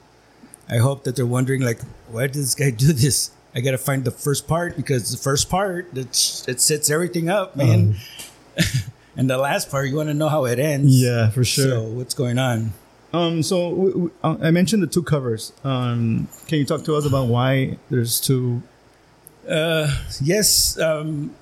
I 0.70 0.78
hope 0.78 1.04
that 1.04 1.16
they're 1.16 1.26
wondering 1.26 1.62
like, 1.62 1.80
why 2.10 2.24
did 2.24 2.34
this 2.36 2.56
guy 2.56 2.72
do 2.72 2.92
this? 2.94 3.32
I 3.54 3.60
got 3.62 3.72
to 3.72 3.78
find 3.78 4.04
the 4.06 4.12
first 4.12 4.48
part 4.48 4.76
because 4.78 5.12
the 5.12 5.18
first 5.18 5.50
part, 5.50 5.88
it, 5.94 6.08
it 6.48 6.60
sets 6.62 6.90
everything 6.90 7.30
up, 7.30 7.56
man. 7.56 7.96
and 9.18 9.30
the 9.30 9.38
last 9.38 9.70
part, 9.70 9.90
you 9.90 9.96
want 9.98 10.08
to 10.10 10.14
know 10.14 10.30
how 10.30 10.46
it 10.46 10.58
ends. 10.58 11.00
Yeah, 11.02 11.30
for 11.30 11.44
sure. 11.44 11.66
So 11.70 11.84
what's 11.84 12.14
going 12.14 12.38
on? 12.40 12.72
Um, 13.14 13.44
so 13.44 13.70
w- 13.72 13.92
w- 13.92 14.12
uh, 14.24 14.38
I 14.42 14.52
mentioned 14.52 14.82
the 14.84 14.88
two 14.88 15.04
covers. 15.04 15.52
Um, 15.66 16.30
can 16.48 16.60
you 16.60 16.66
talk 16.66 16.86
to 16.86 16.96
us 16.96 17.06
about 17.06 17.28
why 17.28 17.78
there's 17.90 18.22
two? 18.22 18.64
Uh, 19.48 19.88
yes. 20.22 20.78
Um, 20.80 21.36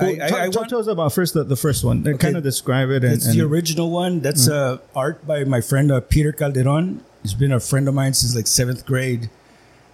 Well, 0.00 0.10
I, 0.10 0.26
I, 0.26 0.28
talk, 0.28 0.38
I 0.40 0.48
talk 0.50 0.68
to 0.68 0.78
us 0.78 0.86
about 0.86 1.12
first 1.12 1.34
the, 1.34 1.42
the 1.44 1.56
first 1.56 1.84
one. 1.84 2.06
Okay. 2.06 2.16
Kind 2.16 2.36
of 2.36 2.42
describe 2.42 2.90
it. 2.90 3.02
And, 3.04 3.14
It's 3.14 3.32
the 3.32 3.40
original 3.42 3.90
one. 3.90 4.20
That's 4.20 4.48
uh, 4.48 4.78
art 4.94 5.26
by 5.26 5.44
my 5.44 5.60
friend 5.60 5.90
uh, 5.90 6.00
Peter 6.00 6.32
Calderon. 6.32 7.02
He's 7.22 7.34
been 7.34 7.52
a 7.52 7.58
friend 7.60 7.88
of 7.88 7.94
mine 7.94 8.14
since 8.14 8.34
like 8.36 8.46
seventh 8.46 8.86
grade, 8.86 9.28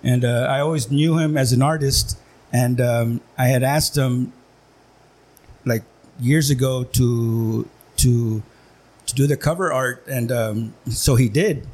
and 0.02 0.24
uh, 0.24 0.46
I 0.50 0.60
always 0.60 0.90
knew 0.90 1.18
him 1.18 1.38
as 1.38 1.52
an 1.52 1.62
artist. 1.62 2.18
And 2.52 2.80
um, 2.80 3.20
I 3.38 3.46
had 3.46 3.62
asked 3.62 3.96
him, 3.96 4.32
like 5.64 5.82
years 6.20 6.50
ago, 6.50 6.84
to 6.84 7.66
to 7.96 8.42
to 9.06 9.14
do 9.14 9.26
the 9.26 9.36
cover 9.38 9.72
art, 9.72 10.04
and 10.06 10.30
um, 10.30 10.74
so 10.90 11.16
he 11.16 11.28
did, 11.30 11.66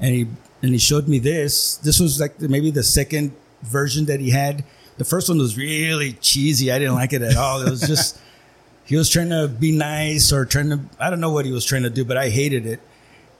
and 0.00 0.12
he 0.12 0.26
and 0.60 0.72
he 0.72 0.78
showed 0.78 1.06
me 1.06 1.20
this. 1.20 1.76
This 1.76 2.00
was 2.00 2.20
like 2.20 2.40
maybe 2.40 2.72
the 2.72 2.82
second 2.82 3.30
version 3.62 4.06
that 4.06 4.20
he 4.20 4.30
had. 4.30 4.64
The 4.98 5.04
first 5.04 5.28
one 5.28 5.38
was 5.38 5.56
really 5.56 6.12
cheesy. 6.14 6.72
I 6.72 6.78
didn't 6.78 6.94
like 6.94 7.12
it 7.12 7.22
at 7.22 7.36
all. 7.36 7.60
It 7.60 7.70
was 7.70 7.80
just 7.86 8.18
he 8.84 8.96
was 8.96 9.10
trying 9.10 9.30
to 9.30 9.48
be 9.48 9.72
nice 9.72 10.32
or 10.32 10.44
trying 10.44 10.70
to 10.70 10.80
I 10.98 11.10
don't 11.10 11.20
know 11.20 11.32
what 11.32 11.44
he 11.44 11.52
was 11.52 11.64
trying 11.64 11.82
to 11.82 11.90
do, 11.90 12.04
but 12.04 12.16
I 12.16 12.28
hated 12.28 12.66
it. 12.66 12.80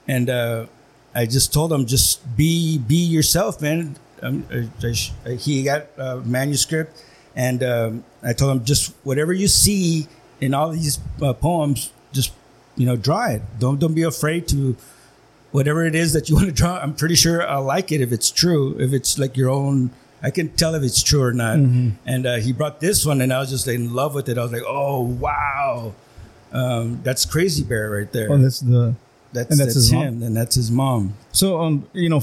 And 0.07 0.29
uh, 0.29 0.67
I 1.15 1.25
just 1.25 1.53
told 1.53 1.71
him 1.71 1.85
just 1.85 2.37
be 2.37 2.77
be 2.77 2.95
yourself, 2.95 3.61
man. 3.61 3.97
Um, 4.21 4.45
I, 4.51 4.93
I, 5.25 5.33
he 5.35 5.63
got 5.63 5.87
a 5.97 6.17
manuscript, 6.17 7.03
and 7.35 7.63
um, 7.63 8.03
I 8.23 8.33
told 8.33 8.57
him 8.57 8.65
just 8.65 8.93
whatever 9.03 9.31
you 9.31 9.47
see 9.47 10.07
in 10.41 10.53
all 10.53 10.69
these 10.69 10.99
uh, 11.21 11.33
poems, 11.33 11.91
just 12.11 12.33
you 12.75 12.85
know, 12.85 12.95
draw 12.95 13.27
it. 13.27 13.41
Don't 13.59 13.79
don't 13.79 13.93
be 13.93 14.03
afraid 14.03 14.47
to 14.49 14.77
whatever 15.51 15.85
it 15.85 15.95
is 15.95 16.13
that 16.13 16.29
you 16.29 16.35
want 16.39 16.47
to 16.47 16.53
draw. 16.53 16.77
I'm 16.77 16.93
pretty 16.93 17.15
sure 17.15 17.47
I'll 17.47 17.63
like 17.63 17.91
it 17.91 18.01
if 18.01 18.11
it's 18.11 18.31
true. 18.31 18.75
If 18.79 18.93
it's 18.93 19.17
like 19.17 19.35
your 19.35 19.49
own, 19.49 19.91
I 20.21 20.31
can 20.31 20.49
tell 20.49 20.73
if 20.75 20.83
it's 20.83 21.03
true 21.03 21.21
or 21.21 21.33
not. 21.33 21.57
And 21.57 22.25
uh, 22.25 22.35
he 22.37 22.53
brought 22.53 22.79
this 22.79 23.05
one, 23.05 23.21
and 23.21 23.31
I 23.31 23.39
was 23.39 23.49
just 23.49 23.67
in 23.67 23.93
love 23.93 24.15
with 24.15 24.29
it. 24.29 24.37
I 24.37 24.43
was 24.43 24.51
like, 24.51 24.63
oh 24.65 25.01
wow, 25.01 25.93
um, 26.51 27.01
that's 27.03 27.25
Crazy 27.25 27.63
Bear 27.63 27.91
right 27.91 28.11
there. 28.11 28.31
Oh, 28.31 28.37
that's 28.37 28.59
the. 28.59 28.95
that's 29.33 29.51
and 29.51 29.59
that's 29.59 29.75
that's, 29.75 29.75
his 29.75 29.93
mom? 29.93 30.03
him, 30.03 30.23
and 30.23 30.35
that's 30.35 30.55
his 30.55 30.71
mom. 30.71 31.13
So 31.31 31.61
um, 31.61 31.87
you 31.93 32.09
know, 32.09 32.21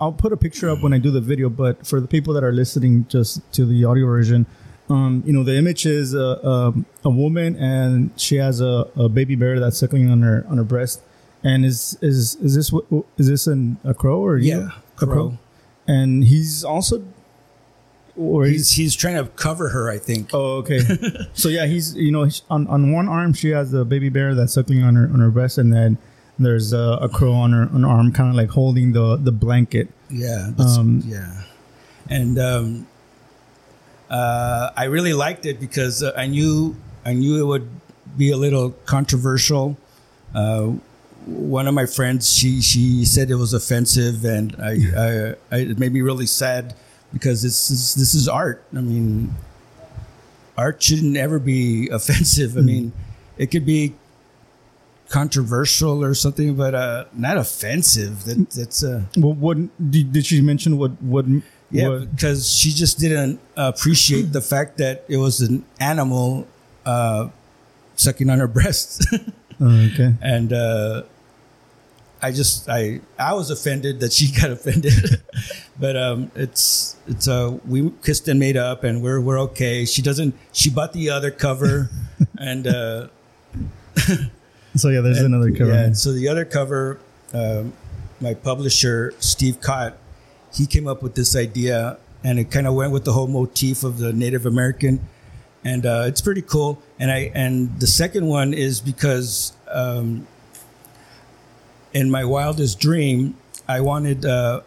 I'll 0.00 0.12
put 0.12 0.32
a 0.32 0.36
picture 0.36 0.70
up 0.70 0.82
when 0.82 0.92
I 0.92 0.98
do 0.98 1.10
the 1.10 1.20
video, 1.20 1.48
but 1.48 1.86
for 1.86 2.00
the 2.00 2.06
people 2.06 2.34
that 2.34 2.44
are 2.44 2.52
listening 2.52 3.06
just 3.08 3.40
to 3.54 3.66
the 3.66 3.84
audio 3.84 4.06
version, 4.06 4.46
um, 4.88 5.22
you 5.26 5.32
know, 5.32 5.42
the 5.42 5.56
image 5.56 5.86
is 5.86 6.14
a, 6.14 6.46
um 6.46 6.86
a 7.02 7.10
woman 7.10 7.56
and 7.56 8.10
she 8.16 8.36
has 8.36 8.60
a, 8.60 8.86
a 8.96 9.08
baby 9.08 9.34
bear 9.34 9.58
that's 9.58 9.78
suckling 9.78 10.10
on 10.10 10.22
her 10.22 10.44
on 10.48 10.58
her 10.58 10.64
breast. 10.64 11.00
And 11.42 11.64
is 11.64 11.98
is 12.00 12.36
is 12.36 12.54
this 12.54 12.70
what 12.70 12.84
is 13.18 13.28
this 13.28 13.46
an, 13.46 13.78
a 13.82 13.92
crow 13.92 14.20
or? 14.20 14.38
Yeah, 14.38 14.68
a 15.02 15.06
crow. 15.06 15.38
And 15.86 16.24
he's 16.24 16.64
also, 16.64 17.04
or 18.16 18.44
He's 18.44 18.72
he's 18.72 18.94
trying 18.94 19.16
to 19.16 19.30
cover 19.30 19.70
her, 19.70 19.90
I 19.90 19.98
think. 19.98 20.30
Oh, 20.32 20.56
okay. 20.58 20.80
so 21.34 21.48
yeah, 21.48 21.66
he's 21.66 21.94
you 21.96 22.12
know 22.12 22.28
on 22.50 22.66
on 22.68 22.92
one 22.92 23.08
arm 23.08 23.32
she 23.32 23.50
has 23.50 23.72
a 23.72 23.84
baby 23.84 24.08
bear 24.08 24.34
that's 24.34 24.54
suckling 24.54 24.82
on 24.82 24.94
her 24.96 25.04
on 25.12 25.20
her 25.20 25.30
breast, 25.30 25.58
and 25.58 25.72
then 25.72 25.98
there's 26.38 26.72
a, 26.72 26.98
a 27.00 27.08
crow 27.08 27.32
on 27.32 27.52
her 27.52 27.62
on 27.72 27.82
her 27.82 27.88
arm, 27.88 28.12
kind 28.12 28.30
of 28.30 28.36
like 28.36 28.50
holding 28.50 28.92
the 28.92 29.16
the 29.16 29.32
blanket. 29.32 29.88
Yeah, 30.10 30.50
Um, 30.58 31.02
yeah, 31.04 31.42
and 32.08 32.38
um, 32.38 32.86
uh, 34.10 34.70
I 34.76 34.84
really 34.84 35.14
liked 35.14 35.46
it 35.46 35.58
because 35.58 36.02
uh, 36.02 36.12
I 36.16 36.26
knew 36.26 36.76
I 37.04 37.14
knew 37.14 37.40
it 37.40 37.46
would 37.46 37.68
be 38.16 38.30
a 38.30 38.36
little 38.36 38.70
controversial. 38.86 39.76
Uh, 40.34 40.74
one 41.26 41.66
of 41.66 41.74
my 41.74 41.86
friends, 41.86 42.32
she 42.32 42.60
she 42.60 43.04
said 43.04 43.30
it 43.30 43.36
was 43.36 43.54
offensive, 43.54 44.24
and 44.24 44.54
I, 44.60 44.72
I, 44.96 45.34
I 45.50 45.58
it 45.60 45.78
made 45.78 45.92
me 45.92 46.02
really 46.02 46.26
sad 46.26 46.74
because 47.14 47.40
this 47.42 47.70
is 47.70 47.94
this 47.94 48.14
is 48.14 48.28
art. 48.28 48.62
I 48.76 48.80
mean, 48.82 49.32
art 50.58 50.82
shouldn't 50.82 51.16
ever 51.16 51.38
be 51.38 51.88
offensive. 51.92 52.58
I 52.58 52.60
mean, 52.60 52.92
it 53.38 53.46
could 53.50 53.64
be 53.64 53.94
controversial 55.08 56.02
or 56.02 56.14
something, 56.14 56.56
but 56.56 56.74
uh, 56.74 57.04
not 57.14 57.36
offensive. 57.36 58.24
That 58.24 58.50
that's 58.50 58.82
uh, 58.84 59.02
Well, 59.16 59.32
what 59.34 59.56
did, 59.90 60.12
did 60.12 60.26
she 60.26 60.40
mention? 60.42 60.76
What 60.76 61.00
what? 61.02 61.24
yeah, 61.70 61.88
what- 61.88 62.10
because 62.14 62.48
she 62.52 62.70
just 62.70 62.98
didn't 62.98 63.40
appreciate 63.56 64.32
the 64.32 64.40
fact 64.42 64.78
that 64.78 65.04
it 65.08 65.16
was 65.16 65.40
an 65.40 65.64
animal 65.80 66.46
uh, 66.84 67.28
sucking 67.96 68.28
on 68.30 68.38
her 68.38 68.48
breast, 68.58 69.06
oh, 69.60 69.88
okay. 69.92 70.14
and 70.20 70.52
uh, 70.52 71.02
I 72.24 72.32
just 72.32 72.68
I 72.68 73.00
I 73.18 73.34
was 73.34 73.50
offended 73.50 74.00
that 74.00 74.12
she 74.12 74.32
got 74.40 74.50
offended, 74.50 74.94
but 75.78 75.96
um, 75.96 76.30
it's 76.34 76.96
it's 77.06 77.28
uh 77.28 77.58
we 77.66 77.90
kissed 78.02 78.26
and 78.28 78.38
made 78.40 78.56
up, 78.56 78.84
and 78.84 79.02
we're 79.02 79.20
we're 79.20 79.40
okay. 79.52 79.84
She 79.84 80.00
doesn't. 80.02 80.34
She 80.52 80.70
bought 80.70 80.92
the 80.92 81.10
other 81.10 81.30
cover, 81.30 81.90
and. 82.38 82.66
Uh, 82.66 83.08
So 84.76 84.88
yeah, 84.88 85.02
there's 85.02 85.18
and- 85.18 85.32
another 85.34 85.52
cover. 85.52 85.70
Yeah, 85.72 85.92
so 85.92 86.12
the 86.12 86.26
other 86.28 86.44
cover, 86.44 86.98
um, 87.32 87.72
my 88.20 88.34
publisher 88.34 89.14
Steve 89.20 89.60
Cott, 89.60 89.94
he 90.52 90.66
came 90.66 90.88
up 90.88 91.00
with 91.00 91.14
this 91.14 91.36
idea, 91.36 91.96
and 92.24 92.40
it 92.40 92.50
kind 92.50 92.66
of 92.66 92.74
went 92.74 92.90
with 92.90 93.04
the 93.04 93.12
whole 93.12 93.28
motif 93.28 93.84
of 93.84 93.98
the 93.98 94.12
Native 94.12 94.46
American, 94.46 94.98
and 95.64 95.86
uh, 95.86 96.04
it's 96.08 96.20
pretty 96.20 96.42
cool. 96.42 96.82
And 96.98 97.10
I 97.12 97.30
and 97.34 97.78
the 97.78 97.86
second 97.86 98.26
one 98.26 98.52
is 98.52 98.80
because 98.80 99.52
um, 99.70 100.26
in 101.94 102.10
my 102.10 102.24
wildest 102.24 102.78
dream, 102.80 103.36
I 103.66 103.80
wanted. 103.80 104.26
Uh, 104.26 104.60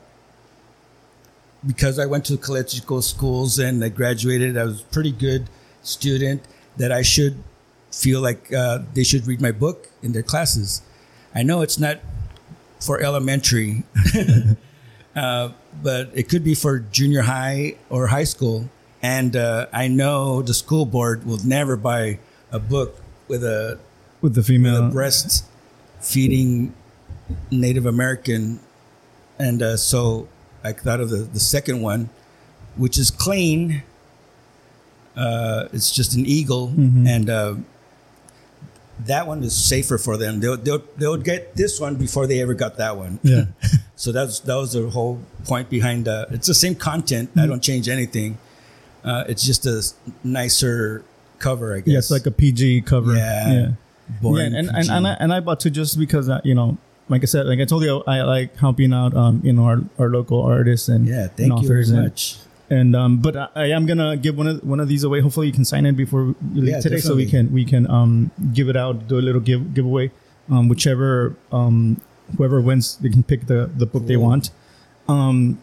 because 1.65 1.99
I 1.99 2.05
went 2.05 2.23
to 2.25 2.37
Calexico 2.37 3.01
schools 3.01 3.59
and 3.59 3.83
I 3.83 3.89
graduated, 3.89 4.57
I 4.57 4.63
was 4.63 4.81
a 4.81 4.85
pretty 4.85 5.11
good 5.11 5.49
student. 5.83 6.41
That 6.77 6.91
I 6.91 7.01
should 7.01 7.43
feel 7.91 8.21
like 8.21 8.53
uh, 8.53 8.79
they 8.93 9.03
should 9.03 9.25
read 9.25 9.41
my 9.41 9.51
book 9.51 9.89
in 10.03 10.11
their 10.11 10.21
classes. 10.21 10.83
I 11.33 11.41
know 11.41 11.61
it's 11.61 11.79
not 11.79 11.99
for 12.79 13.01
elementary, 13.01 13.83
uh, 15.15 15.49
but 15.81 16.11
it 16.13 16.29
could 16.29 16.43
be 16.43 16.53
for 16.53 16.79
junior 16.79 17.23
high 17.23 17.77
or 17.89 18.07
high 18.07 18.25
school. 18.25 18.69
And 19.01 19.35
uh, 19.35 19.65
I 19.73 19.87
know 19.87 20.43
the 20.43 20.53
school 20.53 20.85
board 20.85 21.25
will 21.25 21.43
never 21.43 21.75
buy 21.75 22.19
a 22.51 22.59
book 22.59 23.01
with 23.27 23.43
a, 23.43 23.79
with 24.21 24.35
the 24.35 24.41
with 24.41 24.47
female. 24.47 24.87
a 24.87 24.91
breast 24.91 25.45
feeding 25.99 26.73
Native 27.51 27.85
American. 27.85 28.59
And 29.39 29.61
uh, 29.61 29.77
so 29.77 30.27
I 30.63 30.73
thought 30.73 30.99
of 30.99 31.09
the, 31.09 31.17
the 31.17 31.39
second 31.39 31.81
one, 31.81 32.09
which 32.75 32.97
is 32.97 33.11
clean. 33.11 33.83
Uh, 35.15 35.67
it's 35.73 35.91
just 35.91 36.13
an 36.13 36.25
eagle, 36.27 36.67
and 36.77 37.27
uh, 37.27 37.55
that 39.05 39.25
one 39.25 39.43
is 39.43 39.55
safer 39.55 39.97
for 39.97 40.15
them. 40.15 40.39
They'll, 40.39 40.57
they'll 40.57 40.83
they'll 40.95 41.17
get 41.17 41.55
this 41.55 41.79
one 41.79 41.95
before 41.95 42.27
they 42.27 42.39
ever 42.39 42.53
got 42.53 42.77
that 42.77 42.97
one. 42.97 43.19
Yeah. 43.23 43.45
So 43.99 44.11
that's 44.11 44.41
that 44.41 44.53
was 44.53 44.73
the 44.73 44.87
whole 44.91 45.19
point 45.45 45.71
behind. 45.71 46.07
Uh, 46.07 46.27
it's 46.29 46.45
the 46.45 46.53
same 46.53 46.75
content. 46.75 47.31
I 47.35 47.47
don't 47.47 47.63
change 47.63 47.89
anything, 47.89 48.37
Uh, 49.03 49.23
it's 49.27 49.43
just 49.43 49.65
a 49.65 49.81
nicer 50.23 51.03
cover, 51.39 51.73
I 51.73 51.79
guess. 51.79 51.87
Yeah, 51.87 51.97
it's 51.97 52.11
like 52.11 52.27
a 52.27 52.31
PG 52.31 52.81
cover. 52.81 53.15
Yeah. 53.15 53.51
yeah. 53.51 53.71
boring. 54.21 54.51
yeah, 54.51 54.59
and, 54.59 54.69
and, 54.69 54.89
and, 54.89 55.07
I, 55.07 55.13
and 55.13 55.33
I 55.33 55.39
bought 55.39 55.61
two 55.61 55.71
just 55.71 55.97
because 55.97 56.29
uh, 56.29 56.41
you 56.43 56.53
know, 56.53 56.77
like 57.09 57.23
I 57.23 57.25
said, 57.25 57.45
like 57.47 57.59
I 57.59 57.65
told 57.65 57.83
you, 57.83 58.03
I 58.07 58.21
like 58.23 58.57
helping 58.57 58.93
out, 58.93 59.15
um, 59.15 59.41
you 59.43 59.53
know, 59.53 59.63
our, 59.65 59.79
our 59.97 60.09
local 60.09 60.41
artists 60.43 60.89
and 60.89 61.07
yeah, 61.07 61.23
and 61.23 61.31
thank 61.37 61.61
you 61.61 61.67
very 61.67 61.83
and- 61.83 62.03
much. 62.03 62.37
And 62.69 62.97
um, 62.97 63.19
but 63.19 63.37
I, 63.37 63.47
I 63.55 63.65
am 63.67 63.85
gonna 63.85 64.17
give 64.17 64.37
one 64.37 64.47
of 64.47 64.61
one 64.61 64.81
of 64.81 64.89
these 64.89 65.05
away. 65.05 65.21
Hopefully, 65.21 65.47
you 65.47 65.53
can 65.53 65.63
sign 65.63 65.85
it 65.85 65.93
before 65.93 66.35
Yeah, 66.51 66.81
today, 66.81 66.97
so 66.99 67.15
we 67.15 67.25
can 67.25 67.53
we 67.53 67.63
can 67.63 67.89
um 67.89 68.31
give 68.53 68.67
it 68.67 68.75
out, 68.75 69.07
do 69.07 69.17
a 69.17 69.23
little 69.23 69.39
give 69.39 69.73
giveaway. 69.73 70.11
Um, 70.51 70.67
whichever 70.67 71.37
um 71.53 72.01
whoever 72.35 72.59
wins, 72.59 72.97
they 72.97 73.07
can 73.07 73.23
pick 73.23 73.47
the 73.47 73.71
the 73.73 73.85
book 73.85 74.05
they 74.05 74.17
want. 74.17 74.49
Um. 75.07 75.59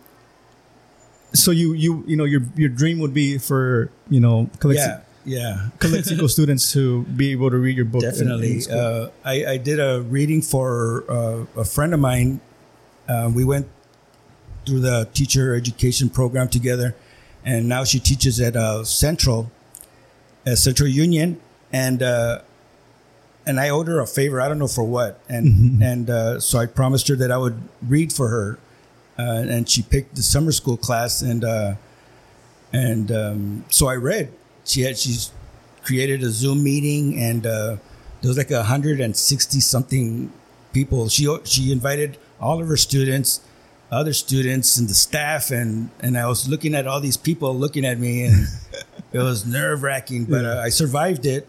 So 1.35 1.50
you 1.50 1.74
you 1.74 2.04
you 2.07 2.16
know 2.16 2.24
your 2.24 2.40
your 2.57 2.70
dream 2.70 2.98
would 3.00 3.12
be 3.12 3.37
for 3.37 3.90
you 4.09 4.20
know 4.20 4.48
Calixi- 4.59 4.76
Yeah, 4.76 5.00
yeah. 5.25 5.69
Calexico 5.79 6.27
students 6.27 6.73
to 6.73 7.03
be 7.05 7.33
able 7.33 7.51
to 7.51 7.57
read 7.57 7.77
your 7.77 7.85
book. 7.87 8.03
in- 8.03 8.09
in 8.09 8.15
Definitely. 8.15 8.61
Uh, 8.71 9.09
I, 9.25 9.47
I 9.53 9.57
did 9.57 9.79
a 9.81 10.03
reading 10.03 10.43
for 10.43 11.05
uh, 11.09 11.61
a 11.61 11.65
friend 11.65 11.95
of 11.95 12.01
mine. 12.01 12.41
Uh, 13.09 13.31
we 13.35 13.45
went 13.45 13.67
through 14.67 14.81
the 14.81 15.09
teacher 15.13 15.55
education 15.55 16.09
program 16.09 16.49
together, 16.49 16.95
and 17.45 17.69
now 17.69 17.85
she 17.85 18.01
teaches 18.01 18.41
at 18.41 18.57
uh, 18.57 18.83
Central, 18.85 19.51
at 20.47 20.59
Central 20.59 20.89
Union, 20.89 21.39
and 21.73 22.03
uh, 22.03 22.41
and 23.47 23.61
I 23.61 23.69
owed 23.69 23.89
her 23.89 24.01
a 24.01 24.07
favor. 24.07 24.41
I 24.41 24.49
don't 24.49 24.59
know 24.59 24.69
for 24.69 24.85
what, 24.85 25.21
and 25.29 25.83
and 25.83 26.09
uh, 26.09 26.41
so 26.41 26.59
I 26.59 26.67
promised 26.67 27.09
her 27.09 27.17
that 27.17 27.31
I 27.31 27.37
would 27.37 27.61
read 27.87 28.11
for 28.13 28.29
her, 28.29 28.59
uh, 29.19 29.45
and 29.49 29.69
she 29.69 29.83
picked 29.83 30.17
the 30.17 30.23
summer 30.23 30.53
school 30.53 30.79
class, 30.79 31.21
and 31.21 31.45
uh, 31.45 31.75
and 32.73 33.13
um, 33.13 33.65
so 33.69 33.87
I 33.87 33.97
read. 33.97 34.33
She 34.64 34.83
had 34.83 34.98
she's 34.98 35.31
created 35.83 36.22
a 36.22 36.31
Zoom 36.31 36.64
meeting, 36.64 37.18
and 37.18 37.46
uh, 37.46 37.77
there 38.20 38.29
was 38.29 38.38
like 38.38 38.50
a 38.50 38.64
hundred 38.64 39.00
and 39.00 39.16
sixty 39.16 39.61
something 39.61 40.33
people. 40.72 41.09
She 41.09 41.29
she 41.44 41.72
invited 41.72 42.18
all 42.40 42.61
of 42.61 42.68
her 42.68 42.77
students, 42.77 43.40
other 43.90 44.12
students, 44.12 44.77
and 44.79 44.88
the 44.88 44.94
staff, 44.94 45.50
and 45.50 45.90
and 46.00 46.16
I 46.16 46.27
was 46.27 46.48
looking 46.48 46.74
at 46.74 46.87
all 46.87 47.00
these 47.00 47.16
people 47.16 47.55
looking 47.55 47.85
at 47.85 47.98
me, 47.98 48.24
and 48.24 48.46
it 49.12 49.18
was 49.18 49.46
nerve 49.46 49.83
wracking, 49.83 50.24
but 50.24 50.44
uh, 50.44 50.61
I 50.64 50.70
survived 50.70 51.27
it, 51.27 51.46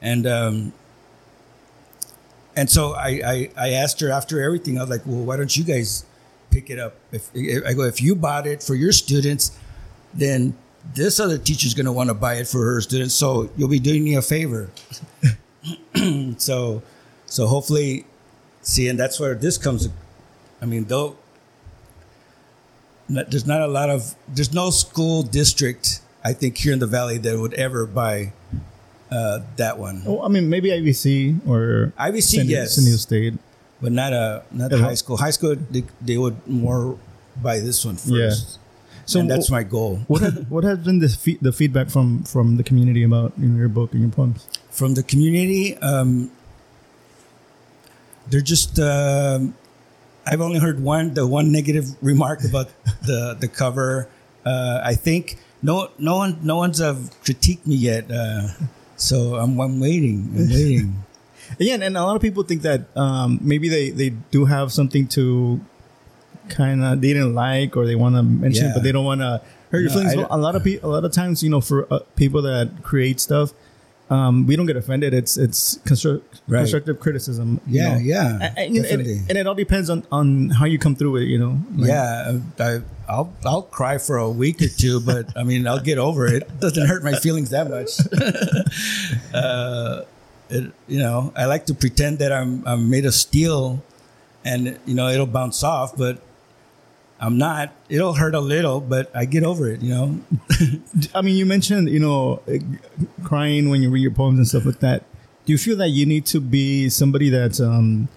and. 0.00 0.26
Um, 0.26 0.72
and 2.56 2.70
so 2.70 2.94
I, 2.94 3.20
I, 3.22 3.50
I 3.54 3.70
asked 3.72 4.00
her 4.00 4.10
after 4.10 4.42
everything, 4.42 4.78
I 4.78 4.80
was 4.80 4.88
like, 4.88 5.02
well, 5.04 5.22
why 5.22 5.36
don't 5.36 5.54
you 5.54 5.62
guys 5.62 6.06
pick 6.50 6.70
it 6.70 6.78
up? 6.78 6.94
If, 7.12 7.28
if 7.34 7.62
I 7.66 7.74
go, 7.74 7.82
if 7.82 8.00
you 8.00 8.16
bought 8.16 8.46
it 8.46 8.62
for 8.62 8.74
your 8.74 8.92
students, 8.92 9.56
then 10.14 10.56
this 10.94 11.18
other 11.20 11.38
teacher's 11.38 11.74
going 11.74 11.86
to 11.86 11.92
want 11.92 12.08
to 12.10 12.14
buy 12.14 12.34
it 12.34 12.46
for 12.48 12.64
her 12.64 12.80
students. 12.80 13.14
So 13.14 13.50
you'll 13.56 13.68
be 13.68 13.78
doing 13.78 14.04
me 14.04 14.14
a 14.16 14.22
favor. 14.22 14.70
so, 16.38 16.82
so 17.26 17.46
hopefully, 17.46 18.04
see, 18.62 18.88
and 18.88 18.98
that's 18.98 19.18
where 19.20 19.34
this 19.34 19.58
comes. 19.58 19.88
I 20.60 20.66
mean, 20.66 20.84
though, 20.84 21.16
there's 23.08 23.46
not 23.46 23.60
a 23.60 23.66
lot 23.66 23.90
of, 23.90 24.14
there's 24.28 24.52
no 24.52 24.70
school 24.70 25.22
district, 25.22 26.00
I 26.24 26.32
think, 26.32 26.56
here 26.58 26.72
in 26.72 26.78
the 26.78 26.86
Valley 26.86 27.18
that 27.18 27.38
would 27.38 27.54
ever 27.54 27.86
buy 27.86 28.32
uh, 29.10 29.40
that 29.56 29.78
one. 29.78 30.02
Oh, 30.06 30.22
I 30.22 30.28
mean, 30.28 30.48
maybe 30.50 30.70
IVC 30.70 31.46
or 31.46 31.92
IVC, 31.98 32.36
San, 32.36 32.46
yes. 32.48 32.74
San 32.74 32.84
Diego 32.84 32.96
State. 32.98 33.34
but 33.80 33.92
not 33.92 34.12
a 34.12 34.42
not 34.50 34.72
Yeah. 34.72 34.78
high 34.78 34.94
school. 34.94 35.16
High 35.18 35.30
school, 35.30 35.54
they, 35.70 35.84
they 36.00 36.18
would 36.18 36.46
more 36.48 36.98
buy 37.40 37.60
this 37.60 37.84
one 37.84 37.96
first. 37.96 38.58
So 39.06 39.20
and 39.20 39.30
that's 39.30 39.50
my 39.50 39.62
goal. 39.62 40.00
what 40.08 40.20
has, 40.20 40.34
what 40.48 40.64
has 40.64 40.78
been 40.78 40.98
the 40.98 41.08
fe- 41.08 41.38
the 41.40 41.52
feedback 41.52 41.88
from 41.88 42.24
from 42.24 42.56
the 42.56 42.62
community 42.62 43.04
about 43.04 43.32
you 43.38 43.48
know, 43.48 43.58
your 43.58 43.68
book 43.68 43.92
and 43.92 44.02
your 44.02 44.10
poems? 44.10 44.46
From 44.70 44.94
the 44.94 45.02
community, 45.02 45.78
um, 45.78 46.30
they're 48.28 48.40
just. 48.40 48.78
Um, 48.78 49.54
I've 50.26 50.40
only 50.40 50.58
heard 50.58 50.82
one 50.82 51.14
the 51.14 51.24
one 51.24 51.52
negative 51.52 51.86
remark 52.02 52.44
about 52.44 52.68
the 53.06 53.36
the 53.38 53.48
cover. 53.48 54.08
Uh, 54.44 54.80
I 54.82 54.94
think 54.94 55.38
no 55.62 55.90
no 55.98 56.16
one 56.16 56.40
no 56.42 56.56
one's 56.56 56.78
have 56.78 57.14
critiqued 57.22 57.64
me 57.64 57.76
yet. 57.76 58.10
Uh, 58.10 58.48
so 58.96 59.36
I'm 59.36 59.58
I'm 59.60 59.78
waiting. 59.78 60.34
I'm 60.34 60.50
waiting. 60.50 61.04
Yeah, 61.58 61.78
and 61.80 61.96
a 61.96 62.02
lot 62.02 62.16
of 62.16 62.22
people 62.22 62.42
think 62.42 62.62
that 62.62 62.90
um, 62.96 63.38
maybe 63.40 63.68
they, 63.68 63.90
they 63.90 64.10
do 64.10 64.46
have 64.46 64.72
something 64.72 65.06
to 65.14 65.60
kind 66.48 66.82
of 66.82 67.00
they 67.00 67.12
didn't 67.12 67.34
like 67.34 67.76
or 67.76 67.86
they 67.86 67.94
want 67.94 68.14
to 68.16 68.22
mention, 68.22 68.66
Yeah. 68.66 68.72
but 68.74 68.82
they 68.82 68.92
don't 68.92 69.04
want 69.04 69.20
to 69.20 69.40
hurt 69.70 69.80
your 69.80 69.88
No, 69.90 69.94
feelings. 69.94 70.12
I 70.14 70.16
Well, 70.18 70.26
a 70.30 70.38
lot 70.38 70.54
of 70.56 70.62
people, 70.64 70.90
a 70.90 70.92
lot 70.92 71.04
of 71.04 71.12
times, 71.12 71.42
you 71.42 71.50
know, 71.50 71.60
for 71.60 71.92
uh, 71.92 72.00
people 72.16 72.42
that 72.42 72.82
create 72.82 73.20
stuff, 73.20 73.52
um, 74.08 74.46
we 74.46 74.54
don't 74.54 74.66
get 74.66 74.76
offended. 74.76 75.12
It's 75.14 75.36
it's 75.36 75.78
constru- 75.84 76.22
Right. 76.46 76.60
constructive 76.60 77.00
criticism. 77.00 77.60
you 77.66 77.80
Yeah, 77.82 77.94
know. 77.94 77.98
yeah, 77.98 78.52
And- 78.56 78.76
and, 78.76 79.06
and- 79.28 79.36
it 79.38 79.46
all 79.48 79.56
depends 79.56 79.90
on, 79.90 80.04
on 80.12 80.50
how 80.50 80.64
you 80.66 80.78
come 80.78 80.94
through 80.94 81.16
it. 81.16 81.24
You 81.24 81.38
know. 81.40 81.58
Like, 81.76 81.88
yeah, 81.88 82.38
I, 82.60 82.80
I'll 83.08 83.32
I'll 83.44 83.62
cry 83.62 83.98
for 83.98 84.16
a 84.18 84.30
week 84.30 84.62
or 84.62 84.68
two, 84.68 85.00
but 85.00 85.36
I 85.36 85.42
mean 85.42 85.66
I'll 85.66 85.80
get 85.82 85.98
over 85.98 86.26
it. 86.26 86.42
It 86.44 86.60
doesn't 86.60 86.86
hurt 86.86 87.02
my 87.02 87.14
feelings 87.18 87.50
that 87.50 87.68
much. 87.68 87.98
uh, 89.34 90.02
it, 90.50 90.70
you 90.86 90.98
know, 91.00 91.32
I 91.36 91.46
like 91.46 91.66
to 91.66 91.74
pretend 91.74 92.18
that 92.20 92.32
I'm 92.32 92.62
I'm 92.66 92.88
made 92.88 93.04
of 93.06 93.14
steel, 93.14 93.82
and 94.44 94.78
you 94.86 94.94
know 94.94 95.08
it'll 95.08 95.26
bounce 95.26 95.64
off, 95.64 95.96
but 95.96 96.20
I'm 97.18 97.38
not. 97.38 97.72
It'll 97.88 98.12
hurt 98.14 98.34
a 98.34 98.40
little, 98.40 98.80
but 98.80 99.10
I 99.16 99.24
get 99.24 99.42
over 99.42 99.70
it. 99.70 99.80
You 99.80 99.94
know, 99.94 100.20
I 101.14 101.22
mean, 101.22 101.36
you 101.36 101.46
mentioned 101.46 101.88
you 101.88 101.98
know 101.98 102.42
crying 103.24 103.68
when 103.70 103.82
you 103.82 103.90
read 103.90 104.02
your 104.02 104.10
poems 104.10 104.38
and 104.38 104.46
stuff 104.46 104.66
like 104.66 104.80
that. 104.80 105.04
Do 105.44 105.52
you 105.52 105.58
feel 105.58 105.76
that 105.76 105.88
you 105.90 106.04
need 106.06 106.26
to 106.26 106.40
be 106.40 106.88
somebody 106.88 107.28
that's 107.30 107.60
um, 107.60 108.08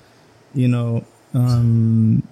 you 0.53 0.67
know, 0.67 1.05
um, 1.33 2.23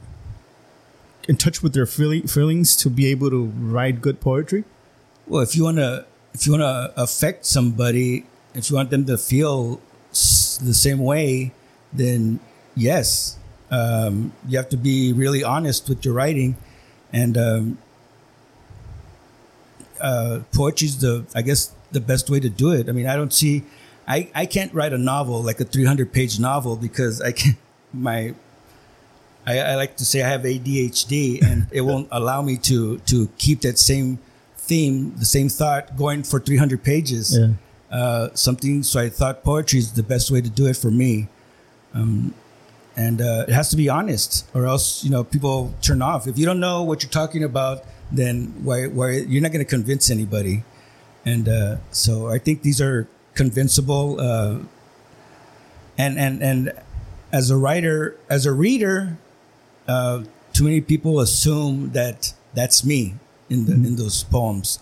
in 1.28 1.38
touch 1.38 1.62
with 1.62 1.74
their 1.74 1.86
feeling, 1.86 2.28
feelings 2.28 2.76
to 2.78 2.90
be 2.90 3.08
able 3.08 3.30
to 3.30 3.46
write 3.46 4.02
good 4.02 4.20
poetry? 4.20 4.64
well, 5.28 5.42
if 5.42 5.56
you 5.56 5.64
wanna 5.64 6.06
if 6.34 6.46
you 6.46 6.54
wanna 6.54 6.92
affect 6.96 7.46
somebody, 7.46 8.26
if 8.54 8.70
you 8.70 8.76
want 8.76 8.90
them 8.90 9.06
to 9.06 9.18
feel 9.18 9.80
s- 10.12 10.58
the 10.62 10.74
same 10.74 11.00
way, 11.00 11.52
then 11.94 12.40
yes, 12.76 13.37
um, 13.72 14.32
you 14.48 14.58
have 14.58 14.70
to 14.70 14.78
be 14.78 15.14
really 15.14 15.44
honest 15.44 15.90
with 15.90 16.06
your 16.06 16.14
writing, 16.14 16.56
and 17.12 17.38
um, 17.38 17.78
uh, 20.00 20.40
poetry's 20.54 21.00
the 21.00 21.26
I 21.36 21.42
guess 21.42 21.74
the 21.92 22.02
best 22.02 22.30
way 22.30 22.40
to 22.40 22.50
do 22.50 22.72
it. 22.72 22.90
I 22.90 22.92
mean, 22.92 23.08
I 23.08 23.16
don't 23.16 23.34
see, 23.34 23.64
I 24.08 24.30
I 24.34 24.46
can't 24.46 24.74
write 24.74 24.94
a 24.94 24.98
novel 24.98 25.42
like 25.42 25.60
a 25.60 25.66
three 25.66 25.86
hundred 25.86 26.14
page 26.14 26.40
novel 26.40 26.76
because 26.76 27.22
I 27.22 27.32
can't, 27.32 27.58
my. 27.94 28.34
I, 29.46 29.60
I 29.60 29.76
like 29.76 29.96
to 29.96 30.06
say 30.06 30.22
I 30.22 30.28
have 30.28 30.42
ADHD, 30.42 31.42
and 31.42 31.68
it 31.72 31.80
won't 31.82 32.10
allow 32.12 32.42
me 32.42 32.58
to 32.58 32.98
to 33.00 33.30
keep 33.38 33.62
that 33.62 33.80
same 33.80 34.20
theme, 34.58 35.16
the 35.18 35.26
same 35.26 35.48
thought 35.48 35.96
going 35.96 36.24
for 36.24 36.40
300 36.40 36.84
pages. 36.84 37.38
Yeah. 37.38 37.54
Uh, 37.90 38.28
something. 38.34 38.84
So 38.84 39.00
I 39.00 39.08
thought 39.08 39.46
poetry 39.46 39.80
is 39.80 39.94
the 39.94 40.04
best 40.04 40.30
way 40.30 40.42
to 40.42 40.50
do 40.50 40.68
it 40.68 40.76
for 40.76 40.92
me. 40.92 41.30
Um, 41.94 42.34
and 42.98 43.22
uh, 43.22 43.46
it 43.48 43.54
has 43.54 43.70
to 43.70 43.78
be 43.78 43.88
honest, 43.88 44.46
or 44.54 44.66
else 44.66 45.04
you 45.04 45.12
know 45.12 45.24
people 45.24 45.74
turn 45.82 46.02
off. 46.02 46.28
If 46.28 46.38
you 46.38 46.46
don't 46.46 46.60
know 46.60 46.84
what 46.84 47.04
you're 47.04 47.12
talking 47.12 47.44
about, 47.44 47.86
then 48.12 48.54
why 48.64 48.88
why 48.88 49.12
you're 49.12 49.42
not 49.42 49.52
going 49.54 49.64
to 49.64 49.70
convince 49.70 50.10
anybody. 50.10 50.64
And 51.24 51.48
uh, 51.48 51.78
so 51.92 52.28
I 52.28 52.40
think 52.40 52.64
these 52.64 52.82
are 52.82 53.08
convincible. 53.36 54.20
Uh, 54.20 54.60
and 55.98 56.18
and 56.18 56.42
and 56.42 56.74
as 57.32 57.52
a 57.52 57.58
writer, 57.58 58.18
as 58.30 58.46
a 58.46 58.52
reader, 58.52 59.18
uh, 59.88 60.24
too 60.54 60.64
many 60.64 60.82
people 60.82 61.20
assume 61.20 61.92
that 61.92 62.34
that's 62.54 62.84
me 62.84 63.16
in 63.50 63.66
the, 63.66 63.74
in 63.74 63.96
those 63.96 64.24
poems, 64.24 64.80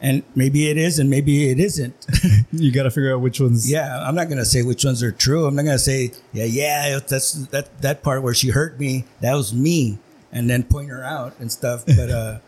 and 0.00 0.22
maybe 0.34 0.68
it 0.68 0.76
is, 0.76 0.98
and 0.98 1.08
maybe 1.08 1.50
it 1.50 1.58
isn't. 1.60 1.94
You 2.56 2.70
got 2.70 2.84
to 2.84 2.90
figure 2.92 3.12
out 3.12 3.20
which 3.20 3.40
ones. 3.40 3.68
yeah, 3.68 4.06
I'm 4.06 4.14
not 4.14 4.28
gonna 4.28 4.44
say 4.44 4.62
which 4.62 4.84
ones 4.84 5.02
are 5.02 5.10
true. 5.10 5.46
I'm 5.46 5.56
not 5.56 5.64
gonna 5.64 5.76
say 5.76 6.12
yeah, 6.32 6.44
yeah, 6.44 7.00
that's 7.04 7.32
that 7.48 7.82
that 7.82 8.04
part 8.04 8.22
where 8.22 8.32
she 8.32 8.50
hurt 8.50 8.78
me. 8.78 9.06
That 9.22 9.34
was 9.34 9.52
me, 9.52 9.98
and 10.30 10.48
then 10.48 10.62
point 10.62 10.88
her 10.88 11.02
out 11.02 11.34
and 11.40 11.50
stuff. 11.50 11.84
But 11.98 12.10
uh, 12.10 12.38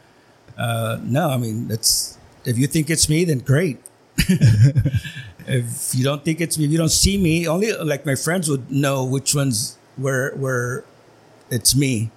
uh, 0.57 1.01
no, 1.03 1.31
I 1.31 1.39
mean 1.39 1.67
that's 1.67 2.19
if 2.45 2.57
you 2.57 2.69
think 2.69 2.89
it's 2.89 3.09
me, 3.09 3.25
then 3.25 3.41
great. 3.41 3.81
if 5.49 5.93
you 5.93 6.05
don't 6.05 6.25
think 6.25 6.41
it's 6.41 6.57
me, 6.57 6.67
if 6.67 6.71
you 6.71 6.79
don't 6.79 6.89
see 6.89 7.19
me, 7.19 7.49
only 7.49 7.73
like 7.73 8.07
my 8.07 8.15
friends 8.15 8.49
would 8.49 8.71
know 8.71 9.05
which 9.05 9.35
ones 9.35 9.77
were 9.99 10.35
were 10.37 10.85
it's 11.51 11.75
me, 11.75 12.11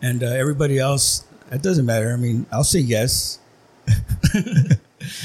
and 0.00 0.22
uh, 0.22 0.26
everybody 0.26 0.78
else. 0.78 1.24
It 1.52 1.62
doesn't 1.62 1.84
matter. 1.86 2.12
I 2.12 2.16
mean, 2.16 2.46
I'll 2.50 2.64
say 2.64 2.80
yes. 2.80 3.38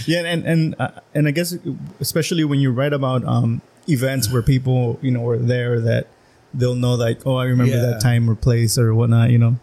Yeah, 0.06 0.20
and 0.26 0.46
and 0.46 0.76
uh, 0.80 0.92
and 1.16 1.28
I 1.28 1.32
guess 1.32 1.58
especially 2.00 2.44
when 2.44 2.60
you 2.60 2.72
write 2.72 2.94
about 2.94 3.26
um, 3.26 3.62
events 3.90 4.32
where 4.32 4.44
people 4.44 5.00
you 5.02 5.10
know 5.10 5.22
were 5.22 5.38
there, 5.40 5.80
that 5.80 6.08
they'll 6.54 6.76
know 6.76 6.94
like, 6.94 7.26
oh, 7.26 7.38
I 7.38 7.46
remember 7.46 7.74
Yeah. 7.76 7.86
that 7.88 8.02
time 8.02 8.30
or 8.30 8.36
place 8.36 8.78
or 8.78 8.94
whatnot. 8.94 9.32
You 9.32 9.40
know. 9.40 9.56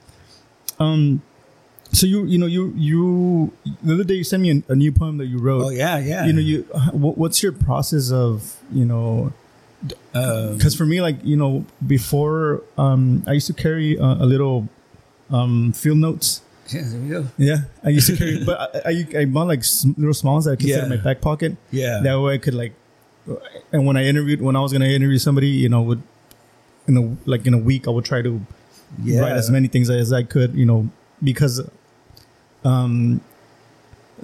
Um. 0.81 1.23
So 1.93 2.07
you 2.07 2.25
you 2.25 2.37
know 2.37 2.47
you 2.47 2.73
you 2.77 3.53
the 3.83 3.95
other 3.95 4.05
day 4.05 4.15
you 4.15 4.25
sent 4.25 4.43
me 4.43 4.63
a, 4.69 4.73
a 4.73 4.77
new 4.77 4.91
poem 4.93 5.19
that 5.19 5.27
you 5.27 5.39
wrote. 5.39 5.63
Oh 5.65 5.71
yeah, 5.71 5.99
yeah. 5.99 6.27
You 6.27 6.33
know 6.33 6.41
you 6.41 6.63
what, 6.93 7.17
what's 7.17 7.43
your 7.43 7.53
process 7.53 8.11
of 8.11 8.57
you 8.73 8.85
know 8.85 9.33
Um, 10.15 10.57
because 10.57 10.75
for 10.75 10.85
me 10.85 11.01
like 11.01 11.17
you 11.25 11.37
know 11.37 11.65
before 11.87 12.63
um 12.77 13.23
I 13.27 13.33
used 13.33 13.47
to 13.47 13.55
carry 13.55 13.97
a, 13.97 14.03
a 14.05 14.27
little 14.27 14.69
um 15.31 15.73
field 15.73 15.99
notes. 15.99 16.43
Yeah, 16.71 16.83
there 16.85 17.01
we 17.01 17.09
go. 17.09 17.27
Yeah, 17.39 17.57
I 17.85 17.89
used 17.91 18.07
to 18.09 18.17
carry, 18.17 18.45
but 18.47 18.77
I, 18.87 18.91
I, 18.91 19.21
I 19.21 19.25
bought 19.25 19.47
like 19.49 19.63
little 19.97 20.15
smalls 20.15 20.45
that 20.45 20.53
I 20.53 20.57
could 20.57 20.67
fit 20.67 20.83
in 20.85 20.89
my 20.91 20.97
back 20.97 21.21
pocket. 21.21 21.57
Yeah. 21.71 22.01
That 22.03 22.21
way 22.21 22.35
I 22.35 22.39
could 22.39 22.55
like, 22.55 22.73
and 23.73 23.87
when 23.87 23.97
I 23.97 24.05
interviewed, 24.05 24.41
when 24.41 24.57
I 24.57 24.61
was 24.61 24.73
gonna 24.73 24.87
interview 24.87 25.19
somebody, 25.19 25.49
you 25.49 25.69
know, 25.69 25.83
would 25.83 26.03
in 26.87 26.97
a 26.97 27.29
like 27.31 27.47
in 27.47 27.55
a 27.55 27.59
week 27.59 27.87
I 27.87 27.91
would 27.91 28.05
try 28.05 28.23
to 28.23 28.41
Yeah. 29.03 29.21
write 29.21 29.33
as 29.33 29.51
many 29.51 29.69
things 29.69 29.91
as 29.91 30.13
I 30.13 30.23
could, 30.23 30.55
you 30.55 30.65
know, 30.65 30.89
because 31.23 31.61
um 32.65 33.21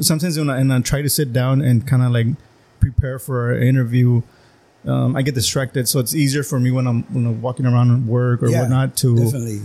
sometimes 0.00 0.38
when 0.38 0.50
I, 0.50 0.58
and 0.58 0.72
I 0.72 0.80
try 0.80 1.02
to 1.02 1.08
sit 1.10 1.32
down 1.32 1.60
and 1.60 1.86
kind 1.86 2.02
of 2.02 2.12
like 2.12 2.26
prepare 2.80 3.18
for 3.18 3.52
an 3.52 3.62
interview, 3.62 4.22
um, 4.86 5.14
I 5.16 5.22
get 5.22 5.34
distracted. 5.34 5.88
So 5.88 5.98
it's 6.00 6.14
easier 6.14 6.42
for 6.42 6.58
me 6.58 6.70
when 6.70 6.86
I'm 6.86 7.02
when 7.14 7.26
I'm 7.26 7.40
walking 7.42 7.66
around 7.66 8.06
work 8.08 8.42
or 8.42 8.48
Yeah, 8.50 8.62
whatnot 8.62 8.96
to. 8.98 9.16
Definitely. 9.16 9.60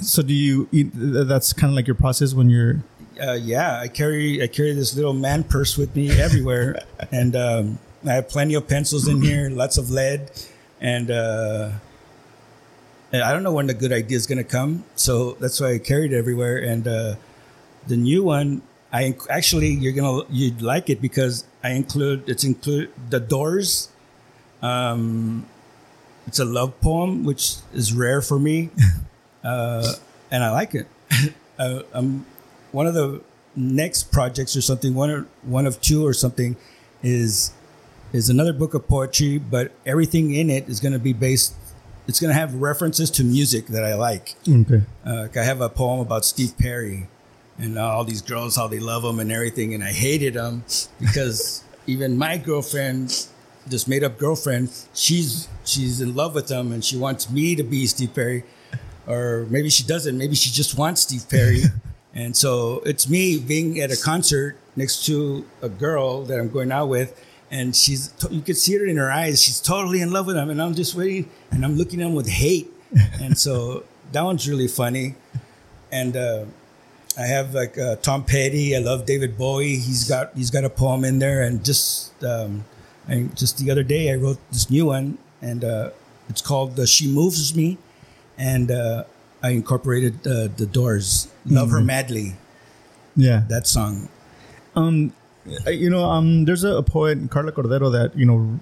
So 0.00 0.22
do 0.22 0.34
you? 0.34 0.68
eat- 0.72 0.90
That's 0.94 1.52
kind 1.52 1.70
of 1.72 1.76
like 1.76 1.86
your 1.86 1.96
process 1.96 2.34
when 2.34 2.50
you're. 2.50 2.82
uh, 3.20 3.32
yeah, 3.32 3.80
I 3.80 3.88
carry 3.88 4.42
I 4.42 4.46
carry 4.46 4.72
this 4.74 4.94
little 4.94 5.14
man 5.14 5.42
purse 5.44 5.76
with 5.78 5.94
me 5.96 6.10
everywhere, 6.20 6.78
and 7.12 7.34
um, 7.34 7.78
I 8.06 8.12
have 8.14 8.28
plenty 8.28 8.54
of 8.54 8.68
pencils 8.68 9.08
in 9.08 9.22
here, 9.22 9.50
lots 9.50 9.76
of 9.78 9.90
lead, 9.90 10.30
and, 10.80 11.10
uh, 11.10 11.70
I 13.12 13.32
don't 13.32 13.42
know 13.42 13.52
when 13.52 13.66
the 13.66 13.74
good 13.74 13.90
idea 13.92 14.16
is 14.16 14.26
going 14.26 14.38
to 14.38 14.44
come, 14.44 14.84
so 14.94 15.32
that's 15.40 15.58
why 15.60 15.72
I 15.74 15.78
carry 15.78 16.06
it 16.06 16.12
everywhere. 16.12 16.58
And 16.58 16.86
uh, 16.86 17.14
the 17.86 17.96
new 17.96 18.22
one, 18.22 18.60
I 18.92 19.04
inc- 19.04 19.26
actually 19.30 19.68
you're 19.70 19.94
gonna 19.94 20.22
you'd 20.30 20.60
like 20.62 20.90
it 20.90 21.00
because 21.00 21.44
I 21.64 21.70
include 21.70 22.28
it's 22.28 22.44
include 22.44 22.92
the 23.10 23.18
Doors. 23.18 23.88
Um, 24.62 25.46
it's 26.26 26.38
a 26.38 26.44
love 26.44 26.78
poem, 26.82 27.24
which 27.24 27.56
is 27.72 27.92
rare 27.94 28.20
for 28.20 28.38
me, 28.38 28.68
uh, 29.44 29.92
and 30.30 30.42
I 30.44 30.50
like 30.50 30.74
it. 30.74 30.86
uh, 31.58 31.82
I'm 31.92 32.26
one 32.72 32.86
of 32.86 32.94
the 32.94 33.20
next 33.56 34.12
projects 34.12 34.54
or 34.56 34.60
something 34.60 34.94
one 34.94 35.10
or 35.10 35.26
one 35.42 35.66
of 35.66 35.80
two 35.80 36.06
or 36.06 36.12
something 36.12 36.54
is 37.02 37.52
is 38.12 38.30
another 38.30 38.52
book 38.52 38.72
of 38.74 38.86
poetry 38.86 39.36
but 39.38 39.72
everything 39.84 40.32
in 40.32 40.48
it 40.48 40.68
is 40.68 40.78
going 40.78 40.92
to 40.92 40.98
be 40.98 41.12
based 41.12 41.54
it's 42.06 42.20
going 42.20 42.28
to 42.32 42.38
have 42.38 42.54
references 42.54 43.10
to 43.10 43.24
music 43.24 43.66
that 43.66 43.84
i 43.84 43.94
like 43.94 44.36
Okay. 44.48 44.82
uh, 45.04 45.22
like 45.22 45.36
i 45.36 45.42
have 45.42 45.60
a 45.60 45.68
poem 45.68 45.98
about 45.98 46.24
steve 46.24 46.56
perry 46.58 47.08
and 47.58 47.76
all 47.78 48.04
these 48.04 48.22
girls 48.22 48.54
how 48.54 48.68
they 48.68 48.78
love 48.78 49.02
him 49.02 49.18
and 49.18 49.32
everything 49.32 49.74
and 49.74 49.82
i 49.82 49.90
hated 49.90 50.36
him 50.36 50.62
because 51.00 51.64
even 51.88 52.16
my 52.16 52.36
girlfriend 52.36 53.26
this 53.66 53.88
made 53.88 54.04
up 54.04 54.18
girlfriend 54.18 54.70
she's 54.94 55.48
she's 55.64 56.00
in 56.00 56.14
love 56.14 56.34
with 56.34 56.48
him 56.48 56.70
and 56.70 56.84
she 56.84 56.96
wants 56.96 57.28
me 57.28 57.56
to 57.56 57.64
be 57.64 57.86
steve 57.86 58.14
perry 58.14 58.44
or 59.08 59.46
maybe 59.48 59.70
she 59.70 59.82
doesn't. 59.82 60.16
Maybe 60.16 60.34
she 60.34 60.50
just 60.50 60.76
wants 60.76 61.00
Steve 61.02 61.28
Perry. 61.28 61.62
and 62.14 62.36
so 62.36 62.82
it's 62.84 63.08
me 63.08 63.38
being 63.38 63.80
at 63.80 63.90
a 63.90 63.96
concert 63.96 64.56
next 64.76 65.06
to 65.06 65.46
a 65.62 65.68
girl 65.68 66.22
that 66.24 66.38
I'm 66.38 66.50
going 66.50 66.70
out 66.70 66.88
with, 66.88 67.18
and 67.50 67.74
she's 67.74 68.12
you 68.30 68.42
could 68.42 68.56
see 68.56 68.74
it 68.74 68.82
in 68.82 68.96
her 68.98 69.10
eyes. 69.10 69.42
She's 69.42 69.60
totally 69.60 70.00
in 70.02 70.12
love 70.12 70.26
with 70.26 70.36
him, 70.36 70.50
and 70.50 70.60
I'm 70.60 70.74
just 70.74 70.94
waiting, 70.94 71.30
and 71.50 71.64
I'm 71.64 71.76
looking 71.76 72.00
at 72.00 72.06
him 72.06 72.14
with 72.14 72.28
hate. 72.28 72.70
and 73.20 73.36
so 73.36 73.84
that 74.12 74.22
one's 74.22 74.48
really 74.48 74.68
funny. 74.68 75.14
And 75.90 76.16
uh, 76.16 76.44
I 77.18 77.22
have 77.22 77.54
like 77.54 77.78
uh, 77.78 77.96
Tom 77.96 78.24
Petty. 78.24 78.76
I 78.76 78.80
love 78.80 79.06
David 79.06 79.38
Bowie. 79.38 79.76
He's 79.76 80.06
got 80.06 80.36
he's 80.36 80.50
got 80.50 80.64
a 80.64 80.70
poem 80.70 81.04
in 81.04 81.18
there, 81.18 81.42
and 81.42 81.64
just 81.64 82.12
um, 82.22 82.66
I, 83.08 83.28
just 83.34 83.56
the 83.56 83.70
other 83.70 83.82
day 83.82 84.12
I 84.12 84.16
wrote 84.16 84.38
this 84.50 84.70
new 84.70 84.86
one, 84.86 85.16
and 85.40 85.64
uh, 85.64 85.90
it's 86.28 86.42
called 86.42 86.78
"She 86.86 87.08
Moves 87.08 87.56
Me." 87.56 87.78
And 88.38 88.70
uh, 88.70 89.04
I 89.42 89.50
incorporated 89.50 90.26
uh, 90.26 90.48
the 90.56 90.66
Doors, 90.66 91.28
"Love 91.44 91.70
Her 91.70 91.80
Madly." 91.80 92.36
Yeah. 93.16 93.42
That 93.48 93.66
song. 93.66 94.08
Um, 94.76 95.12
you 95.66 95.90
know, 95.90 96.04
um, 96.04 96.44
there's 96.44 96.62
a, 96.62 96.76
a 96.76 96.82
poet, 96.82 97.30
Karla 97.30 97.52
Cordero, 97.52 97.90
that 97.90 98.16
you 98.16 98.24
know, 98.24 98.60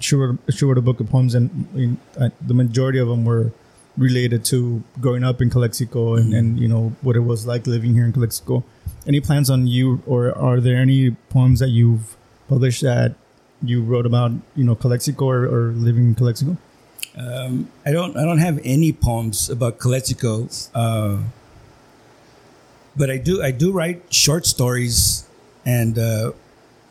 she 0.00 0.16
wrote 0.16 0.38
she 0.50 0.64
wrote 0.64 0.78
a 0.78 0.82
book 0.82 0.98
of 1.00 1.08
poems, 1.08 1.34
and 1.34 1.68
in, 1.74 1.98
uh, 2.18 2.30
the 2.44 2.54
majority 2.54 2.98
of 2.98 3.08
them 3.08 3.24
were 3.24 3.52
related 3.96 4.44
to 4.44 4.82
growing 5.00 5.24
up 5.24 5.40
in 5.40 5.48
Calexico 5.48 6.16
and, 6.16 6.34
and 6.34 6.60
you 6.60 6.68
know 6.68 6.94
what 7.00 7.16
it 7.16 7.20
was 7.20 7.46
like 7.46 7.66
living 7.66 7.94
here 7.94 8.04
in 8.04 8.12
Calexico. 8.12 8.62
Any 9.06 9.20
plans 9.20 9.48
on 9.48 9.66
you, 9.66 10.02
or 10.06 10.36
are 10.36 10.60
there 10.60 10.76
any 10.76 11.12
poems 11.30 11.60
that 11.60 11.68
you've 11.70 12.16
published 12.48 12.82
that 12.82 13.14
you 13.62 13.82
wrote 13.82 14.04
about, 14.04 14.32
you 14.54 14.64
know, 14.64 14.74
Calexico 14.74 15.28
or, 15.28 15.44
or 15.44 15.72
living 15.72 16.08
in 16.08 16.14
Calexico? 16.14 16.56
Um, 17.16 17.70
I 17.84 17.92
don't. 17.92 18.16
I 18.16 18.24
don't 18.24 18.38
have 18.38 18.60
any 18.64 18.92
poems 18.92 19.48
about 19.48 19.78
Calexico, 19.78 20.48
uh, 20.74 21.18
but 22.96 23.10
I 23.10 23.16
do. 23.16 23.42
I 23.42 23.50
do 23.50 23.72
write 23.72 24.12
short 24.12 24.46
stories, 24.46 25.26
and 25.64 25.98
uh, 25.98 26.32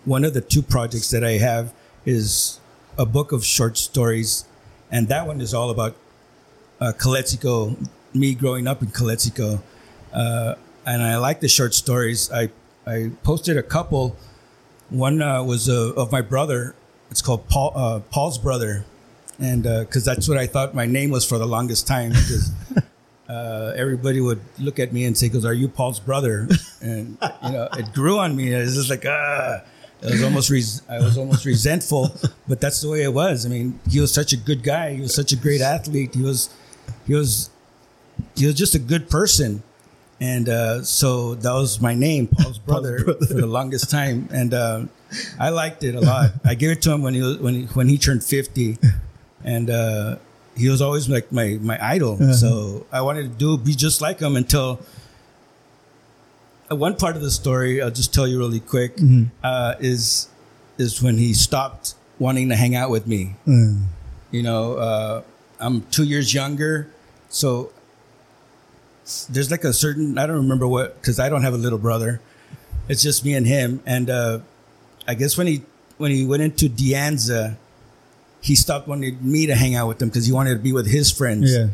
one 0.05 0.23
of 0.23 0.33
the 0.33 0.41
two 0.41 0.61
projects 0.61 1.11
that 1.11 1.23
I 1.23 1.33
have 1.33 1.73
is 2.05 2.59
a 2.97 3.05
book 3.05 3.31
of 3.31 3.45
short 3.45 3.77
stories, 3.77 4.45
and 4.91 5.07
that 5.09 5.27
one 5.27 5.41
is 5.41 5.53
all 5.53 5.69
about 5.69 5.95
uh, 6.79 6.93
me 8.13 8.33
growing 8.33 8.67
up 8.67 8.81
in 8.81 8.89
Calexico, 8.89 9.61
uh, 10.13 10.55
and 10.85 11.03
I 11.03 11.17
like 11.17 11.39
the 11.39 11.49
short 11.49 11.73
stories. 11.73 12.31
I 12.31 12.49
I 12.87 13.11
posted 13.23 13.57
a 13.57 13.63
couple. 13.63 14.15
One 14.89 15.21
uh, 15.21 15.43
was 15.43 15.67
uh, 15.67 15.93
of 15.95 16.11
my 16.11 16.21
brother. 16.21 16.75
It's 17.11 17.21
called 17.21 17.47
Paul 17.47 17.73
uh, 17.75 17.99
Paul's 18.11 18.37
brother, 18.37 18.85
and 19.39 19.63
because 19.63 20.05
that's 20.05 20.27
what 20.27 20.37
I 20.37 20.47
thought 20.47 20.73
my 20.73 20.85
name 20.85 21.09
was 21.09 21.25
for 21.25 21.37
the 21.37 21.45
longest 21.45 21.87
time. 21.87 22.09
Because 22.11 22.51
uh, 23.29 23.73
everybody 23.75 24.21
would 24.21 24.41
look 24.59 24.79
at 24.79 24.93
me 24.93 25.05
and 25.05 25.17
say, 25.17 25.29
"Goes, 25.29 25.45
are 25.45 25.53
you 25.53 25.67
Paul's 25.67 25.99
brother?" 25.99 26.47
And 26.81 27.17
you 27.43 27.51
know, 27.51 27.67
it 27.77 27.93
grew 27.93 28.19
on 28.19 28.35
me. 28.35 28.53
It 28.53 28.59
was 28.59 28.75
just 28.75 28.89
like 28.89 29.05
ah. 29.05 29.61
I 30.03 30.11
was 30.11 30.23
almost 30.23 30.49
res- 30.51 30.81
I 30.87 30.99
was 30.99 31.17
almost 31.17 31.45
resentful, 31.45 32.11
but 32.47 32.61
that's 32.61 32.81
the 32.81 32.89
way 32.89 33.01
it 33.01 33.13
was. 33.13 33.45
I 33.45 33.49
mean, 33.49 33.79
he 33.89 33.99
was 33.99 34.13
such 34.13 34.33
a 34.33 34.37
good 34.37 34.61
guy. 34.61 34.93
He 34.93 35.01
was 35.01 35.15
such 35.15 35.31
a 35.31 35.35
great 35.35 35.61
athlete. 35.61 36.13
He 36.13 36.21
was 36.21 36.49
he 37.07 37.15
was 37.15 37.49
he 38.35 38.45
was 38.45 38.55
just 38.55 38.75
a 38.75 38.79
good 38.79 39.09
person, 39.09 39.63
and 40.19 40.47
uh, 40.47 40.83
so 40.83 41.35
that 41.35 41.53
was 41.53 41.81
my 41.81 41.95
name, 41.95 42.27
Paul's 42.27 42.59
brother, 42.59 42.99
for 42.99 43.33
the 43.33 43.47
longest 43.47 43.89
time, 43.89 44.27
and 44.31 44.53
uh, 44.53 44.85
I 45.39 45.49
liked 45.49 45.83
it 45.83 45.95
a 45.95 46.01
lot. 46.01 46.31
I 46.43 46.55
gave 46.55 46.71
it 46.71 46.81
to 46.83 46.91
him 46.91 47.01
when 47.01 47.13
he 47.13 47.21
was, 47.21 47.37
when 47.39 47.53
he, 47.53 47.63
when 47.67 47.87
he 47.87 47.97
turned 47.97 48.23
fifty, 48.23 48.77
and 49.45 49.69
uh, 49.69 50.17
he 50.57 50.67
was 50.73 50.81
always 50.81 51.07
like 51.07 51.31
my 51.31 51.57
my 51.61 51.77
idol. 51.93 52.17
So 52.33 52.85
I 52.91 52.99
wanted 53.01 53.23
to 53.31 53.33
do 53.37 53.57
be 53.57 53.73
just 53.75 54.01
like 54.01 54.19
him 54.19 54.35
until. 54.35 54.79
uh, 56.71 56.75
One 56.75 56.95
part 56.97 57.15
of 57.15 57.21
the 57.21 57.29
story 57.31 57.81
I'll 57.81 57.91
just 58.01 58.13
tell 58.13 58.27
you 58.27 58.37
really 58.39 58.59
quick 58.59 58.97
uh, 59.43 59.75
is 59.79 60.27
is 60.77 61.01
when 61.01 61.17
he 61.17 61.33
stopped 61.33 61.93
wanting 62.19 62.49
to 62.49 62.55
hang 62.55 62.73
out 62.75 62.89
with 62.89 63.05
me. 63.07 63.35
You 64.31 64.43
know, 64.43 64.63
uh, 64.87 65.21
I'm 65.59 65.81
two 65.95 66.03
years 66.03 66.33
younger, 66.33 66.89
so 67.29 67.71
there's 69.29 69.51
like 69.51 69.63
a 69.63 69.73
certain 69.73 70.17
I 70.17 70.25
don't 70.27 70.37
remember 70.37 70.67
what 70.67 70.99
because 70.99 71.19
I 71.19 71.29
don't 71.29 71.43
have 71.43 71.53
a 71.53 71.57
little 71.61 71.77
brother. 71.79 72.19
It's 72.89 73.01
just 73.01 73.23
me 73.25 73.33
and 73.35 73.45
him, 73.47 73.81
and 73.85 74.09
uh, 74.09 74.39
I 75.07 75.13
guess 75.15 75.37
when 75.37 75.47
he 75.47 75.61
when 75.97 76.11
he 76.11 76.25
went 76.25 76.41
into 76.43 76.67
De 76.67 76.93
Anza, 76.93 77.55
he 78.47 78.53
stopped 78.55 78.87
wanting 78.87 79.17
me 79.21 79.41
to 79.51 79.55
hang 79.55 79.73
out 79.79 79.87
with 79.89 79.99
him 80.01 80.09
because 80.09 80.25
he 80.29 80.33
wanted 80.39 80.53
to 80.59 80.63
be 80.69 80.73
with 80.79 80.87
his 80.97 81.07
friends. 81.19 81.47
Yeah. 81.55 81.67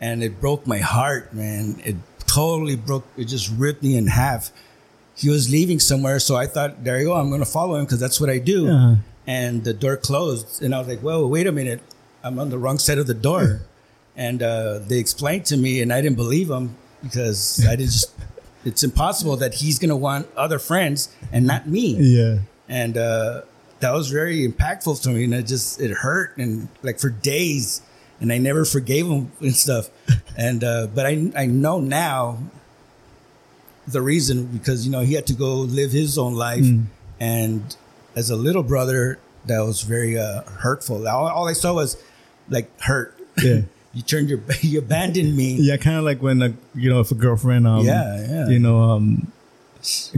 and 0.00 0.22
it 0.22 0.32
broke 0.44 0.62
my 0.74 0.78
heart, 0.94 1.24
man. 1.34 1.64
It 1.84 1.96
totally 2.40 2.76
broke. 2.76 3.04
It 3.16 3.24
just 3.34 3.48
ripped 3.64 3.82
me 3.82 3.96
in 3.96 4.06
half. 4.06 4.42
He 5.16 5.28
was 5.30 5.50
leaving 5.50 5.80
somewhere, 5.80 6.18
so 6.20 6.36
I 6.36 6.46
thought, 6.46 6.84
there 6.84 6.98
you 7.00 7.06
go. 7.10 7.14
I'm 7.14 7.30
going 7.34 7.40
to 7.48 7.52
follow 7.58 7.74
him 7.78 7.84
because 7.86 7.98
that's 8.04 8.20
what 8.20 8.30
I 8.30 8.38
do 8.38 8.58
Uh-huh. 8.68 8.94
and 9.26 9.64
the 9.68 9.74
door 9.84 9.96
closed 10.08 10.62
and 10.62 10.70
i 10.74 10.78
was 10.80 10.88
like 10.92 11.00
whoa 11.06 11.18
wait 11.34 11.46
a 11.46 11.52
minute 11.52 11.80
i'm 12.24 12.36
on 12.42 12.48
the 12.54 12.56
wrong 12.62 12.78
side 12.86 12.96
of 13.02 13.06
the 13.12 13.18
door 13.28 13.44
and 14.26 14.38
uh, 14.42 14.78
they 14.88 14.98
explained 15.04 15.44
to 15.52 15.56
me 15.64 15.72
and 15.82 15.92
i 15.92 15.98
didn't 16.00 16.16
believe 16.24 16.48
them 16.54 16.66
because 17.06 17.60
i 17.70 17.76
didn't 17.76 17.92
just 17.98 18.08
it's 18.64 18.82
impossible 18.90 19.36
that 19.44 19.52
he's 19.60 19.76
going 19.82 19.92
to 19.96 20.00
want 20.08 20.24
other 20.44 20.58
friends 20.70 20.98
and 21.34 21.42
not 21.52 21.62
me 21.76 21.86
Yeah. 22.16 22.34
and 22.80 22.96
uh, 22.96 23.42
that 23.80 23.92
was 23.92 24.10
very 24.10 24.46
impactful 24.46 25.00
to 25.02 25.10
me 25.10 25.24
and 25.24 25.34
it 25.34 25.46
just 25.46 25.80
it 25.80 25.90
hurt 25.90 26.36
and 26.36 26.68
like 26.82 26.98
for 26.98 27.10
days 27.10 27.80
and 28.20 28.32
i 28.32 28.38
never 28.38 28.64
forgave 28.64 29.06
him 29.06 29.30
and 29.40 29.54
stuff 29.54 29.88
and 30.36 30.64
uh, 30.64 30.86
but 30.94 31.06
i 31.06 31.30
i 31.36 31.46
know 31.46 31.80
now 31.80 32.38
the 33.86 34.02
reason 34.02 34.46
because 34.46 34.84
you 34.84 34.92
know 34.92 35.00
he 35.00 35.14
had 35.14 35.26
to 35.26 35.32
go 35.34 35.54
live 35.56 35.92
his 35.92 36.18
own 36.18 36.34
life 36.34 36.66
and 37.20 37.76
as 38.14 38.30
a 38.30 38.36
little 38.36 38.62
brother 38.62 39.18
that 39.46 39.60
was 39.60 39.82
very 39.82 40.18
uh, 40.18 40.42
hurtful 40.42 41.06
all, 41.08 41.26
all 41.28 41.48
i 41.48 41.52
saw 41.54 41.72
was 41.74 41.96
like 42.50 42.68
hurt 42.80 43.14
Yeah. 43.42 43.60
you 43.94 44.02
turned 44.02 44.28
your 44.28 44.40
you 44.60 44.78
abandoned 44.80 45.34
me. 45.36 45.56
Yeah, 45.58 45.76
kind 45.78 45.96
of 45.96 46.04
like 46.04 46.20
when 46.20 46.42
a, 46.42 46.52
you 46.74 46.90
know 46.90 47.00
if 47.00 47.10
a 47.10 47.14
girlfriend 47.14 47.66
um 47.66 47.84
Yeah, 47.84 48.26
yeah. 48.28 48.48
you 48.48 48.58
know 48.58 48.80
um 48.82 49.32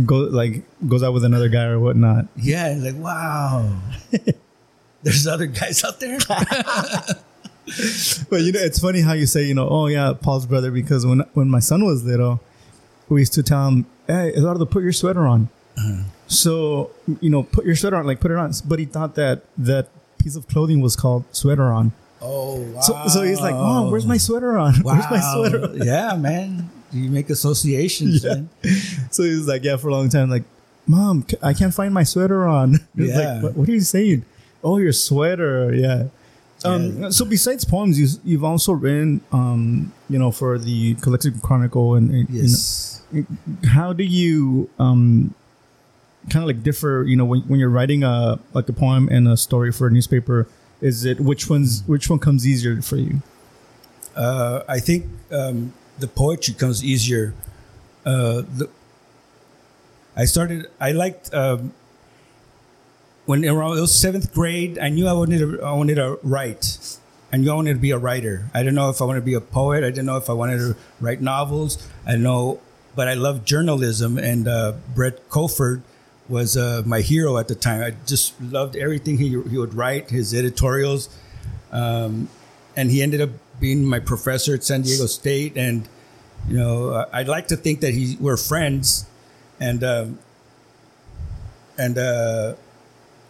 go 0.06 0.16
like 0.18 0.62
goes 0.88 1.02
out 1.02 1.12
with 1.12 1.24
another 1.24 1.48
guy 1.48 1.64
or 1.64 1.78
whatnot. 1.78 2.26
Yeah, 2.36 2.76
like 2.78 2.96
wow. 2.96 3.80
There's 5.02 5.26
other 5.26 5.46
guys 5.46 5.84
out 5.84 6.00
there. 6.00 6.18
But 8.28 8.40
you 8.42 8.52
know, 8.52 8.60
it's 8.60 8.80
funny 8.80 9.00
how 9.00 9.12
you 9.12 9.26
say, 9.26 9.44
you 9.44 9.54
know, 9.54 9.68
oh 9.68 9.86
yeah, 9.86 10.12
Paul's 10.20 10.46
brother, 10.46 10.70
because 10.70 11.06
when 11.06 11.20
when 11.34 11.48
my 11.48 11.60
son 11.60 11.84
was 11.84 12.02
little, 12.04 12.40
we 13.08 13.20
used 13.20 13.34
to 13.34 13.42
tell 13.42 13.68
him, 13.68 13.86
hey, 14.06 14.30
Eduardo, 14.30 14.64
put 14.64 14.82
your 14.82 14.92
sweater 14.92 15.26
on. 15.26 15.48
Uh-huh. 15.78 16.02
So 16.26 16.90
you 17.20 17.30
know, 17.30 17.44
put 17.44 17.64
your 17.64 17.76
sweater 17.76 17.96
on, 17.96 18.06
like 18.06 18.20
put 18.20 18.30
it 18.30 18.38
on. 18.38 18.52
But 18.66 18.78
he 18.80 18.86
thought 18.86 19.14
that 19.14 19.42
that 19.56 19.88
piece 20.18 20.36
of 20.36 20.48
clothing 20.48 20.80
was 20.80 20.96
called 20.96 21.24
sweater 21.34 21.72
on. 21.72 21.92
Oh 22.20 22.60
wow. 22.60 22.80
So, 22.80 23.06
so 23.06 23.22
he's 23.22 23.40
like, 23.40 23.54
Mom, 23.54 23.90
where's 23.90 24.06
my 24.06 24.16
sweater 24.16 24.58
on? 24.58 24.74
Where's 24.82 25.08
my 25.10 25.20
sweater? 25.20 25.64
On? 25.64 25.82
Yeah, 25.82 26.16
man. 26.16 26.70
Do 26.90 26.98
you 26.98 27.10
make 27.10 27.30
associations, 27.30 28.24
Yeah. 28.24 28.34
man. 28.34 28.48
So 29.10 29.22
he 29.22 29.30
was 29.30 29.46
like, 29.46 29.62
yeah, 29.64 29.76
for 29.76 29.88
a 29.88 29.92
long 29.92 30.08
time, 30.08 30.30
like, 30.30 30.44
Mom, 30.86 31.24
I 31.42 31.52
can't 31.52 31.72
find 31.74 31.94
my 31.94 32.02
sweater 32.04 32.46
on. 32.48 32.80
Yeah. 32.96 33.34
like, 33.34 33.42
what, 33.42 33.56
what 33.56 33.68
are 33.68 33.72
you 33.72 33.80
saying? 33.80 34.24
Oh, 34.64 34.78
your 34.78 34.92
sweater, 34.92 35.72
yeah. 35.74 36.04
Um, 36.64 37.02
Yeah. 37.02 37.10
So 37.10 37.24
besides 37.24 37.64
poems, 37.64 37.98
you, 37.98 38.08
you've 38.24 38.44
also 38.44 38.72
written, 38.72 39.20
um, 39.32 39.92
you 40.08 40.18
know, 40.18 40.30
for 40.30 40.58
the 40.58 40.94
Calexico 40.96 41.38
Chronicle, 41.40 41.94
and, 41.94 42.10
and 42.10 42.28
you 42.28 42.42
know, 42.42 42.48
Yes. 42.48 43.02
how 43.68 43.92
do 43.92 44.04
you 44.04 44.68
um, 44.78 45.34
kind 46.28 46.42
of 46.42 46.46
like 46.48 46.62
differ? 46.62 47.04
You 47.06 47.16
know, 47.16 47.24
when, 47.24 47.40
when 47.42 47.58
you're 47.60 47.70
writing 47.70 48.02
a 48.04 48.38
like 48.52 48.68
a 48.68 48.72
poem 48.72 49.08
and 49.08 49.26
a 49.28 49.36
story 49.36 49.72
for 49.72 49.86
a 49.86 49.90
newspaper, 49.90 50.46
is 50.80 51.04
it 51.04 51.18
which 51.20 51.48
one's 51.48 51.82
which 51.86 52.10
one 52.10 52.18
comes 52.18 52.46
easier 52.46 52.80
for 52.82 52.96
you? 52.96 53.22
Uh, 54.14 54.62
I 54.68 54.80
think 54.80 55.06
um, 55.32 55.72
the 56.00 56.08
poetry 56.08 56.54
comes 56.54 56.84
easier. 56.84 57.34
Uh, 58.04 58.42
the, 58.42 58.68
I 60.16 60.24
started. 60.24 60.66
I 60.80 60.92
liked 60.92 61.32
um, 61.34 61.72
when 63.26 63.44
around 63.44 63.78
it 63.78 63.80
was 63.80 63.94
seventh 63.94 64.32
grade. 64.34 64.78
I 64.78 64.88
knew 64.88 65.06
I 65.06 65.12
wanted 65.12 65.38
to. 65.38 65.62
I 65.62 65.72
wanted 65.72 65.96
to 65.96 66.18
write. 66.22 66.98
I 67.32 67.36
knew 67.36 67.50
I 67.50 67.54
wanted 67.54 67.74
to 67.74 67.80
be 67.80 67.92
a 67.92 67.98
writer. 67.98 68.50
I 68.52 68.58
didn't 68.58 68.74
know 68.74 68.90
if 68.90 69.00
I 69.00 69.04
wanted 69.04 69.20
to 69.20 69.26
be 69.26 69.34
a 69.34 69.40
poet. 69.40 69.84
I 69.84 69.90
didn't 69.90 70.06
know 70.06 70.16
if 70.16 70.28
I 70.28 70.32
wanted 70.32 70.58
to 70.58 70.76
write 71.00 71.20
novels. 71.20 71.78
I 72.04 72.16
know, 72.16 72.60
but 72.96 73.06
I 73.06 73.14
loved 73.14 73.46
journalism, 73.46 74.18
and 74.18 74.48
uh, 74.48 74.72
Bret 74.94 75.28
Kofford 75.28 75.82
was 76.28 76.56
uh, 76.56 76.82
my 76.84 77.00
hero 77.00 77.38
at 77.38 77.48
the 77.48 77.54
time. 77.54 77.82
I 77.82 77.94
just 78.06 78.40
loved 78.40 78.74
everything 78.74 79.18
he 79.18 79.28
he 79.28 79.58
would 79.58 79.74
write, 79.74 80.10
his 80.10 80.34
editorials 80.34 81.08
um, 81.72 82.28
and 82.76 82.90
he 82.90 83.02
ended 83.02 83.20
up 83.20 83.30
being 83.60 83.84
my 83.84 84.00
professor 84.00 84.54
at 84.54 84.64
San 84.64 84.82
Diego 84.82 85.06
State. 85.06 85.56
And 85.56 85.88
you 86.48 86.56
know, 86.56 87.06
I'd 87.12 87.28
like 87.28 87.48
to 87.48 87.56
think 87.56 87.80
that 87.80 87.94
he 87.94 88.16
we're 88.18 88.36
friends, 88.36 89.06
and 89.60 89.84
um, 89.84 90.18
and 91.78 91.98
uh, 91.98 92.54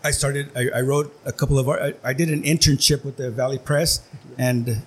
I 0.03 0.11
started. 0.13 0.51
I, 0.57 0.71
I 0.79 0.81
wrote 0.81 1.15
a 1.25 1.33
couple 1.33 1.59
of. 1.59 1.69
I, 1.69 1.95
I 2.03 2.13
did 2.13 2.31
an 2.31 2.43
internship 2.43 3.05
with 3.05 3.17
the 3.17 3.31
Valley 3.31 3.59
Press, 3.59 4.01
and 4.39 4.83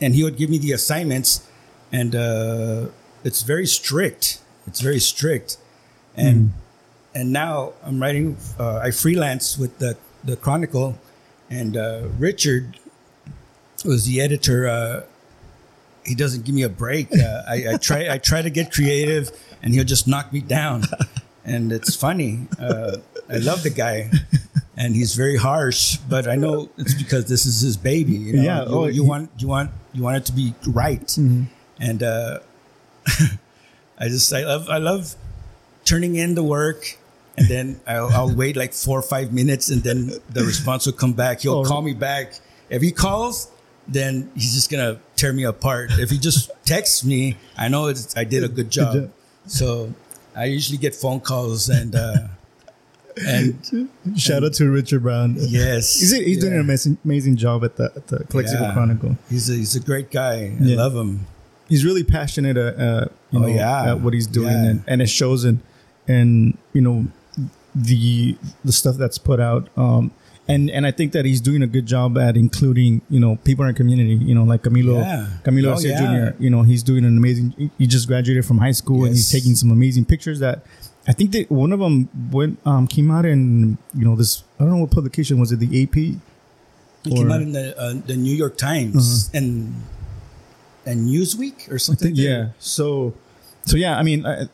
and 0.00 0.14
he 0.14 0.22
would 0.24 0.36
give 0.36 0.50
me 0.50 0.58
the 0.58 0.72
assignments, 0.72 1.46
and 1.92 2.14
uh, 2.14 2.86
it's 3.24 3.42
very 3.42 3.66
strict. 3.66 4.40
It's 4.66 4.80
very 4.80 4.98
strict, 4.98 5.56
and 6.16 6.52
and 7.14 7.32
now 7.32 7.72
I'm 7.84 8.00
writing. 8.00 8.36
Uh, 8.58 8.78
I 8.78 8.90
freelance 8.90 9.56
with 9.56 9.78
the 9.78 9.96
the 10.22 10.36
Chronicle, 10.36 10.98
and 11.48 11.76
uh, 11.76 12.08
Richard 12.18 12.78
was 13.84 14.06
the 14.06 14.20
editor. 14.20 14.68
Uh, 14.68 15.02
he 16.04 16.14
doesn't 16.14 16.44
give 16.44 16.54
me 16.54 16.62
a 16.62 16.68
break. 16.68 17.08
Uh, 17.12 17.42
I, 17.48 17.64
I 17.72 17.76
try. 17.76 18.08
I 18.08 18.18
try 18.18 18.42
to 18.42 18.50
get 18.50 18.72
creative, 18.72 19.30
and 19.62 19.74
he'll 19.74 19.84
just 19.84 20.06
knock 20.06 20.32
me 20.32 20.40
down. 20.40 20.84
And 21.44 21.72
it's 21.72 21.94
funny. 21.94 22.46
Uh, 22.58 22.98
I 23.30 23.36
love 23.38 23.62
the 23.62 23.70
guy, 23.70 24.10
and 24.76 24.94
he's 24.94 25.14
very 25.14 25.36
harsh. 25.36 25.96
But 26.08 26.26
I 26.28 26.34
know 26.36 26.70
it's 26.76 26.94
because 26.94 27.26
this 27.28 27.44
is 27.46 27.60
his 27.60 27.76
baby. 27.76 28.12
You 28.12 28.32
know? 28.34 28.42
Yeah, 28.42 28.62
You, 28.62 28.68
oh, 28.68 28.86
you 28.86 28.92
he- 28.92 28.98
Mm-hmm. 29.00 29.08
want 29.08 29.30
you 29.38 29.48
want 29.48 29.70
you 29.92 30.02
want 30.02 30.16
it 30.16 30.24
to 30.26 30.32
be 30.32 30.54
right, 30.66 31.16
and 31.80 32.02
uh, 32.02 32.38
I 33.98 34.08
just 34.08 34.32
I 34.32 34.42
love 34.44 34.68
I 34.68 34.78
love 34.78 35.14
turning 35.84 36.16
in 36.16 36.34
the 36.34 36.42
work 36.42 36.98
and 37.38 37.46
then 37.48 37.80
I'll, 37.86 38.08
I'll 38.08 38.34
wait 38.34 38.56
like 38.56 38.72
four 38.72 38.98
or 38.98 39.02
five 39.02 39.32
minutes 39.32 39.70
and 39.70 39.82
then 39.84 40.10
the 40.30 40.42
response 40.44 40.84
will 40.86 40.94
come 40.94 41.12
back. 41.12 41.42
He'll 41.42 41.58
Oh. 41.60 41.64
call 41.64 41.80
me 41.82 41.92
back. 41.94 42.40
If 42.70 42.82
he 42.82 42.90
calls, 42.90 43.48
then 43.88 44.30
he's 44.34 44.54
just 44.54 44.70
gonna 44.70 44.98
tear 45.16 45.32
me 45.32 45.44
apart. 45.44 45.90
If 45.98 46.10
he 46.10 46.18
just 46.18 46.50
texts 46.64 47.04
me, 47.04 47.36
I 47.56 47.68
know 47.68 47.86
it's, 47.86 48.16
I 48.16 48.24
did 48.24 48.44
a 48.44 48.48
good 48.48 48.70
job. 48.70 48.94
job. 48.94 49.10
So 49.46 49.94
I 50.34 50.46
usually 50.46 50.78
get 50.78 50.94
phone 50.94 51.20
calls 51.20 51.68
and 51.68 51.94
uh, 51.94 52.28
and 53.26 53.88
Shout 54.16 54.44
out 54.44 54.52
to 54.54 54.68
Richard 54.70 55.02
Brown. 55.02 55.36
yes, 55.38 55.98
He's, 56.00 56.12
he's 56.12 56.38
doing 56.40 56.52
an 56.54 56.60
amazing, 56.60 56.98
amazing 57.04 57.36
job 57.36 57.64
at 57.64 57.76
the, 57.76 57.92
at 57.96 58.06
the 58.08 58.24
Calexico 58.24 58.62
Yeah. 58.62 58.72
Chronicle. 58.74 59.16
He's 59.30 59.48
a, 59.48 59.54
he's 59.54 59.74
a 59.74 59.80
great 59.80 60.10
guy. 60.10 60.34
I 60.34 60.56
Yeah. 60.60 60.76
love 60.76 60.94
him. 60.94 61.26
He's 61.68 61.84
really 61.84 62.04
passionate, 62.04 62.56
uh, 62.56 62.60
uh, 62.60 63.06
you 63.30 63.38
Oh, 63.38 63.42
know, 63.42 63.48
yeah. 63.48 63.92
at 63.92 64.00
what 64.00 64.12
he's 64.14 64.26
doing, 64.26 64.52
Yeah. 64.52 64.64
and, 64.70 64.84
and 64.86 65.02
it 65.02 65.08
shows 65.08 65.44
in, 65.44 65.62
and 66.06 66.56
you 66.72 66.80
know, 66.80 67.06
the 67.74 68.36
the 68.64 68.72
stuff 68.72 68.96
that's 68.96 69.18
put 69.18 69.40
out. 69.40 69.68
Um, 69.76 70.10
and 70.48 70.70
and 70.70 70.86
I 70.86 70.90
think 70.92 71.12
that 71.12 71.24
he's 71.24 71.40
doing 71.40 71.62
a 71.62 71.66
good 71.66 71.86
job 71.86 72.16
at 72.18 72.36
including 72.36 73.02
you 73.10 73.18
know 73.20 73.36
people 73.44 73.64
in 73.64 73.68
our 73.70 73.74
community. 73.74 74.14
You 74.14 74.34
know, 74.34 74.44
like 74.44 74.62
Camilo 74.62 75.00
Yeah. 75.00 75.26
Camilo 75.44 75.76
Oh, 75.76 75.80
yeah. 75.80 76.30
Jr. 76.32 76.42
You 76.42 76.50
know, 76.50 76.62
he's 76.62 76.82
doing 76.82 77.04
an 77.04 77.16
amazing. 77.16 77.70
he- 77.78 77.86
just 77.86 78.06
graduated 78.06 78.44
from 78.44 78.58
high 78.58 78.72
school, 78.72 79.04
and 79.04 79.14
he's 79.14 79.30
taking 79.30 79.54
some 79.54 79.70
amazing 79.70 80.04
pictures 80.04 80.38
that. 80.40 80.62
I 81.08 81.12
think 81.12 81.30
that 81.32 81.48
one 81.52 81.72
of 81.72 81.78
them 81.78 82.08
went 82.32 82.58
um, 82.66 82.88
came 82.88 83.12
out 83.12 83.24
in 83.24 83.78
you 83.94 84.04
know 84.04 84.16
this 84.16 84.42
I 84.58 84.64
don't 84.64 84.72
know 84.72 84.78
what 84.82 84.90
publication 84.90 85.38
was 85.38 85.52
it 85.52 85.60
the 85.60 85.82
AP 85.84 85.94
He 85.94 86.20
came 87.14 87.30
out 87.30 87.40
in 87.42 87.52
the 87.52 87.78
uh, 87.78 87.94
the 88.04 88.16
New 88.16 88.34
York 88.34 88.56
Times 88.58 89.30
and 89.32 89.72
and 90.84 91.08
Newsweek 91.08 91.70
or 91.70 91.78
something. 91.78 92.10
yeah 92.14 92.48
so 92.58 93.14
so 93.64 93.76
yeah 93.76 93.98
i 93.98 94.02
mean 94.02 94.24
I, 94.26 94.42
I- 94.42 94.48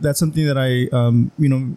that's 0.00 0.18
something 0.18 0.44
that 0.46 0.58
i 0.58 0.86
um 0.94 1.30
you 1.38 1.48
know 1.48 1.76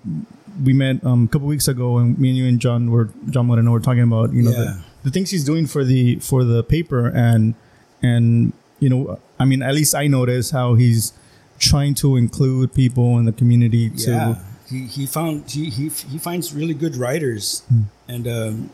we 0.64 0.74
met 0.74 1.03
um, 1.05 1.26
a 1.26 1.28
couple 1.28 1.47
weeks 1.47 1.68
ago 1.68 1.97
and 1.97 2.18
me 2.20 2.30
and 2.30 2.38
you 2.38 2.45
and 2.47 2.60
john 2.60 2.91
were 2.91 3.10
john 3.30 3.45
Moreno 3.47 3.72
were 3.72 3.80
talking 3.80 4.03
about 4.03 4.34
you 4.34 4.41
know 4.43 4.51
Yeah. 4.51 4.57
the, 4.57 4.84
the 5.03 5.12
things 5.12 5.30
he's 5.32 5.43
doing 5.43 5.68
for 5.68 5.84
the 5.84 6.16
for 6.18 6.43
the 6.43 6.64
paper 6.64 7.07
and 7.07 7.53
and 8.01 8.53
you 8.80 8.89
know 8.89 9.20
i 9.39 9.45
mean 9.45 9.62
at 9.62 9.74
least 9.74 9.93
i 9.95 10.07
notice 10.07 10.51
how 10.51 10.76
he's 10.76 11.14
trying 11.60 11.93
to 11.95 12.16
include 12.16 12.74
people 12.74 13.18
in 13.20 13.26
the 13.26 13.32
community 13.34 13.89
to 13.89 14.12
yeah. 14.12 14.36
He 14.70 14.86
he 14.86 15.05
found 15.07 15.49
he 15.49 15.70
he 15.72 15.89
he 15.89 16.18
finds 16.20 16.53
really 16.53 16.76
good 16.76 16.95
writers, 16.95 17.64
and 18.07 18.28
um, 18.28 18.70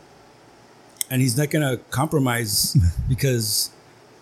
and 1.10 1.22
he's 1.22 1.38
not 1.38 1.48
gonna 1.48 1.78
compromise 1.88 2.76
because 3.08 3.70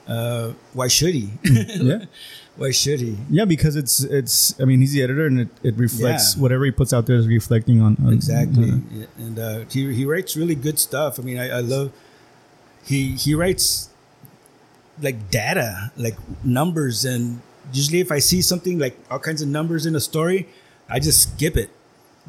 uh, 0.06 0.52
why 0.72 0.86
should 0.86 1.14
he? 1.14 1.30
yeah 1.42 2.04
why 2.56 2.70
should 2.70 3.00
he? 3.00 3.16
yeah 3.30 3.44
because 3.44 3.74
it's 3.76 4.00
it's 4.04 4.58
i 4.60 4.64
mean 4.64 4.78
he's 4.80 4.92
the 4.92 5.02
editor 5.02 5.26
and 5.26 5.40
it, 5.40 5.48
it 5.62 5.74
reflects 5.76 6.36
Yeah. 6.36 6.42
whatever 6.42 6.64
he 6.64 6.70
puts 6.70 6.92
out 6.92 7.06
there 7.06 7.16
is 7.16 7.26
reflecting 7.26 7.80
on, 7.82 7.96
on 8.04 8.12
Exactly, 8.12 8.70
uh, 8.70 8.76
Yeah, 8.92 9.06
and 9.18 9.38
uh, 9.38 9.58
he 9.70 9.92
he 9.94 10.04
writes 10.04 10.36
really 10.36 10.54
good 10.54 10.78
stuff. 10.78 11.18
I 11.18 11.22
mean, 11.22 11.38
I, 11.38 11.58
I 11.58 11.60
love 11.60 11.90
he 12.84 13.12
he 13.16 13.34
writes 13.34 13.88
like 15.02 15.30
data, 15.30 15.90
like 15.96 16.16
numbers, 16.44 17.04
and 17.04 17.40
usually 17.72 18.00
if 18.00 18.12
I 18.12 18.20
see 18.20 18.40
something 18.42 18.78
like 18.78 18.96
all 19.10 19.18
kinds 19.18 19.42
of 19.42 19.48
numbers 19.48 19.86
in 19.86 19.96
a 19.96 20.00
story, 20.00 20.46
I 20.88 21.00
just 21.00 21.34
skip 21.34 21.56
it. 21.56 21.70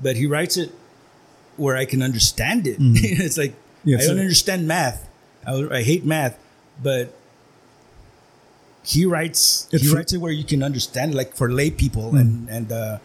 But 0.01 0.15
he 0.15 0.25
writes 0.25 0.57
it 0.57 0.71
where 1.57 1.77
I 1.77 1.85
can 1.85 2.01
understand 2.01 2.65
it. 2.67 2.77
it's 2.79 3.37
like 3.37 3.53
Yeah, 3.83 3.97
I 3.99 4.07
don't 4.07 4.19
understand 4.19 4.67
math. 4.67 5.07
I, 5.45 5.53
I 5.71 5.83
hate 5.83 6.03
math, 6.05 6.39
but 6.81 7.13
he 8.85 9.05
writes 9.05 9.67
It's 9.71 9.83
he 9.83 9.95
writes 9.95 10.13
it 10.13 10.17
where 10.19 10.31
you 10.31 10.43
can 10.43 10.61
understand 10.63 11.15
like 11.15 11.35
for 11.35 11.51
lay 11.51 11.71
people, 11.71 12.11
Hmm. 12.11 12.17
and 12.17 12.49
and 12.49 12.71
uh, 12.71 12.97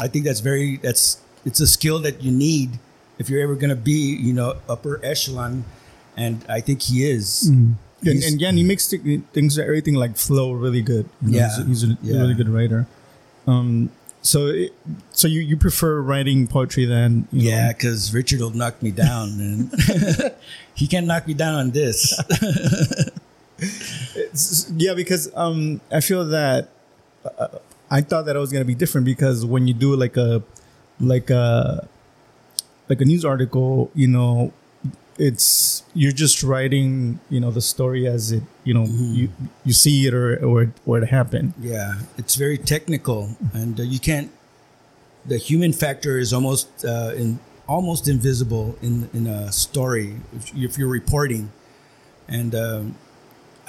I 0.00 0.08
think 0.08 0.24
that's 0.26 0.40
very 0.40 0.76
that's 0.78 1.18
it's 1.44 1.60
a 1.60 1.66
skill 1.66 1.98
that 2.00 2.22
you 2.22 2.30
need 2.32 2.78
if 3.18 3.30
you're 3.30 3.40
ever 3.42 3.54
going 3.54 3.70
to 3.70 3.76
be 3.76 4.14
you 4.16 4.32
know 4.32 4.56
upper 4.68 5.00
echelon, 5.02 5.64
and 6.16 6.44
I 6.48 6.60
think 6.60 6.82
he 6.82 7.08
is. 7.08 7.46
And, 7.48 7.76
He's- 8.02 8.30
and 8.30 8.40
yeah, 8.40 8.48
and 8.50 8.58
he 8.58 8.62
makes 8.64 8.86
thi- 8.88 9.22
things 9.32 9.58
everything 9.58 9.94
like 9.94 10.16
flow 10.16 10.52
really 10.52 10.82
good. 10.82 11.08
You 11.22 11.32
know, 11.32 11.38
Yeah, 11.38 11.48
he's, 11.48 11.58
a, 11.58 11.64
he's 11.66 11.84
a 11.84 11.98
yeah. 12.02 12.20
really 12.20 12.34
good 12.34 12.48
writer. 12.48 12.86
Um, 13.46 13.90
so 14.22 14.46
it, 14.46 14.72
so 15.10 15.26
you, 15.26 15.40
you 15.40 15.56
prefer 15.56 16.00
writing 16.00 16.46
poetry 16.46 16.84
than 16.84 17.26
you 17.32 17.50
Yeah, 17.50 17.72
because 17.72 18.14
Richard 18.14 18.38
will 18.40 18.50
knock 18.54 18.80
me 18.82 18.92
down, 18.92 19.28
and 19.40 19.72
he 20.74 20.86
can't 20.86 21.06
knock 21.06 21.26
me 21.26 21.34
down 21.34 21.54
on 21.54 21.70
this. 21.72 22.14
Yeah 24.76 24.94
because 24.94 25.30
um 25.34 25.80
I 25.92 26.00
feel 26.00 26.24
that 26.26 26.68
uh, 27.24 27.58
I 27.90 28.00
thought 28.00 28.26
that 28.26 28.36
it 28.36 28.38
was 28.38 28.52
gonna 28.52 28.64
be 28.64 28.74
different 28.74 29.04
because 29.04 29.44
when 29.44 29.66
you 29.66 29.74
do 29.74 29.96
like 29.96 30.16
a 30.16 30.42
like 31.00 31.30
a 31.30 31.88
like 32.88 33.00
a 33.00 33.04
news 33.04 33.24
article, 33.24 33.90
you 33.94 34.08
know, 34.08 34.52
it's 35.18 35.82
you're 35.94 36.12
just 36.12 36.42
writing 36.42 37.18
you 37.28 37.40
know 37.40 37.50
the 37.50 37.60
story 37.60 38.06
as 38.06 38.30
it 38.30 38.42
you 38.62 38.72
know 38.72 38.84
you 38.86 39.28
you 39.64 39.72
see 39.72 40.06
it 40.06 40.14
or 40.14 40.38
or 40.44 40.72
or 40.86 40.98
it 40.98 41.08
happened 41.08 41.52
Yeah, 41.60 41.94
it's 42.16 42.36
very 42.36 42.56
technical, 42.56 43.36
and 43.52 43.78
uh, 43.80 43.82
you 43.82 43.98
can't. 43.98 44.30
The 45.26 45.36
human 45.36 45.72
factor 45.72 46.18
is 46.18 46.32
almost 46.32 46.68
uh, 46.84 47.12
in 47.16 47.40
almost 47.66 48.08
invisible 48.08 48.76
in 48.80 49.10
in 49.12 49.26
a 49.26 49.52
story 49.52 50.16
if, 50.36 50.54
if 50.54 50.78
you're 50.78 50.88
reporting, 50.88 51.50
and 52.28 52.54
um, 52.54 52.94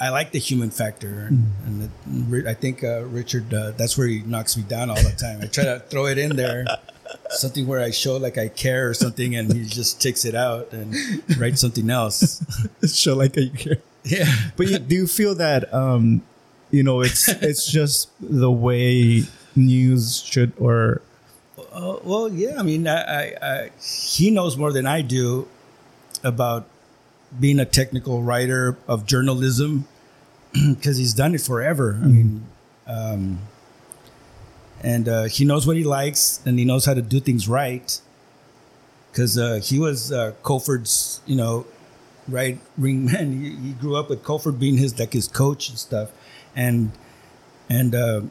I 0.00 0.08
like 0.08 0.32
the 0.32 0.38
human 0.38 0.70
factor, 0.70 1.28
and, 1.28 1.52
and 1.66 2.34
it, 2.34 2.46
I 2.46 2.54
think 2.54 2.82
uh, 2.82 3.04
Richard 3.04 3.52
uh, 3.52 3.72
that's 3.72 3.98
where 3.98 4.06
he 4.06 4.22
knocks 4.22 4.56
me 4.56 4.62
down 4.62 4.88
all 4.88 4.96
the 4.96 5.12
time. 5.12 5.40
I 5.42 5.46
try 5.46 5.64
to 5.64 5.80
throw 5.90 6.06
it 6.06 6.16
in 6.16 6.36
there, 6.36 6.64
something 7.28 7.66
where 7.66 7.80
I 7.80 7.90
show 7.90 8.16
like 8.16 8.38
I 8.38 8.48
care 8.48 8.88
or 8.88 8.94
something, 8.94 9.36
and 9.36 9.52
he 9.52 9.64
just 9.66 10.00
takes 10.00 10.24
it 10.24 10.34
out 10.34 10.72
and 10.72 10.94
writes 11.38 11.60
something 11.60 11.90
else. 11.90 12.42
show 12.94 13.14
like 13.14 13.36
I 13.36 13.48
care. 13.48 13.76
yeah. 14.04 14.24
but 14.56 14.66
you, 14.68 14.78
do 14.78 14.94
you 14.94 15.06
feel 15.06 15.34
that 15.34 15.72
um 15.74 16.22
you 16.70 16.82
know 16.82 17.02
it's 17.02 17.28
it's 17.42 17.70
just 17.70 18.08
the 18.20 18.50
way 18.50 19.24
news 19.54 20.22
should 20.22 20.52
or 20.58 21.02
Uh, 21.72 21.98
well, 22.02 22.28
yeah. 22.28 22.58
I 22.58 22.62
mean, 22.64 22.88
I, 22.88 22.98
I, 23.02 23.22
I, 23.42 23.70
he 23.78 24.30
knows 24.30 24.56
more 24.56 24.72
than 24.72 24.86
I 24.86 25.02
do 25.02 25.46
about 26.24 26.66
being 27.38 27.60
a 27.60 27.64
technical 27.64 28.22
writer 28.22 28.76
of 28.88 29.06
journalism 29.06 29.86
because 30.52 30.96
he's 30.96 31.14
done 31.14 31.34
it 31.34 31.40
forever. 31.40 31.98
I 32.02 32.06
mean, 32.06 32.46
um, 32.86 33.38
and 34.82 35.08
uh, 35.08 35.24
he 35.24 35.44
knows 35.44 35.66
what 35.66 35.76
he 35.76 35.84
likes 35.84 36.40
and 36.44 36.58
he 36.58 36.64
knows 36.64 36.86
how 36.86 36.94
to 36.94 37.02
do 37.02 37.20
things 37.20 37.48
right. 37.48 38.00
Because 39.10 39.36
uh, 39.36 39.60
he 39.62 39.78
was 39.78 40.12
uh, 40.12 40.32
Kofford's, 40.42 41.20
you 41.26 41.36
know, 41.36 41.66
right 42.28 42.58
ring 42.78 43.04
man. 43.12 43.40
He, 43.40 43.56
he 43.56 43.72
grew 43.72 43.96
up 43.96 44.08
with 44.08 44.22
Colford 44.24 44.58
being 44.58 44.78
his 44.78 44.98
like 44.98 45.12
his 45.12 45.28
coach 45.28 45.68
and 45.68 45.78
stuff, 45.78 46.10
and 46.56 46.92
and. 47.68 47.94
Uh, 47.94 48.22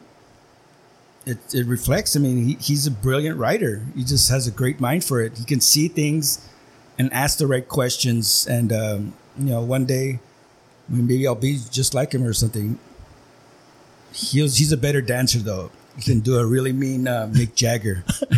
it, 1.26 1.38
it 1.54 1.66
reflects. 1.66 2.16
I 2.16 2.18
mean, 2.18 2.44
he, 2.44 2.54
he's 2.54 2.86
a 2.86 2.90
brilliant 2.90 3.36
writer. 3.36 3.84
He 3.94 4.04
just 4.04 4.30
has 4.30 4.46
a 4.46 4.50
great 4.50 4.80
mind 4.80 5.04
for 5.04 5.20
it. 5.20 5.36
He 5.36 5.44
can 5.44 5.60
see 5.60 5.86
things 5.86 6.48
and 7.00 7.12
ask 7.12 7.38
the 7.38 7.46
right 7.48 7.66
questions. 7.66 8.46
And 8.46 8.72
um, 8.72 9.14
you 9.38 9.46
know, 9.56 9.62
one 9.64 9.86
day, 9.86 10.20
I 10.88 10.92
mean, 10.92 11.06
maybe 11.08 11.26
I'll 11.26 11.34
be 11.34 11.56
just 11.70 11.94
like 11.94 12.12
him 12.12 12.22
or 12.22 12.34
something. 12.34 12.78
He's 14.12 14.58
he's 14.58 14.72
a 14.72 14.76
better 14.76 15.00
dancer 15.00 15.38
though. 15.40 15.70
He 15.96 16.02
can 16.02 16.20
do 16.20 16.36
a 16.36 16.44
really 16.46 16.72
mean 16.72 17.08
uh, 17.08 17.30
Mick 17.32 17.54
Jagger. 17.54 18.04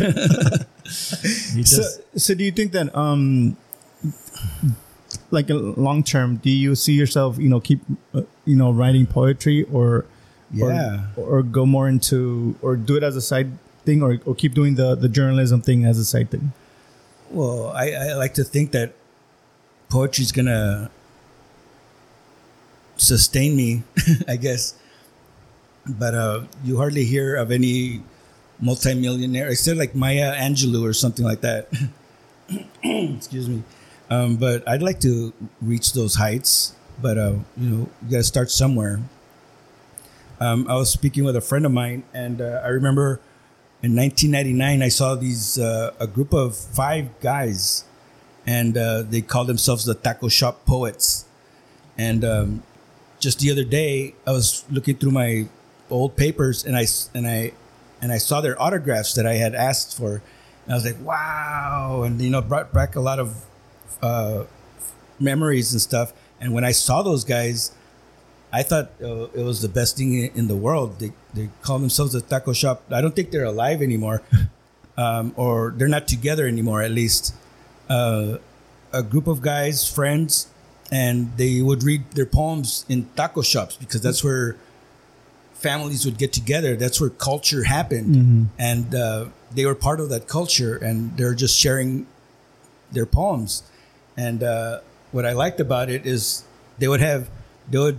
he 1.53 1.63
so, 1.63 1.83
so 2.15 2.33
do 2.33 2.43
you 2.43 2.51
think 2.51 2.71
that 2.71 2.95
um 2.95 3.57
like 5.31 5.47
long 5.49 6.03
term 6.03 6.37
do 6.37 6.49
you 6.49 6.75
see 6.75 6.93
yourself 6.93 7.37
you 7.37 7.49
know 7.49 7.59
keep 7.59 7.79
uh, 8.13 8.21
you 8.45 8.55
know 8.55 8.71
writing 8.71 9.05
poetry 9.05 9.63
or 9.71 10.05
Yeah. 10.53 11.07
or, 11.17 11.39
or 11.39 11.43
go 11.43 11.65
more 11.65 11.87
into 11.89 12.55
or 12.61 12.75
do 12.75 12.95
it 12.97 13.03
as 13.03 13.15
a 13.15 13.21
side 13.21 13.49
thing 13.85 14.03
or, 14.03 14.19
or 14.25 14.35
keep 14.35 14.53
doing 14.53 14.75
the 14.75 14.93
the 14.95 15.09
journalism 15.09 15.61
thing 15.61 15.85
as 15.85 15.97
a 15.97 16.05
side 16.05 16.29
thing 16.29 16.53
well, 17.29 17.69
I, 17.69 17.91
I 17.91 18.13
like 18.13 18.33
to 18.35 18.43
think 18.43 18.71
that 18.71 18.93
poetry's 19.89 20.31
gonna 20.31 20.89
sustain 22.97 23.55
me, 23.55 23.83
I 24.27 24.35
guess. 24.35 24.75
But 25.85 26.15
uh, 26.15 26.41
you 26.63 26.77
hardly 26.77 27.03
hear 27.03 27.35
of 27.35 27.51
any 27.51 28.01
multimillionaire 28.59 29.49
except 29.49 29.77
like 29.77 29.93
Maya 29.93 30.33
Angelou 30.33 30.87
or 30.87 30.93
something 30.93 31.25
like 31.25 31.41
that. 31.41 31.67
Excuse 32.83 33.49
me. 33.49 33.63
Um, 34.09 34.37
but 34.37 34.67
I'd 34.67 34.81
like 34.81 34.99
to 35.01 35.33
reach 35.61 35.93
those 35.93 36.15
heights. 36.15 36.75
But 37.01 37.17
uh, 37.17 37.35
you 37.57 37.69
know, 37.69 37.89
you 38.03 38.11
got 38.11 38.17
to 38.17 38.23
start 38.23 38.51
somewhere. 38.51 39.01
Um, 40.39 40.67
I 40.69 40.75
was 40.75 40.89
speaking 40.89 41.23
with 41.23 41.35
a 41.35 41.41
friend 41.41 41.65
of 41.65 41.71
mine, 41.71 42.03
and 42.13 42.41
uh, 42.41 42.61
I 42.63 42.67
remember 42.67 43.19
in 43.83 43.97
1999 43.97 44.81
I 44.81 44.87
saw 44.87 45.13
these 45.13 45.59
uh, 45.59 45.93
a 45.99 46.07
group 46.07 46.33
of 46.33 46.55
five 46.55 47.19
guys, 47.19 47.83
and 48.47 48.77
uh, 48.77 49.03
they 49.03 49.21
called 49.21 49.47
themselves 49.47 49.83
the 49.83 49.93
Taco 49.93 50.29
Shop 50.29 50.65
Poets. 50.65 51.25
And 51.97 52.23
um, 52.23 52.63
just 53.19 53.39
the 53.39 53.51
other 53.51 53.65
day, 53.65 54.15
I 54.25 54.31
was 54.31 54.63
looking 54.71 54.95
through 54.95 55.11
my 55.11 55.47
old 55.91 56.15
papers, 56.15 56.65
and 56.65 56.77
I 56.77 56.87
and 57.13 57.27
I 57.27 57.51
and 58.01 58.13
I 58.13 58.19
saw 58.19 58.39
their 58.39 58.59
autographs 58.59 59.13
that 59.15 59.27
I 59.27 59.33
had 59.33 59.53
asked 59.53 59.97
for, 59.97 60.21
and 60.63 60.71
I 60.71 60.75
was 60.75 60.85
like, 60.85 60.99
wow, 61.01 62.03
and 62.05 62.21
you 62.21 62.29
know, 62.29 62.41
brought 62.41 62.71
back 62.71 62.95
a 62.95 63.01
lot 63.01 63.19
of 63.19 63.45
uh, 64.01 64.45
memories 65.19 65.73
and 65.73 65.81
stuff. 65.81 66.13
And 66.39 66.53
when 66.53 66.63
I 66.63 66.71
saw 66.71 67.03
those 67.03 67.25
guys, 67.25 67.71
I 68.53 68.61
thought 68.61 68.91
uh, 69.01 69.27
it 69.33 69.43
was 69.43 69.63
the 69.63 69.67
best 69.67 69.97
thing 69.97 70.13
in 70.13 70.47
the 70.47 70.55
world. 70.55 70.99
They 70.99 71.11
they 71.33 71.49
call 71.63 71.79
themselves 71.79 72.13
a 72.13 72.21
taco 72.21 72.53
shop. 72.53 72.83
I 72.91 73.01
don't 73.01 73.15
think 73.15 73.31
they're 73.31 73.49
alive 73.49 73.81
anymore, 73.81 74.21
um, 74.97 75.33
or 75.35 75.73
they're 75.75 75.87
not 75.87 76.07
together 76.07 76.47
anymore. 76.47 76.83
At 76.83 76.91
least 76.91 77.33
uh, 77.89 78.37
a 78.93 79.01
group 79.01 79.25
of 79.25 79.41
guys, 79.41 79.89
friends, 79.89 80.47
and 80.91 81.35
they 81.35 81.63
would 81.63 81.81
read 81.81 82.11
their 82.11 82.27
poems 82.27 82.85
in 82.87 83.09
taco 83.15 83.41
shops 83.41 83.75
because 83.75 84.01
that's 84.01 84.23
where 84.23 84.55
families 85.55 86.05
would 86.05 86.19
get 86.19 86.31
together. 86.31 86.75
That's 86.75 87.01
where 87.01 87.09
culture 87.09 87.63
happened, 87.63 88.15
and 88.59 88.93
uh, 88.93 89.25
they 89.51 89.65
were 89.65 89.75
part 89.75 89.99
of 89.99 90.09
that 90.09 90.27
culture, 90.27 90.77
and 90.77 91.17
they're 91.17 91.33
just 91.33 91.57
sharing 91.57 92.05
their 92.91 93.07
poems. 93.07 93.63
And 94.15 94.43
uh, 94.43 94.81
what 95.11 95.25
I 95.25 95.33
liked 95.33 95.59
about 95.59 95.89
it 95.89 96.05
is 96.05 96.43
they 96.77 96.87
would 96.87 97.01
have 97.01 97.31
they 97.67 97.79
would 97.79 97.97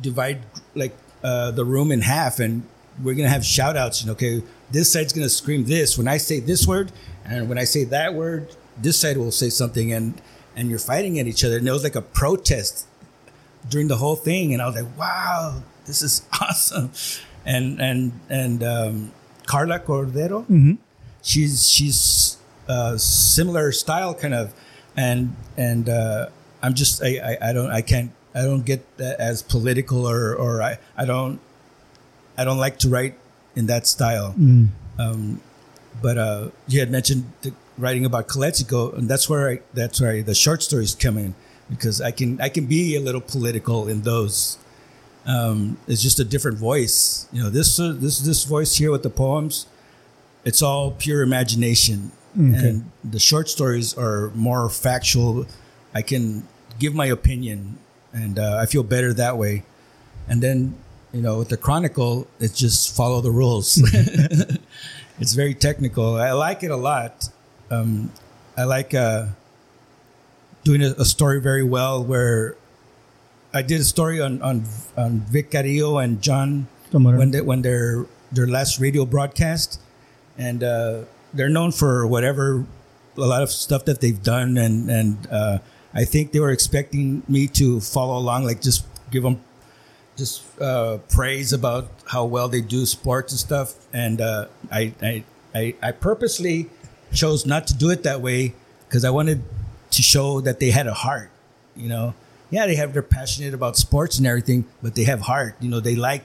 divide 0.00 0.42
like 0.74 0.96
uh, 1.22 1.50
the 1.50 1.64
room 1.64 1.90
in 1.90 2.02
half, 2.02 2.38
and 2.38 2.62
we're 3.02 3.14
gonna 3.14 3.28
have 3.28 3.44
shout 3.44 3.76
outs. 3.76 4.04
Know, 4.04 4.12
okay, 4.12 4.42
this 4.70 4.92
side's 4.92 5.12
gonna 5.12 5.28
scream 5.28 5.64
this. 5.64 5.98
When 5.98 6.08
I 6.08 6.16
say 6.16 6.40
this 6.40 6.66
word, 6.66 6.92
and 7.24 7.48
when 7.48 7.58
I 7.58 7.64
say 7.64 7.84
that 7.84 8.14
word, 8.14 8.54
this 8.80 8.98
side 8.98 9.16
will 9.16 9.32
say 9.32 9.50
something, 9.50 9.92
and 9.92 10.20
and 10.56 10.70
you're 10.70 10.78
fighting 10.78 11.18
at 11.18 11.26
each 11.26 11.44
other, 11.44 11.58
and 11.58 11.68
it 11.68 11.72
was 11.72 11.84
like 11.84 11.96
a 11.96 12.02
protest 12.02 12.86
during 13.68 13.88
the 13.88 13.96
whole 13.96 14.16
thing, 14.16 14.52
and 14.52 14.62
I 14.62 14.66
was 14.66 14.76
like, 14.76 14.98
wow, 14.98 15.62
this 15.86 16.02
is 16.02 16.22
awesome, 16.40 16.92
and 17.44 17.80
and 17.80 18.12
and 18.28 18.62
um, 18.62 19.12
Karla 19.46 19.80
Cordero, 19.80 20.46
she's 21.22 21.68
she's 21.68 22.38
uh, 22.68 22.96
similar 22.96 23.72
style 23.72 24.14
kind 24.14 24.34
of, 24.34 24.54
and 24.96 25.34
and 25.56 25.88
uh, 25.88 26.28
I'm 26.62 26.74
just 26.74 27.02
I, 27.02 27.18
I 27.40 27.50
I 27.50 27.52
don't 27.52 27.70
I 27.70 27.82
can't 27.82 28.12
I 28.34 28.42
don't 28.42 28.64
get 28.64 28.96
that 28.98 29.18
as 29.20 29.42
political 29.42 30.06
or 30.08 30.34
or 30.34 30.62
I 30.62 30.78
I 30.96 31.04
don't 31.04 31.40
I 32.36 32.44
don't 32.44 32.58
like 32.58 32.78
to 32.80 32.88
write 32.88 33.14
in 33.56 33.66
that 33.66 33.86
style. 33.86 34.34
Um, 34.98 35.40
but 36.00 36.18
uh, 36.18 36.48
you 36.68 36.80
had 36.80 36.90
mentioned 36.90 37.32
the, 37.42 37.52
writing 37.76 38.04
about 38.04 38.28
Calexico, 38.28 38.90
and 38.92 39.08
that's 39.08 39.28
where 39.28 39.50
I, 39.50 39.60
that's 39.74 40.00
where 40.00 40.12
I, 40.12 40.22
the 40.22 40.34
short 40.34 40.62
stories 40.62 40.94
come 40.94 41.16
in 41.18 41.34
because 41.70 42.00
I 42.00 42.10
can 42.10 42.40
I 42.40 42.48
can 42.48 42.66
be 42.66 42.96
a 42.96 43.00
little 43.00 43.20
political 43.20 43.88
in 43.88 44.02
those. 44.02 44.58
Um, 45.26 45.76
it's 45.86 46.02
just 46.02 46.18
a 46.20 46.24
different 46.24 46.58
voice, 46.58 47.26
you 47.32 47.42
know. 47.42 47.50
This 47.50 47.78
uh, 47.78 47.94
this 47.96 48.20
this 48.20 48.44
voice 48.44 48.76
here 48.76 48.90
with 48.90 49.02
the 49.02 49.10
poems, 49.10 49.66
it's 50.44 50.62
all 50.62 50.92
pure 50.92 51.22
imagination, 51.22 52.12
and 52.54 52.90
the 53.04 53.18
short 53.18 53.48
stories 53.48 53.96
are 53.98 54.30
more 54.34 54.68
factual. 54.70 55.46
I 55.94 56.02
can 56.02 56.46
give 56.78 56.94
my 56.94 57.06
opinion, 57.06 57.78
and 58.12 58.38
uh, 58.38 58.58
I 58.60 58.66
feel 58.66 58.82
better 58.82 59.12
that 59.14 59.36
way. 59.36 59.64
And 60.28 60.42
then 60.42 60.74
you 61.12 61.22
know, 61.22 61.38
with 61.38 61.48
the 61.48 61.56
chronicle, 61.56 62.26
it's 62.38 62.58
just 62.58 62.94
follow 62.94 63.20
the 63.20 63.30
rules. 63.30 63.80
it's 65.18 65.32
very 65.32 65.54
technical. 65.54 66.16
I 66.16 66.32
like 66.32 66.62
it 66.62 66.70
a 66.70 66.76
lot. 66.76 67.30
Um, 67.70 68.12
I 68.56 68.64
like 68.64 68.94
uh, 68.94 69.26
doing 70.64 70.82
a, 70.82 70.90
a 70.98 71.04
story 71.04 71.40
very 71.40 71.62
well. 71.62 72.04
Where 72.04 72.56
I 73.54 73.62
did 73.62 73.80
a 73.80 73.84
story 73.84 74.20
on 74.20 74.42
on, 74.42 74.64
on 74.96 75.20
Vic 75.20 75.50
Carrillo 75.50 75.98
and 75.98 76.20
John 76.20 76.68
when 77.16 77.30
they, 77.30 77.40
when 77.40 77.62
their 77.62 78.06
their 78.32 78.46
last 78.46 78.78
radio 78.78 79.06
broadcast, 79.06 79.80
and 80.36 80.62
uh, 80.62 81.04
they're 81.32 81.48
known 81.48 81.72
for 81.72 82.06
whatever 82.06 82.66
a 83.16 83.20
lot 83.20 83.42
of 83.42 83.50
stuff 83.50 83.84
that 83.86 84.00
they've 84.00 84.22
done, 84.22 84.58
and 84.58 84.90
and 84.90 85.26
uh, 85.30 85.58
I 85.94 86.04
think 86.04 86.32
they 86.32 86.40
were 86.40 86.50
expecting 86.50 87.22
me 87.28 87.46
to 87.48 87.80
follow 87.80 88.18
along, 88.18 88.44
like 88.44 88.60
just 88.60 88.86
give 89.10 89.22
them 89.22 89.40
just 90.16 90.42
uh, 90.60 90.98
praise 91.08 91.52
about 91.52 91.88
how 92.06 92.24
well 92.24 92.48
they 92.48 92.60
do 92.60 92.84
sports 92.84 93.32
and 93.32 93.38
stuff. 93.38 93.74
And 93.92 94.20
uh, 94.20 94.46
I, 94.70 94.92
I, 95.00 95.24
I, 95.54 95.74
I 95.82 95.92
purposely 95.92 96.68
chose 97.12 97.46
not 97.46 97.66
to 97.68 97.74
do 97.74 97.90
it 97.90 98.02
that 98.02 98.20
way 98.20 98.54
because 98.88 99.04
I 99.04 99.10
wanted 99.10 99.42
to 99.90 100.02
show 100.02 100.40
that 100.40 100.60
they 100.60 100.70
had 100.70 100.86
a 100.86 100.94
heart. 100.94 101.30
You 101.76 101.88
know, 101.88 102.14
yeah, 102.50 102.66
they 102.66 102.74
have 102.74 102.92
they're 102.92 103.02
passionate 103.02 103.54
about 103.54 103.76
sports 103.76 104.18
and 104.18 104.26
everything, 104.26 104.66
but 104.82 104.94
they 104.94 105.04
have 105.04 105.20
heart. 105.20 105.54
You 105.60 105.70
know, 105.70 105.80
they 105.80 105.94
like 105.94 106.24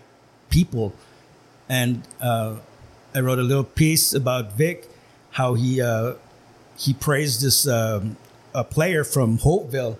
people. 0.49 0.93
And 1.69 2.03
uh, 2.19 2.57
I 3.15 3.19
wrote 3.19 3.39
a 3.39 3.43
little 3.43 3.63
piece 3.63 4.13
about 4.13 4.53
Vic, 4.53 4.89
how 5.31 5.53
he 5.53 5.81
uh, 5.81 6.13
he 6.77 6.93
praised 6.93 7.41
this 7.41 7.67
um, 7.67 8.17
a 8.55 8.63
player 8.63 9.03
from 9.03 9.37
Holtville, 9.39 9.97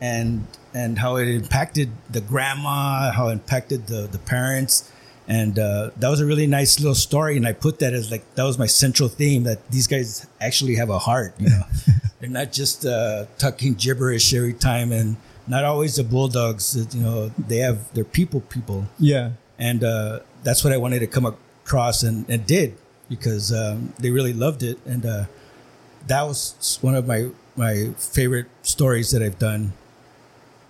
and 0.00 0.46
and 0.74 0.98
how 0.98 1.16
it 1.16 1.28
impacted 1.28 1.90
the 2.10 2.20
grandma, 2.20 3.10
how 3.12 3.28
it 3.28 3.32
impacted 3.32 3.86
the 3.86 4.06
the 4.06 4.18
parents, 4.18 4.90
and 5.28 5.58
uh, 5.58 5.90
that 5.96 6.08
was 6.08 6.20
a 6.20 6.26
really 6.26 6.46
nice 6.46 6.78
little 6.78 6.94
story. 6.94 7.36
And 7.36 7.46
I 7.46 7.52
put 7.52 7.78
that 7.80 7.92
as 7.94 8.10
like 8.10 8.22
that 8.34 8.44
was 8.44 8.58
my 8.58 8.66
central 8.66 9.08
theme 9.08 9.44
that 9.44 9.68
these 9.70 9.86
guys 9.86 10.26
actually 10.40 10.76
have 10.76 10.90
a 10.90 10.98
heart. 10.98 11.34
You 11.38 11.48
know, 11.50 11.62
they're 12.20 12.30
not 12.30 12.52
just 12.52 12.84
uh, 12.84 13.26
talking 13.38 13.74
gibberish 13.74 14.32
every 14.34 14.52
time, 14.54 14.92
and 14.92 15.16
not 15.46 15.64
always 15.64 15.96
the 15.96 16.04
bulldogs. 16.04 16.76
You 16.94 17.00
know, 17.02 17.28
they 17.38 17.58
have 17.58 17.92
they're 17.94 18.04
people 18.04 18.40
people, 18.42 18.86
Yeah. 18.98 19.30
and 19.58 19.82
uh, 19.82 20.20
that's 20.42 20.62
what 20.62 20.72
I 20.72 20.76
wanted 20.76 20.98
to 21.00 21.06
come 21.06 21.24
across 21.26 22.02
and, 22.02 22.28
and 22.28 22.46
did 22.46 22.76
because 23.08 23.52
um, 23.52 23.92
they 24.00 24.10
really 24.10 24.32
loved 24.32 24.62
it, 24.62 24.78
and 24.84 25.06
uh, 25.06 25.24
that 26.08 26.22
was 26.22 26.78
one 26.82 26.94
of 26.96 27.06
my 27.06 27.28
my 27.56 27.90
favorite 27.96 28.46
stories 28.62 29.10
that 29.10 29.22
I've 29.22 29.38
done. 29.38 29.72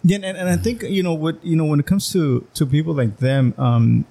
Yeah, 0.05 0.17
and, 0.23 0.37
and 0.37 0.49
I 0.49 0.57
think 0.57 0.83
you 0.83 1.03
know 1.03 1.15
what 1.15 1.45
you 1.45 1.57
know 1.57 1.65
when 1.65 1.81
it 1.81 1.87
comes 1.87 2.13
to 2.13 2.47
to 2.55 2.67
people 2.67 2.95
like 2.95 3.19
them. 3.19 3.55
Um, 3.59 4.05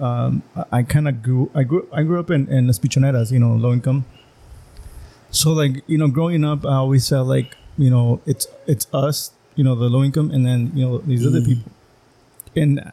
um, 0.00 0.42
I, 0.72 0.82
kind 0.82 1.06
of 1.06 1.22
grew. 1.22 1.50
I 1.54 1.64
grew. 1.64 1.86
I 1.92 2.02
grew 2.02 2.18
up 2.18 2.30
in 2.30 2.48
in 2.48 2.66
Las 2.66 2.78
Pichoneras, 2.78 3.30
you 3.30 3.38
know, 3.38 3.52
low 3.54 3.72
income. 3.72 4.06
So 5.30 5.52
like 5.52 5.82
you 5.86 5.98
know, 5.98 6.08
growing 6.08 6.44
up, 6.44 6.64
I 6.64 6.76
always 6.76 7.08
felt 7.08 7.28
like 7.28 7.56
you 7.76 7.90
know 7.90 8.20
it's 8.24 8.46
it's 8.66 8.86
us, 8.94 9.32
you 9.54 9.64
know, 9.64 9.74
the 9.74 9.88
low 9.90 10.02
income, 10.02 10.30
and 10.30 10.46
then 10.46 10.72
you 10.74 10.84
know 10.86 10.98
these 10.98 11.26
other 11.26 11.40
Mm. 11.40 11.46
people. 11.46 11.72
And 12.56 12.92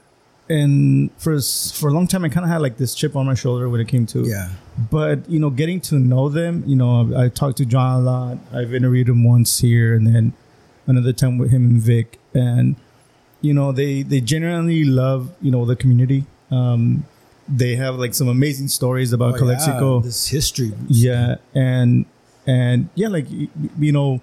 and 0.49 1.09
for 1.17 1.39
for 1.73 1.89
a 1.89 1.93
long 1.93 2.07
time, 2.07 2.25
I 2.25 2.29
kind 2.29 2.43
of 2.43 2.49
had 2.49 2.61
like 2.61 2.77
this 2.77 2.95
chip 2.95 3.15
on 3.15 3.25
my 3.25 3.35
shoulder 3.35 3.69
when 3.69 3.79
it 3.81 3.87
came 3.87 4.05
to 4.07 4.21
Yeah, 4.27 4.49
but 4.91 5.29
you 5.29 5.39
know 5.39 5.49
getting 5.51 5.79
to 5.81 5.95
know 5.99 6.29
them 6.29 6.63
you 6.65 6.75
know 6.75 7.11
i 7.17 7.29
talked 7.29 7.57
to 7.57 7.65
john 7.65 7.99
a 8.01 8.03
lot. 8.03 8.37
I've 8.53 8.73
interviewed 8.73 9.07
him 9.09 9.23
once 9.23 9.59
here 9.59 9.93
and 9.93 10.07
then 10.07 10.33
another 10.87 11.13
time 11.13 11.37
with 11.37 11.51
him 11.51 11.65
and 11.69 11.81
vic. 11.81 12.17
And 12.33 12.75
you 13.41 13.53
know 13.53 13.71
they 13.71 14.01
they 14.01 14.21
genuinely 14.21 14.83
love 14.83 15.29
you 15.41 15.51
know 15.51 15.65
the 15.65 15.75
community. 15.75 16.25
Um 16.51 17.05
they 17.47 17.75
have 17.77 17.95
like 17.95 18.13
some 18.13 18.27
amazing 18.27 18.67
stories 18.69 19.11
about 19.13 19.35
Oh, 19.35 19.37
calexico. 19.37 19.97
Yeah, 19.97 20.03
this 20.05 20.27
history. 20.27 20.71
yeah. 20.87 21.35
And 21.53 22.05
and 22.47 22.89
yeah 22.95 23.07
like 23.09 23.27
you 23.29 23.91
know 23.91 24.21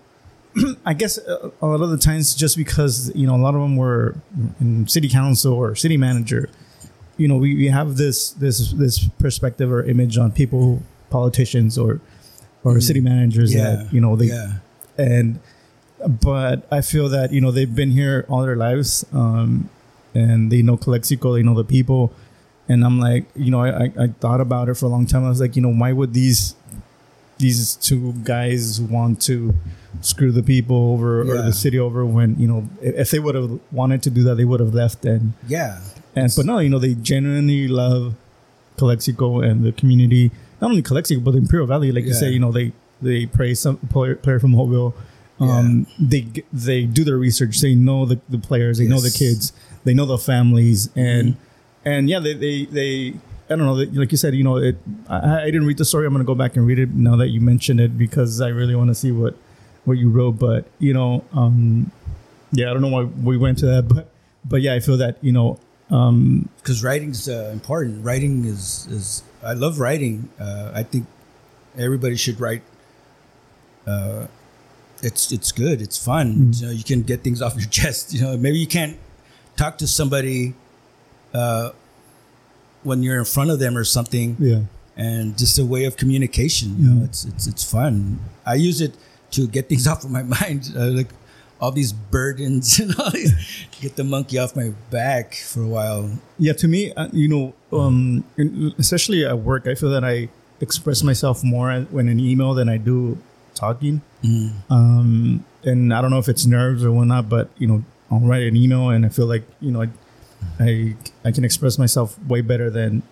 i 0.87 0.95
guess 0.95 1.19
uh, 1.19 1.51
a 1.61 1.67
lot 1.67 1.81
of 1.81 1.91
the 1.91 1.99
times 1.99 2.35
just 2.35 2.57
because 2.57 3.13
you 3.15 3.27
know 3.27 3.37
a 3.37 3.43
lot 3.47 3.55
of 3.55 3.61
them 3.61 3.77
were 3.77 4.15
in 4.61 4.87
city 4.89 5.09
council 5.09 5.53
or 5.53 5.75
city 5.75 5.97
manager 5.97 6.49
you 7.17 7.29
know 7.29 7.37
we, 7.37 7.55
we 7.55 7.69
have 7.69 7.97
this 7.97 8.31
this 8.31 8.73
this 8.73 9.09
perspective 9.19 9.71
or 9.71 9.83
image 9.85 10.17
on 10.19 10.31
people 10.33 10.83
politicians 11.11 11.79
or 11.79 12.01
or 12.65 12.81
city 12.81 13.01
managers 13.01 13.53
Mm. 13.53 13.59
Yeah, 13.59 13.77
that 13.77 13.93
you 13.93 14.01
know 14.01 14.17
they 14.17 14.27
yeah, 14.27 14.53
and 14.99 15.39
but 16.09 16.67
I 16.71 16.81
feel 16.81 17.09
that 17.11 17.33
you 17.33 17.41
know 17.41 17.51
they've 17.51 17.73
been 17.75 17.91
here 17.91 18.27
all 18.29 18.43
their 18.43 18.57
lives, 18.57 19.05
um, 19.13 19.69
and 20.15 20.51
they 20.53 20.63
know 20.63 20.77
Calexico, 20.77 21.33
they 21.35 21.43
know 21.43 21.55
the 21.55 21.65
people, 21.65 22.13
and 22.69 22.85
I'm 22.85 22.99
like, 23.01 23.25
you 23.35 23.51
know, 23.51 23.61
I, 23.63 23.85
I, 23.85 23.93
I 23.99 24.07
thought 24.21 24.41
about 24.41 24.69
it 24.69 24.75
for 24.75 24.87
a 24.87 24.89
long 24.89 25.07
time. 25.07 25.25
I 25.25 25.29
was 25.29 25.41
like, 25.41 25.57
you 25.57 25.63
know, 25.63 25.73
why 25.73 25.93
would 25.93 26.13
these 26.13 26.55
these 27.39 27.77
two 27.77 28.13
guys 28.25 28.81
want 28.81 29.21
to 29.23 29.55
screw 30.01 30.31
the 30.33 30.43
people 30.43 30.93
over 30.93 31.21
or 31.23 31.43
the 31.43 31.53
city 31.53 31.79
over 31.79 32.05
when 32.05 32.39
you 32.39 32.47
know 32.47 32.69
if 32.83 33.11
they 33.11 33.19
would 33.19 33.35
have 33.35 33.59
wanted 33.73 34.03
to 34.03 34.11
do 34.11 34.23
that, 34.25 34.37
they 34.37 34.45
would 34.45 34.61
have 34.61 34.75
left 34.75 35.05
and 35.05 35.33
yeah. 35.49 35.81
and 36.15 36.33
but 36.37 36.47
no, 36.47 36.59
you 36.59 36.69
know, 36.69 36.79
they 36.79 36.95
genuinely 36.95 37.69
love 37.69 38.15
Calexico 38.77 39.41
and 39.41 39.65
the 39.65 39.73
community. 39.73 40.31
Not 40.61 40.71
only 40.71 40.83
Calexico, 40.83 41.21
but 41.21 41.33
the 41.33 41.39
Imperial 41.39 41.67
Valley. 41.67 41.93
Like 41.93 42.05
you 42.05 42.11
Yeah. 42.13 42.17
say, 42.21 42.31
you 42.31 42.39
know, 42.41 42.53
they 42.53 42.73
they 43.03 43.27
praise 43.27 43.61
some 43.61 43.77
player, 43.77 44.15
player 44.17 44.41
from 44.41 44.53
Holtville. 44.53 44.95
Um, 45.39 45.87
They 45.99 46.27
they 46.53 46.85
do 46.85 47.05
their 47.05 47.19
research. 47.19 47.61
They 47.61 47.75
know 47.75 48.07
the, 48.07 48.19
the 48.29 48.39
players. 48.39 48.79
They 48.79 48.87
know 48.87 49.01
the 49.01 49.09
Mm-hmm. 49.09 49.19
kids. 49.25 49.53
They 49.85 49.93
know 49.95 50.07
the 50.07 50.19
families. 50.19 50.89
And 50.97 51.37
and 51.85 52.09
yeah, 52.09 52.19
they 52.21 52.35
they, 52.35 52.65
they 52.65 53.15
I 53.49 53.57
don't 53.57 53.67
know. 53.67 53.75
Like 53.75 54.11
you 54.11 54.19
said, 54.19 54.35
you 54.35 54.45
know, 54.45 54.57
it. 54.57 54.77
I, 55.09 55.43
I 55.43 55.45
didn't 55.47 55.67
read 55.67 55.79
the 55.79 55.85
story. 55.85 56.07
I'm 56.07 56.13
gonna 56.13 56.25
go 56.25 56.35
back 56.35 56.57
and 56.57 56.67
read 56.67 56.79
it 56.79 56.91
now 56.91 57.17
that 57.17 57.29
you 57.29 57.41
mentioned 57.41 57.81
it 57.81 57.97
because 57.97 58.41
I 58.41 58.49
really 58.49 58.75
want 58.75 58.89
to 58.89 58.95
see 58.95 59.13
what 59.13 59.37
what 59.85 59.99
you 59.99 60.11
wrote. 60.11 60.39
But 60.39 60.67
you 60.79 60.93
know, 60.93 61.25
um, 61.33 61.93
yeah, 62.53 62.71
I 62.71 62.73
don't 62.73 62.83
know 62.83 62.89
why 62.89 63.05
we 63.05 63.37
went 63.37 63.59
to 63.59 63.67
that, 63.67 63.89
but 63.89 64.11
but 64.45 64.63
yeah, 64.63 64.75
I 64.75 64.81
feel 64.81 64.97
that 64.97 65.19
you 65.23 65.33
know 65.33 65.61
um, 65.91 66.49
because 66.57 66.83
writing's 66.83 67.29
uh, 67.29 67.51
important. 67.53 68.05
Writing 68.05 68.45
is 68.45 68.87
is 68.91 69.23
I 69.45 69.53
love 69.53 69.79
writing. 69.79 70.29
Uh, 70.41 70.73
I 70.75 70.83
think 70.83 71.07
everybody 71.79 72.17
should 72.17 72.41
write. 72.41 72.63
Uh, 73.87 74.27
it's 75.03 75.31
it's 75.31 75.53
good. 75.53 75.81
It's 75.81 76.03
fun. 76.03 76.53
You 76.55 76.67
know, 76.67 76.73
you 76.73 76.83
can 76.85 77.03
get 77.03 77.23
things 77.23 77.41
off 77.41 77.55
your 77.55 77.69
chest. 77.71 78.13
You 78.13 78.23
know, 78.23 78.37
maybe 78.37 78.59
you 78.59 78.67
can't 78.67 78.99
talk 79.57 79.79
to 79.79 79.87
somebody 79.87 80.55
uh, 81.33 81.71
when 82.87 83.03
you're 83.03 83.19
in 83.19 83.25
front 83.25 83.51
of 83.51 83.59
them 83.59 83.77
or 83.77 83.85
something, 83.85 84.37
yeah. 84.39 84.61
and 84.97 85.37
just 85.37 85.59
a 85.59 85.65
way 85.65 85.85
of 85.85 85.97
communication. 85.97 86.77
You 86.79 86.91
know, 86.91 87.05
it's 87.05 87.25
it's 87.25 87.47
it's 87.47 87.65
fun. 87.65 88.21
I 88.47 88.55
use 88.55 88.81
it 88.81 88.95
to 89.33 89.47
get 89.47 89.69
things 89.69 89.87
off 89.91 90.05
of 90.05 90.11
my 90.11 90.23
mind, 90.23 90.73
uh, 90.77 90.87
like 90.87 91.09
all 91.61 91.73
these 91.73 91.93
burdens 91.93 92.79
and 92.81 92.95
all 92.99 93.11
these, 93.11 93.35
get 93.81 93.97
the 93.97 94.05
monkey 94.05 94.39
off 94.39 94.57
my 94.57 94.73
back 94.91 95.35
for 95.35 95.63
a 95.63 95.67
while. 95.67 96.11
Yeah, 96.39 96.53
to 96.55 96.69
me, 96.69 96.93
uh, 96.95 97.09
you 97.13 97.29
know, 97.29 97.55
um, 97.79 98.25
especially 98.79 99.25
at 99.25 99.39
work, 99.39 99.67
I 99.67 99.75
feel 99.75 99.91
that 99.91 100.05
I 100.05 100.29
express 100.61 101.03
myself 101.03 101.45
more 101.45 101.81
when 101.91 102.09
in 102.09 102.21
email 102.21 102.55
than 102.55 102.69
I 102.69 102.77
do 102.79 103.19
talking. 103.55 104.03
Um, 104.71 105.45
and 105.65 105.93
I 105.93 106.01
don't 106.01 106.11
know 106.11 106.19
if 106.19 106.29
it's 106.29 106.47
nerves 106.47 106.85
or 106.85 106.93
whatnot, 106.93 107.29
but 107.29 107.51
you 107.59 107.67
know, 107.67 107.85
I'll 108.11 108.21
write 108.21 108.43
an 108.43 108.57
email 108.57 108.91
and 108.91 109.05
I 109.05 109.09
feel 109.09 109.27
like 109.27 109.45
you 109.61 109.71
know, 109.71 109.83
I, 109.83 109.89
I, 110.61 110.97
I 111.25 111.33
can 111.33 111.45
express 111.45 111.79
myself 111.79 112.19
way 112.27 112.41
better 112.41 112.71
than 112.71 113.03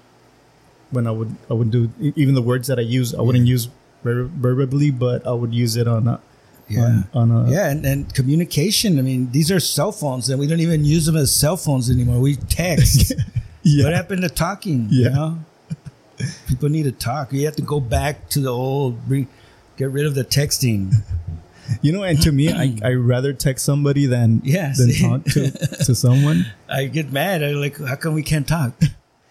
when 0.90 1.06
I 1.06 1.10
would 1.10 1.34
I 1.50 1.54
would 1.54 1.70
do 1.70 1.90
even 2.00 2.34
the 2.34 2.42
words 2.42 2.68
that 2.68 2.78
I 2.78 2.82
use. 2.82 3.14
I 3.14 3.20
wouldn't 3.22 3.46
use 3.46 3.68
ver- 4.02 4.24
verbally, 4.24 4.90
but 4.90 5.26
I 5.26 5.32
would 5.32 5.52
use 5.54 5.76
it 5.76 5.88
on 5.88 6.06
a 6.08 6.20
Yeah. 6.68 7.02
on, 7.12 7.30
on 7.30 7.46
a 7.46 7.50
Yeah, 7.50 7.70
and, 7.70 7.84
and 7.84 8.14
communication. 8.14 8.98
I 8.98 9.02
mean, 9.02 9.30
these 9.32 9.50
are 9.50 9.60
cell 9.60 9.92
phones, 9.92 10.28
and 10.30 10.38
we 10.40 10.46
don't 10.46 10.60
even 10.60 10.84
use 10.84 11.06
them 11.06 11.16
as 11.16 11.34
cell 11.34 11.56
phones 11.56 11.90
anymore. 11.90 12.20
We 12.20 12.36
text. 12.36 13.12
yeah. 13.62 13.84
What 13.84 13.92
happened 13.94 14.22
to 14.22 14.28
talking? 14.28 14.88
Yeah. 14.90 15.08
You 15.08 15.14
know? 15.14 15.38
People 16.46 16.68
need 16.68 16.84
to 16.84 16.92
talk. 16.92 17.32
You 17.32 17.44
have 17.46 17.56
to 17.56 17.62
go 17.62 17.80
back 17.80 18.28
to 18.30 18.40
the 18.40 18.50
old, 18.50 19.04
bring, 19.08 19.26
get 19.76 19.90
rid 19.90 20.06
of 20.06 20.14
the 20.14 20.24
texting. 20.24 20.94
You 21.82 21.92
know, 21.92 22.02
and 22.02 22.20
to 22.22 22.32
me, 22.32 22.52
I 22.52 22.76
I 22.84 22.92
rather 22.94 23.32
text 23.32 23.64
somebody 23.64 24.06
than 24.06 24.40
Yeah, 24.44 24.72
than 24.76 24.92
talk 24.94 25.24
to 25.32 25.50
to 25.50 25.94
someone. 26.04 26.46
I 26.68 26.86
get 26.86 27.12
mad. 27.12 27.42
I'm 27.42 27.56
like, 27.56 27.78
how 27.78 27.96
come 27.96 28.14
we 28.14 28.22
can't 28.22 28.46
talk? 28.46 28.72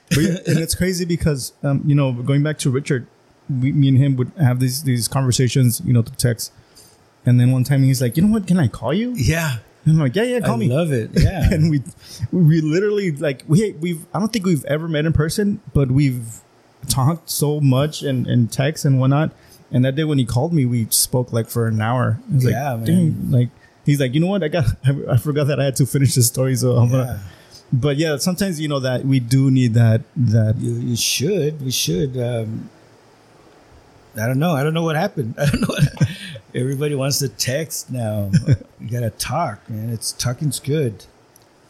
But 0.09 0.17
and 0.47 0.59
it's 0.59 0.75
crazy 0.75 1.05
because 1.05 1.53
um, 1.63 1.81
you 1.86 1.95
know, 1.95 2.11
going 2.13 2.43
back 2.43 2.57
to 2.59 2.69
Richard, 2.69 3.07
we, 3.49 3.71
me 3.71 3.88
and 3.89 3.97
him 3.97 4.15
would 4.17 4.31
have 4.39 4.59
these 4.59 4.84
these 4.84 5.07
conversations, 5.07 5.81
you 5.86 5.93
know, 5.93 6.01
through 6.01 6.15
text. 6.17 6.51
And 7.25 7.39
then 7.39 7.51
one 7.51 7.63
time 7.63 7.84
he's 7.84 8.01
like, 8.01 8.17
"You 8.17 8.23
know 8.23 8.34
what? 8.34 8.47
Can 8.47 8.59
I 8.59 8.67
call 8.67 8.93
you?" 8.93 9.13
Yeah. 9.15 9.57
And 9.86 9.95
I'm 9.95 9.99
like, 9.99 10.15
"Yeah, 10.15 10.23
yeah, 10.23 10.39
call 10.41 10.55
I 10.55 10.57
me." 10.57 10.67
love 10.69 10.91
it. 10.91 11.11
Yeah. 11.19 11.47
and 11.51 11.69
we 11.71 11.81
we 12.31 12.61
literally 12.61 13.11
like 13.11 13.43
we 13.47 13.73
we've 13.73 14.05
I 14.13 14.19
don't 14.19 14.31
think 14.31 14.45
we've 14.45 14.65
ever 14.65 14.88
met 14.88 15.05
in 15.05 15.13
person, 15.13 15.61
but 15.73 15.89
we've 15.91 16.41
talked 16.89 17.29
so 17.29 17.59
much 17.61 18.03
and 18.03 18.27
and 18.27 18.51
text 18.51 18.86
and 18.86 18.99
whatnot. 18.99 19.31
And 19.74 19.84
that 19.84 19.95
day 19.95 20.03
when 20.05 20.19
he 20.19 20.26
called 20.26 20.53
me, 20.53 20.65
we 20.65 20.86
spoke 20.91 21.34
like 21.34 21.49
for 21.49 21.67
an 21.67 21.82
hour. 21.82 22.19
I 22.32 22.36
was 22.36 22.45
Yeah, 22.45 22.74
like, 22.74 22.88
man. 22.88 23.32
Like 23.32 23.49
he's 23.86 23.99
like, 23.99 24.13
"You 24.13 24.19
know 24.21 24.28
what? 24.28 24.43
I 24.43 24.47
got 24.47 24.65
I, 24.86 24.95
I 25.13 25.17
forgot 25.17 25.47
that 25.47 25.59
I 25.59 25.65
had 25.65 25.76
to 25.78 25.86
finish 25.86 26.13
the 26.15 26.21
story, 26.24 26.55
so 26.55 26.74
I'm 26.78 26.89
yeah. 26.89 26.97
gonna." 26.97 27.24
But 27.74 27.97
yeah, 27.97 28.17
sometimes 28.17 28.59
you 28.61 28.67
know 28.67 28.80
that 28.82 29.03
we 29.03 29.19
do 29.19 29.49
need 29.49 29.74
that 29.74 30.01
that 30.15 30.57
You, 30.59 30.74
you 30.74 30.95
should. 30.95 31.59
We 31.65 31.71
should. 31.71 32.15
Um, 32.17 32.69
I 34.15 34.28
don't 34.28 34.38
know. 34.38 34.51
I 34.51 34.61
don't 34.61 34.76
know 34.76 34.84
what 34.84 34.95
happened. 34.95 35.34
I 35.39 35.47
don't 35.47 35.61
know. 35.61 35.67
What, 35.67 36.07
everybody 36.55 36.93
wants 36.93 37.17
to 37.19 37.30
text 37.30 37.89
now. 37.91 38.30
you 38.80 38.89
gotta 38.91 39.09
talk, 39.09 39.67
man. 39.69 39.89
It's 39.89 40.11
talking's 40.11 40.59
good. 40.59 41.05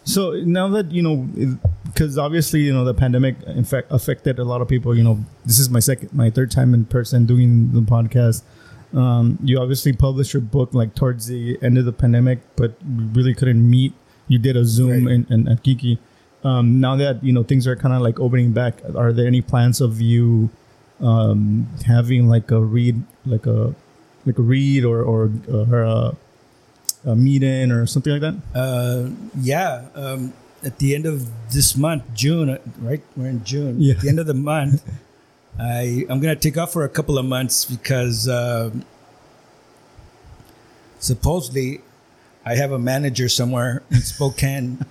So 0.04 0.32
now 0.43 0.68
that 0.70 0.91
you 0.91 1.01
know, 1.01 1.28
because 1.86 2.18
obviously 2.18 2.62
you 2.62 2.74
know 2.74 2.84
the 2.84 2.93
pandemic 2.93 3.36
in 3.47 3.64
fact 3.64 3.88
affected 3.91 4.39
a 4.39 4.43
lot 4.43 4.62
of 4.62 4.68
people. 4.68 4.95
You 4.95 5.04
know, 5.04 5.24
this 5.45 5.60
is 5.60 5.70
my 5.70 5.80
second, 5.80 6.14
my 6.14 6.30
third 6.30 6.51
time 6.51 6.74
in 6.74 6.86
person 6.86 7.26
doing 7.26 7.72
the 7.72 7.82
podcast. 7.82 8.43
Um, 8.93 9.39
you 9.43 9.60
obviously 9.60 9.93
published 9.93 10.34
your 10.34 10.41
book 10.41 10.74
like 10.74 10.93
towards 10.93 11.26
the 11.28 11.58
end 11.64 11.78
of 11.78 11.86
the 11.86 11.93
pandemic, 11.93 12.39
but 12.56 12.76
we 12.84 13.06
really 13.06 13.34
couldn't 13.34 13.68
meet. 13.68 13.93
You 14.28 14.38
did 14.39 14.56
a 14.56 14.66
Zoom 14.66 15.06
Right. 15.08 15.16
in, 15.16 15.26
in, 15.30 15.47
at 15.47 15.64
Kiki. 15.64 15.97
Um, 16.43 16.80
now 16.82 16.95
that 16.97 17.24
you 17.24 17.32
know 17.32 17.43
things 17.43 17.66
are 17.68 17.76
kind 17.76 17.93
of 17.93 18.01
like 18.01 18.20
opening 18.20 18.51
back, 18.51 18.76
are 18.95 19.14
there 19.14 19.26
any 19.26 19.41
plans 19.41 19.80
of 19.82 20.01
you 20.01 20.49
um, 20.99 21.68
having 21.86 22.28
like 22.28 22.51
a 22.51 22.60
read, 22.62 23.01
like 23.26 23.45
a 23.45 23.74
like 24.26 24.38
a 24.38 24.41
read 24.41 24.84
or 24.84 25.01
or, 25.01 25.32
or 25.49 25.82
a, 25.84 26.16
a 27.06 27.16
meet-in 27.16 27.72
or 27.72 27.86
something 27.86 28.14
like 28.14 28.22
that? 28.22 28.36
Uh, 28.56 29.10
yeah. 29.39 29.86
Um, 29.95 30.34
at 30.64 30.80
the 30.80 30.95
end 30.95 31.06
of 31.06 31.30
this 31.51 31.76
month, 31.76 32.04
June, 32.14 32.49
uh, 32.49 32.58
right? 32.80 33.01
We're 33.18 33.28
in 33.28 33.43
June. 33.43 33.82
Yeah. 33.82 33.95
At 33.95 34.01
the 34.01 34.10
end 34.10 34.20
of 34.20 34.28
the 34.28 34.34
month, 34.34 34.84
I 35.60 36.06
I'm 36.10 36.20
gonna 36.20 36.36
take 36.36 36.58
off 36.58 36.74
for 36.74 36.84
a 36.84 36.89
couple 36.89 37.18
of 37.18 37.26
months 37.26 37.66
because 37.66 38.28
um 38.28 38.86
supposedly, 40.99 41.82
I 42.45 42.56
have 42.56 42.72
a 42.72 42.80
manager 42.80 43.30
somewhere 43.30 43.84
in 43.91 44.01
Spokane, 44.01 44.86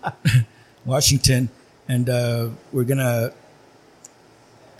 Washington, 0.85 1.49
and 1.89 2.09
uh, 2.09 2.51
we're 2.73 2.85
gonna 2.85 3.33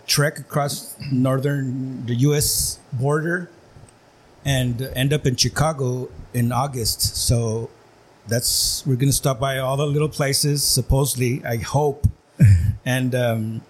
trek 0.05 0.39
across 0.39 0.95
northern 1.11 2.05
the 2.05 2.15
U.S. 2.15 2.79
border 2.93 3.49
and 4.45 4.81
end 4.95 5.13
up 5.13 5.25
in 5.25 5.35
Chicago 5.35 6.09
in 6.33 6.51
August. 6.51 7.15
So 7.15 7.69
that's 8.27 8.85
we're 8.85 8.95
gonna 8.95 9.11
stop 9.11 9.39
by 9.39 9.59
all 9.59 9.77
the 9.77 9.85
little 9.85 10.09
places. 10.09 10.63
Supposedly, 10.63 11.43
I 11.45 11.57
hope, 11.57 12.07
and 12.85 13.13
um, 13.15 13.61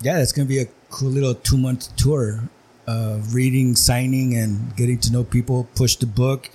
yeah, 0.00 0.20
it's 0.20 0.32
gonna 0.32 0.48
be 0.48 0.60
a 0.60 0.66
cool 0.90 1.10
little 1.10 1.34
two 1.34 1.56
month 1.56 1.94
tour. 1.96 2.48
Uh, 2.86 3.20
reading, 3.32 3.74
signing, 3.74 4.36
and 4.36 4.76
getting 4.76 4.98
to 5.00 5.12
know 5.12 5.24
people. 5.24 5.68
Push 5.74 5.96
the 5.96 6.06
book. 6.06 6.50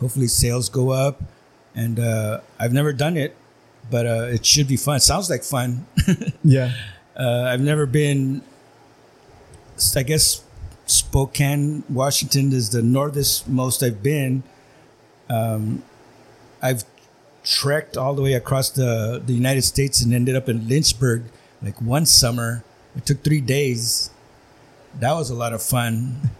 Hopefully, 0.00 0.26
sales 0.26 0.68
go 0.68 0.90
up. 0.90 1.22
And 1.76 2.00
uh, 2.00 2.40
I've 2.58 2.72
never 2.72 2.92
done 2.92 3.16
it, 3.16 3.36
but 3.90 4.06
uh, 4.06 4.24
it 4.32 4.44
should 4.44 4.66
be 4.66 4.76
fun. 4.76 4.98
sounds 4.98 5.30
like 5.30 5.44
fun. 5.44 5.86
yeah. 6.42 6.72
Uh, 7.14 7.42
I've 7.42 7.60
never 7.60 7.86
been. 7.86 8.42
I 9.94 10.02
guess 10.02 10.42
Spokane, 10.86 11.82
Washington 11.88 12.52
is 12.52 12.70
the 12.70 12.82
northest 12.82 13.48
most 13.48 13.82
I've 13.82 14.02
been. 14.02 14.42
Um, 15.28 15.82
I've 16.62 16.84
trekked 17.42 17.96
all 17.96 18.14
the 18.14 18.22
way 18.22 18.32
across 18.34 18.70
the, 18.70 19.22
the 19.24 19.32
United 19.32 19.62
States 19.62 20.00
and 20.00 20.14
ended 20.14 20.36
up 20.36 20.48
in 20.48 20.68
Lynchburg 20.68 21.24
like 21.62 21.80
one 21.80 22.06
summer. 22.06 22.64
It 22.96 23.04
took 23.04 23.22
three 23.22 23.40
days. 23.40 24.10
That 25.00 25.12
was 25.12 25.30
a 25.30 25.34
lot 25.34 25.52
of 25.52 25.62
fun. 25.62 26.30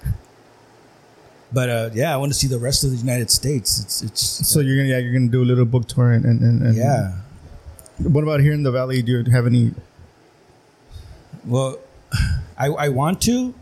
But 1.53 1.70
uh, 1.70 1.90
yeah, 1.94 2.12
I 2.12 2.16
want 2.16 2.32
to 2.32 2.38
see 2.38 2.49
the 2.49 2.59
rest 2.59 2.84
of 2.84 2.90
the 2.90 2.97
United 2.97 3.30
States. 3.30 3.78
It's 3.80 4.03
it's 4.03 4.20
So 4.22 4.61
you're 4.61 4.76
gonna 4.76 4.88
yeah 4.88 4.99
you're 4.99 5.12
gonna 5.12 5.30
do 5.30 5.42
a 5.42 5.49
little 5.49 5.64
book 5.64 5.86
tour 5.86 6.12
and 6.12 6.24
and, 6.24 6.40
and, 6.40 6.62
and 6.62 6.76
yeah. 6.76 7.18
What 7.99 8.24
about 8.24 8.40
here 8.40 8.53
in 8.53 8.62
the 8.62 8.72
valley? 8.72 9.01
Do 9.01 9.12
you 9.12 9.30
have 9.30 9.47
any? 9.47 9.72
Well, 11.44 11.78
I 12.59 12.66
I 12.66 12.88
want 12.88 13.22
to. 13.22 13.55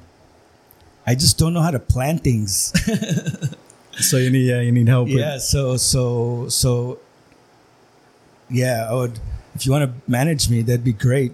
I 1.06 1.14
just 1.14 1.38
don't 1.38 1.52
know 1.54 1.60
how 1.62 1.70
to 1.70 1.80
plan 1.80 2.18
things. 2.18 2.72
So 4.00 4.16
you 4.16 4.28
need 4.28 4.48
yeah 4.48 4.60
you 4.60 4.72
need 4.72 4.88
help. 4.88 5.06
with- 5.06 5.18
yeah 5.18 5.38
so 5.38 5.76
so 5.76 6.48
so 6.48 6.98
yeah 8.50 8.88
i 8.90 8.92
would 8.92 9.20
if 9.54 9.64
you 9.64 9.70
want 9.70 9.84
to 9.86 10.10
manage 10.10 10.50
me 10.50 10.62
that'd 10.62 10.82
be 10.82 10.92
great 10.92 11.32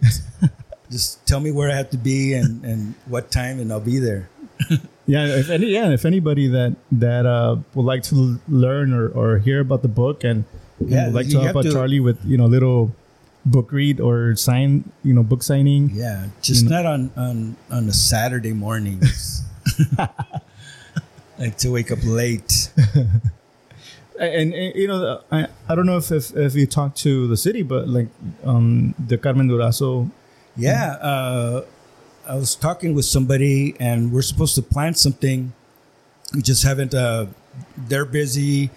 just 0.91 1.25
tell 1.27 1.41
me 1.41 1.51
where 1.51 1.71
i 1.71 1.75
have 1.75 1.89
to 1.89 1.97
be 1.97 2.35
and 2.35 2.63
and 2.63 2.95
what 3.07 3.31
time 3.31 3.59
and 3.61 3.73
i'll 3.73 3.81
be 3.81 3.99
there 3.99 4.29
Yeah, 5.07 5.27
if 5.27 5.51
any, 5.51 5.67
yeah, 5.75 5.89
if 5.91 6.05
anybody 6.05 6.47
that 6.49 6.77
that 6.93 7.27
uh, 7.27 7.57
would 7.75 7.83
like 7.87 8.05
to 8.15 8.39
learn 8.47 8.93
or, 8.93 9.09
or 9.09 9.39
hear 9.39 9.59
about 9.59 9.83
the 9.83 9.89
book 9.89 10.23
and, 10.23 10.45
Yeah, 10.79 11.07
would 11.07 11.15
like 11.15 11.29
to 11.31 11.41
help 11.41 11.57
out 11.57 11.63
to- 11.65 11.73
Charlie 11.73 11.99
with 11.99 12.23
you 12.25 12.37
know 12.37 12.47
little 12.47 12.95
book 13.45 13.73
read 13.73 13.99
or 14.01 14.37
sign 14.37 14.85
you 15.03 15.13
know 15.15 15.25
book 15.25 15.43
signing. 15.43 15.91
yeah 15.95 16.29
just 16.43 16.69
not 16.69 16.85
on 16.87 17.11
on 17.17 17.57
on 17.73 17.89
a 17.89 17.93
saturday 17.93 18.53
mornings 18.53 19.40
like 21.39 21.57
to 21.59 21.71
wake 21.71 21.91
up 21.91 21.99
late. 22.05 22.71
And, 24.21 24.53
and, 24.53 24.75
you 24.77 24.87
know 24.87 25.23
I, 25.33 25.47
I 25.67 25.75
don't 25.75 25.87
know 25.87 25.97
if, 25.97 26.13
if 26.13 26.37
if 26.37 26.55
you 26.55 26.67
talked 26.67 26.99
to 27.09 27.27
the 27.27 27.39
city, 27.39 27.63
but 27.63 27.89
like 27.89 28.09
um 28.45 28.95
the 28.99 29.17
Carmen 29.17 29.49
Durazo. 29.49 30.11
yeah 30.59 30.99
uh 31.01 31.65
i 32.29 32.35
was 32.35 32.55
talking 32.55 32.93
with 32.93 33.07
somebody 33.07 33.75
and 33.81 34.13
we're 34.13 34.21
supposed 34.21 34.55
to 34.57 34.63
plan 34.63 34.93
something. 34.93 35.55
We 36.35 36.43
just 36.43 36.65
haven't 36.65 36.93
uh 36.93 37.27
they're 37.89 38.05
busy 38.05 38.69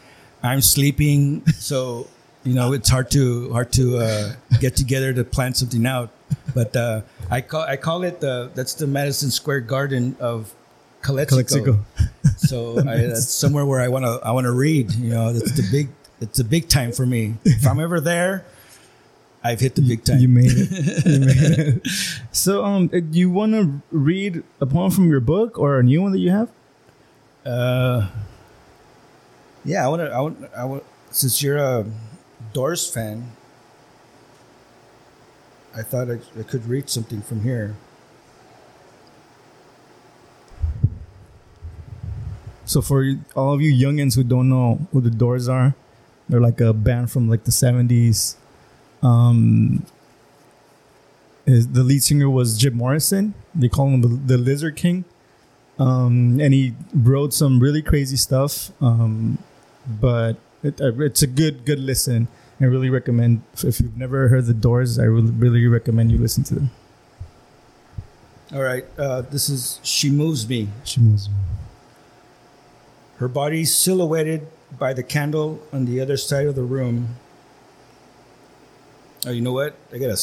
i'm 0.42 0.62
sleeping. 0.62 1.44
So 1.60 2.08
you 2.46 2.54
know 2.54 2.72
it's 2.72 2.88
hard 2.90 3.12
to 3.12 3.52
hard 3.52 3.74
to 3.74 3.98
uh 3.98 4.34
get 4.62 4.78
together 4.78 5.12
to 5.12 5.26
plan 5.26 5.54
something 5.56 5.86
out. 5.86 6.10
But 6.56 6.74
uh 6.74 7.02
i 7.30 7.42
call 7.42 7.64
i 7.64 7.76
call 7.76 8.04
it 8.04 8.22
the 8.22 8.50
that's 8.56 8.76
the 8.76 8.88
madison 8.88 9.30
square 9.30 9.60
garden 9.60 10.16
of 10.22 10.54
Calexico. 11.04 11.44
Calexico. 11.44 11.86
so 12.38 12.80
I, 12.80 12.98
that's 13.08 13.30
somewhere 13.30 13.66
where 13.66 13.82
i 13.82 13.88
want 13.88 14.06
to 14.06 14.20
i 14.24 14.32
want 14.32 14.46
to 14.46 14.52
read 14.52 14.92
you 14.94 15.12
know 15.12 15.32
that's 15.34 15.52
the 15.52 15.68
big 15.72 15.90
it's 16.22 16.40
a 16.40 16.44
big 16.44 16.68
time 16.70 16.92
for 16.92 17.06
me 17.06 17.36
if 17.46 17.68
i'm 17.68 17.80
ever 17.80 18.00
there 18.00 18.46
i've 19.44 19.60
hit 19.60 19.76
the 19.76 19.82
big 19.82 20.04
time 20.04 20.20
You 20.20 20.28
made 20.30 20.52
it. 20.52 21.06
You 21.06 21.20
made 21.20 21.60
it. 21.60 21.88
So 22.32 22.64
um, 22.66 22.88
do 22.88 23.04
you 23.12 23.30
want 23.30 23.54
to 23.54 23.82
read 23.92 24.44
a 24.60 24.66
poem 24.66 24.90
from 24.92 25.10
your 25.10 25.20
book 25.20 25.60
or 25.60 25.80
a 25.80 25.84
new 25.84 26.02
one 26.02 26.12
that 26.14 26.20
you 26.20 26.32
have? 26.32 26.50
Uh, 27.46 28.10
yeah, 29.66 29.86
I 29.86 29.88
want 29.90 30.02
to. 30.02 30.10
I 30.12 30.20
want. 30.20 30.38
I 30.58 30.66
want. 30.66 30.84
Since 31.12 31.44
you're 31.44 31.58
a 31.58 31.86
Doors 32.54 32.90
fan, 32.90 33.32
I 35.76 35.82
thought 35.84 36.10
I, 36.10 36.20
I 36.40 36.44
could 36.44 36.66
read 36.66 36.90
something 36.90 37.22
from 37.22 37.42
here. 37.44 37.76
So 42.74 42.82
for 42.82 43.06
all 43.36 43.54
of 43.54 43.62
you 43.62 43.72
youngins 43.72 44.16
who 44.16 44.24
don't 44.24 44.50
know 44.50 44.80
who 44.92 45.00
the 45.00 45.12
Doors 45.12 45.48
are, 45.48 45.76
they're 46.28 46.42
like 46.42 46.60
a 46.60 46.74
band 46.74 47.12
from 47.12 47.30
like 47.30 47.44
the 47.44 47.52
seventies. 47.52 48.36
Um, 49.04 49.86
his, 51.46 51.68
the 51.68 51.84
lead 51.84 52.02
singer 52.02 52.32
was 52.32 52.58
Jim 52.58 52.74
Morrison. 52.76 53.36
They 53.54 53.70
call 53.70 53.90
him 53.90 54.02
the, 54.02 54.08
the 54.08 54.38
Lizard 54.40 54.76
King. 54.76 55.06
Um, 55.78 56.40
and 56.40 56.52
he 56.52 56.74
wrote 56.96 57.32
some 57.34 57.60
really 57.60 57.84
crazy 57.84 58.16
stuff. 58.16 58.72
Um, 58.82 59.38
but 59.86 60.38
it, 60.64 60.82
uh, 60.82 61.00
it's 61.00 61.22
a 61.22 61.28
good 61.28 61.66
good 61.66 61.80
listen. 61.80 62.28
I 62.60 62.66
really 62.66 62.90
recommend. 62.90 63.44
If 63.62 63.82
you've 63.82 63.98
never 63.98 64.30
heard 64.30 64.48
the 64.48 64.54
Doors, 64.56 64.98
I 64.98 65.10
would 65.10 65.40
really 65.40 65.68
recommend 65.68 66.12
you 66.12 66.18
listen 66.18 66.44
to 66.46 66.56
them. 66.56 66.72
All 68.52 68.64
right. 68.64 68.86
Uh, 68.98 69.22
this 69.22 69.48
is 69.48 69.80
"She 69.84 70.10
Moves 70.10 70.50
Me." 70.50 70.70
She 70.84 71.02
moves. 71.02 71.30
Her 73.18 73.28
body 73.28 73.66
silhouetted 73.66 74.48
by 74.78 74.94
the 74.94 75.04
candle 75.04 75.62
on 75.72 75.86
the 75.86 76.02
other 76.02 76.18
side 76.18 76.48
of 76.48 76.56
the 76.56 76.64
room. 76.64 77.16
Oh, 79.26 79.32
you 79.32 79.42
know 79.42 79.54
what? 79.54 79.76
I 79.94 79.98
gotta. 79.98 80.20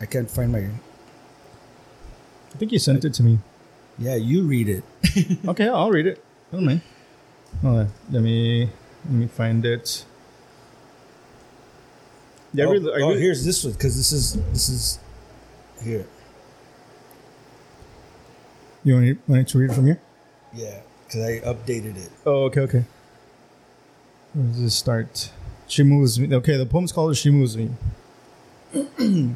I 0.00 0.06
can't 0.06 0.30
find 0.30 0.50
my. 0.50 0.60
I 0.60 2.58
think 2.58 2.72
you 2.72 2.78
sent 2.78 3.04
it 3.04 3.14
to 3.14 3.22
me. 3.22 3.38
Yeah, 3.98 4.16
you 4.16 4.42
read 4.44 4.68
it. 4.68 4.84
okay, 5.46 5.68
I'll 5.68 5.90
read 5.90 6.06
it. 6.06 6.22
Don't 6.50 6.64
mind. 6.64 6.80
Hold 7.60 7.78
on. 7.78 7.92
Let 8.10 8.22
me 8.22 8.70
let 9.04 9.12
me 9.12 9.26
find 9.26 9.64
it. 9.64 10.04
Yeah, 12.54 12.64
I 12.64 12.68
oh, 12.68 12.72
really, 12.72 12.92
I 12.92 13.04
oh, 13.04 13.08
really- 13.08 13.20
here's 13.20 13.44
this 13.44 13.64
one 13.64 13.74
because 13.74 13.96
this 13.96 14.12
is 14.12 14.34
this 14.52 14.68
is 14.68 14.98
here. 15.82 16.06
You 18.84 18.94
want, 18.94 19.06
me- 19.06 19.18
want 19.28 19.40
me 19.40 19.44
to 19.44 19.58
read 19.58 19.70
it 19.70 19.74
from 19.74 19.86
here? 19.86 20.00
Yeah, 20.52 20.80
because 21.12 21.44
I 21.44 21.46
updated 21.46 21.96
it. 21.96 22.10
Oh, 22.24 22.44
okay, 22.44 22.60
okay. 22.60 22.84
Let's 24.34 24.58
just 24.58 24.78
start? 24.78 25.30
She 25.66 25.82
moves 25.82 26.18
me. 26.18 26.34
Okay, 26.34 26.56
the 26.56 26.66
poem's 26.66 26.92
called 26.92 27.16
"She 27.16 27.30
Moves 27.30 27.56
Me." 27.56 27.70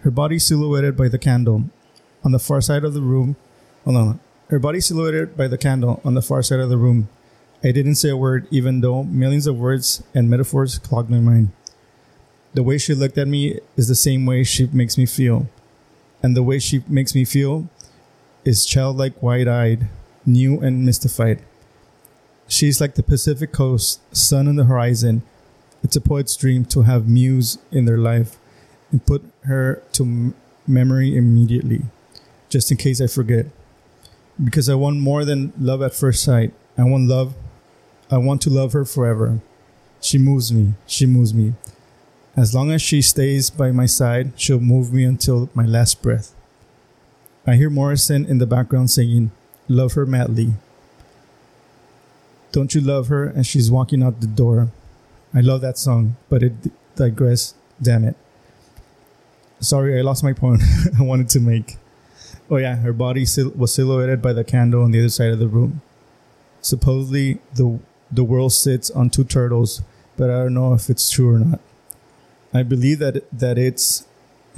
Her 0.00 0.10
body 0.10 0.38
silhouetted 0.38 0.96
by 0.96 1.08
the 1.08 1.18
candle, 1.18 1.64
on 2.24 2.32
the 2.32 2.38
far 2.38 2.60
side 2.60 2.84
of 2.84 2.94
the 2.94 3.00
room. 3.00 3.36
Hold 3.84 3.96
on. 3.96 4.20
Her 4.50 4.58
body 4.58 4.80
silhouetted 4.80 5.36
by 5.36 5.48
the 5.48 5.58
candle 5.58 6.00
on 6.04 6.14
the 6.14 6.22
far 6.22 6.42
side 6.42 6.60
of 6.60 6.68
the 6.68 6.76
room. 6.76 7.08
I 7.64 7.70
didn't 7.70 7.94
say 7.96 8.10
a 8.10 8.16
word, 8.16 8.46
even 8.50 8.80
though 8.80 9.04
millions 9.04 9.46
of 9.46 9.58
words 9.58 10.02
and 10.14 10.28
metaphors 10.28 10.78
clogged 10.78 11.10
my 11.10 11.20
mind. 11.20 11.50
The 12.54 12.62
way 12.62 12.78
she 12.78 12.94
looked 12.94 13.18
at 13.18 13.28
me 13.28 13.60
is 13.76 13.88
the 13.88 13.94
same 13.94 14.26
way 14.26 14.44
she 14.44 14.66
makes 14.66 14.98
me 14.98 15.06
feel, 15.06 15.48
and 16.22 16.36
the 16.36 16.42
way 16.42 16.58
she 16.58 16.82
makes 16.88 17.14
me 17.14 17.24
feel 17.24 17.68
is 18.44 18.66
childlike, 18.66 19.22
wide-eyed, 19.22 19.88
new 20.26 20.60
and 20.60 20.84
mystified. 20.84 21.42
She's 22.46 22.80
like 22.80 22.94
the 22.94 23.02
Pacific 23.02 23.52
coast, 23.52 24.00
sun 24.14 24.48
on 24.48 24.56
the 24.56 24.64
horizon. 24.64 25.22
It's 25.82 25.96
a 25.96 26.00
poet's 26.00 26.36
dream 26.36 26.64
to 26.66 26.82
have 26.82 27.08
muse 27.08 27.58
in 27.70 27.84
their 27.84 27.98
life 27.98 28.36
and 28.90 29.04
put 29.04 29.24
her 29.44 29.82
to 29.92 30.34
memory 30.66 31.16
immediately, 31.16 31.82
just 32.48 32.70
in 32.70 32.76
case 32.76 33.00
I 33.00 33.06
forget. 33.06 33.46
Because 34.42 34.68
I 34.68 34.74
want 34.74 34.98
more 34.98 35.24
than 35.24 35.52
love 35.58 35.82
at 35.82 35.94
first 35.94 36.22
sight. 36.22 36.52
I 36.76 36.84
want 36.84 37.08
love. 37.08 37.34
I 38.10 38.18
want 38.18 38.42
to 38.42 38.50
love 38.50 38.72
her 38.72 38.84
forever. 38.84 39.40
She 40.00 40.18
moves 40.18 40.52
me. 40.52 40.74
She 40.86 41.06
moves 41.06 41.32
me. 41.32 41.54
As 42.36 42.54
long 42.54 42.70
as 42.70 42.80
she 42.80 43.02
stays 43.02 43.50
by 43.50 43.72
my 43.72 43.86
side, 43.86 44.32
she'll 44.36 44.60
move 44.60 44.92
me 44.92 45.04
until 45.04 45.50
my 45.54 45.66
last 45.66 46.02
breath. 46.02 46.34
I 47.46 47.56
hear 47.56 47.68
Morrison 47.68 48.24
in 48.24 48.38
the 48.38 48.46
background 48.46 48.90
singing, 48.90 49.32
Love 49.72 49.94
her 49.94 50.04
madly. 50.04 50.52
Don't 52.52 52.74
you 52.74 52.82
love 52.82 53.08
her? 53.08 53.24
And 53.24 53.46
she's 53.46 53.70
walking 53.70 54.02
out 54.02 54.20
the 54.20 54.26
door. 54.26 54.68
I 55.32 55.40
love 55.40 55.62
that 55.62 55.78
song, 55.78 56.16
but 56.28 56.42
it 56.42 56.52
digress. 56.94 57.54
Damn 57.80 58.04
it. 58.04 58.14
Sorry, 59.60 59.98
I 59.98 60.02
lost 60.02 60.22
my 60.22 60.34
point 60.34 60.60
I 60.98 61.02
wanted 61.02 61.30
to 61.30 61.40
make. 61.40 61.78
Oh, 62.50 62.58
yeah, 62.58 62.76
her 62.76 62.92
body 62.92 63.24
sil- 63.24 63.56
was 63.56 63.72
silhouetted 63.72 64.20
by 64.20 64.34
the 64.34 64.44
candle 64.44 64.82
on 64.82 64.90
the 64.90 64.98
other 64.98 65.08
side 65.08 65.32
of 65.32 65.38
the 65.38 65.48
room. 65.48 65.80
Supposedly, 66.60 67.40
the 67.54 67.80
the 68.10 68.24
world 68.24 68.52
sits 68.52 68.90
on 68.90 69.08
two 69.08 69.24
turtles, 69.24 69.80
but 70.18 70.28
I 70.28 70.40
don't 70.42 70.52
know 70.52 70.74
if 70.74 70.90
it's 70.90 71.08
true 71.08 71.34
or 71.34 71.38
not. 71.38 71.60
I 72.52 72.62
believe 72.62 72.98
that 72.98 73.24
that 73.32 73.56
it's 73.56 74.06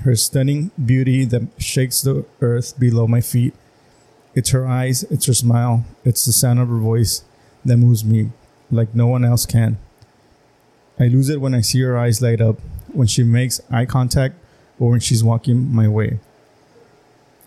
her 0.01 0.17
stunning 0.17 0.73
beauty 0.85 1.25
that 1.27 1.43
shakes 1.59 2.03
the 2.03 2.25
earth 2.41 2.77
below 2.81 3.07
my 3.07 3.21
feet. 3.21 3.55
It's 4.35 4.51
her 4.51 4.67
eyes, 4.67 5.05
it's 5.05 5.27
her 5.27 5.35
smile, 5.35 5.85
it's 6.05 6.25
the 6.25 6.33
sound 6.33 6.59
of 6.59 6.69
her 6.69 6.79
voice 6.79 7.25
that 7.65 7.77
moves 7.77 8.05
me 8.05 8.31
like 8.71 8.95
no 8.95 9.07
one 9.07 9.25
else 9.25 9.47
can. 9.47 9.79
I 10.99 11.05
lose 11.05 11.29
it 11.29 11.41
when 11.41 11.55
I 11.55 11.61
see 11.61 11.81
her 11.81 11.99
eyes 11.99 12.23
light 12.23 12.41
up, 12.41 12.61
when 12.93 13.07
she 13.07 13.23
makes 13.23 13.61
eye 13.71 13.87
contact, 13.87 14.35
or 14.79 14.91
when 14.91 15.01
she's 15.01 15.25
walking 15.25 15.73
my 15.73 15.89
way. 15.89 16.19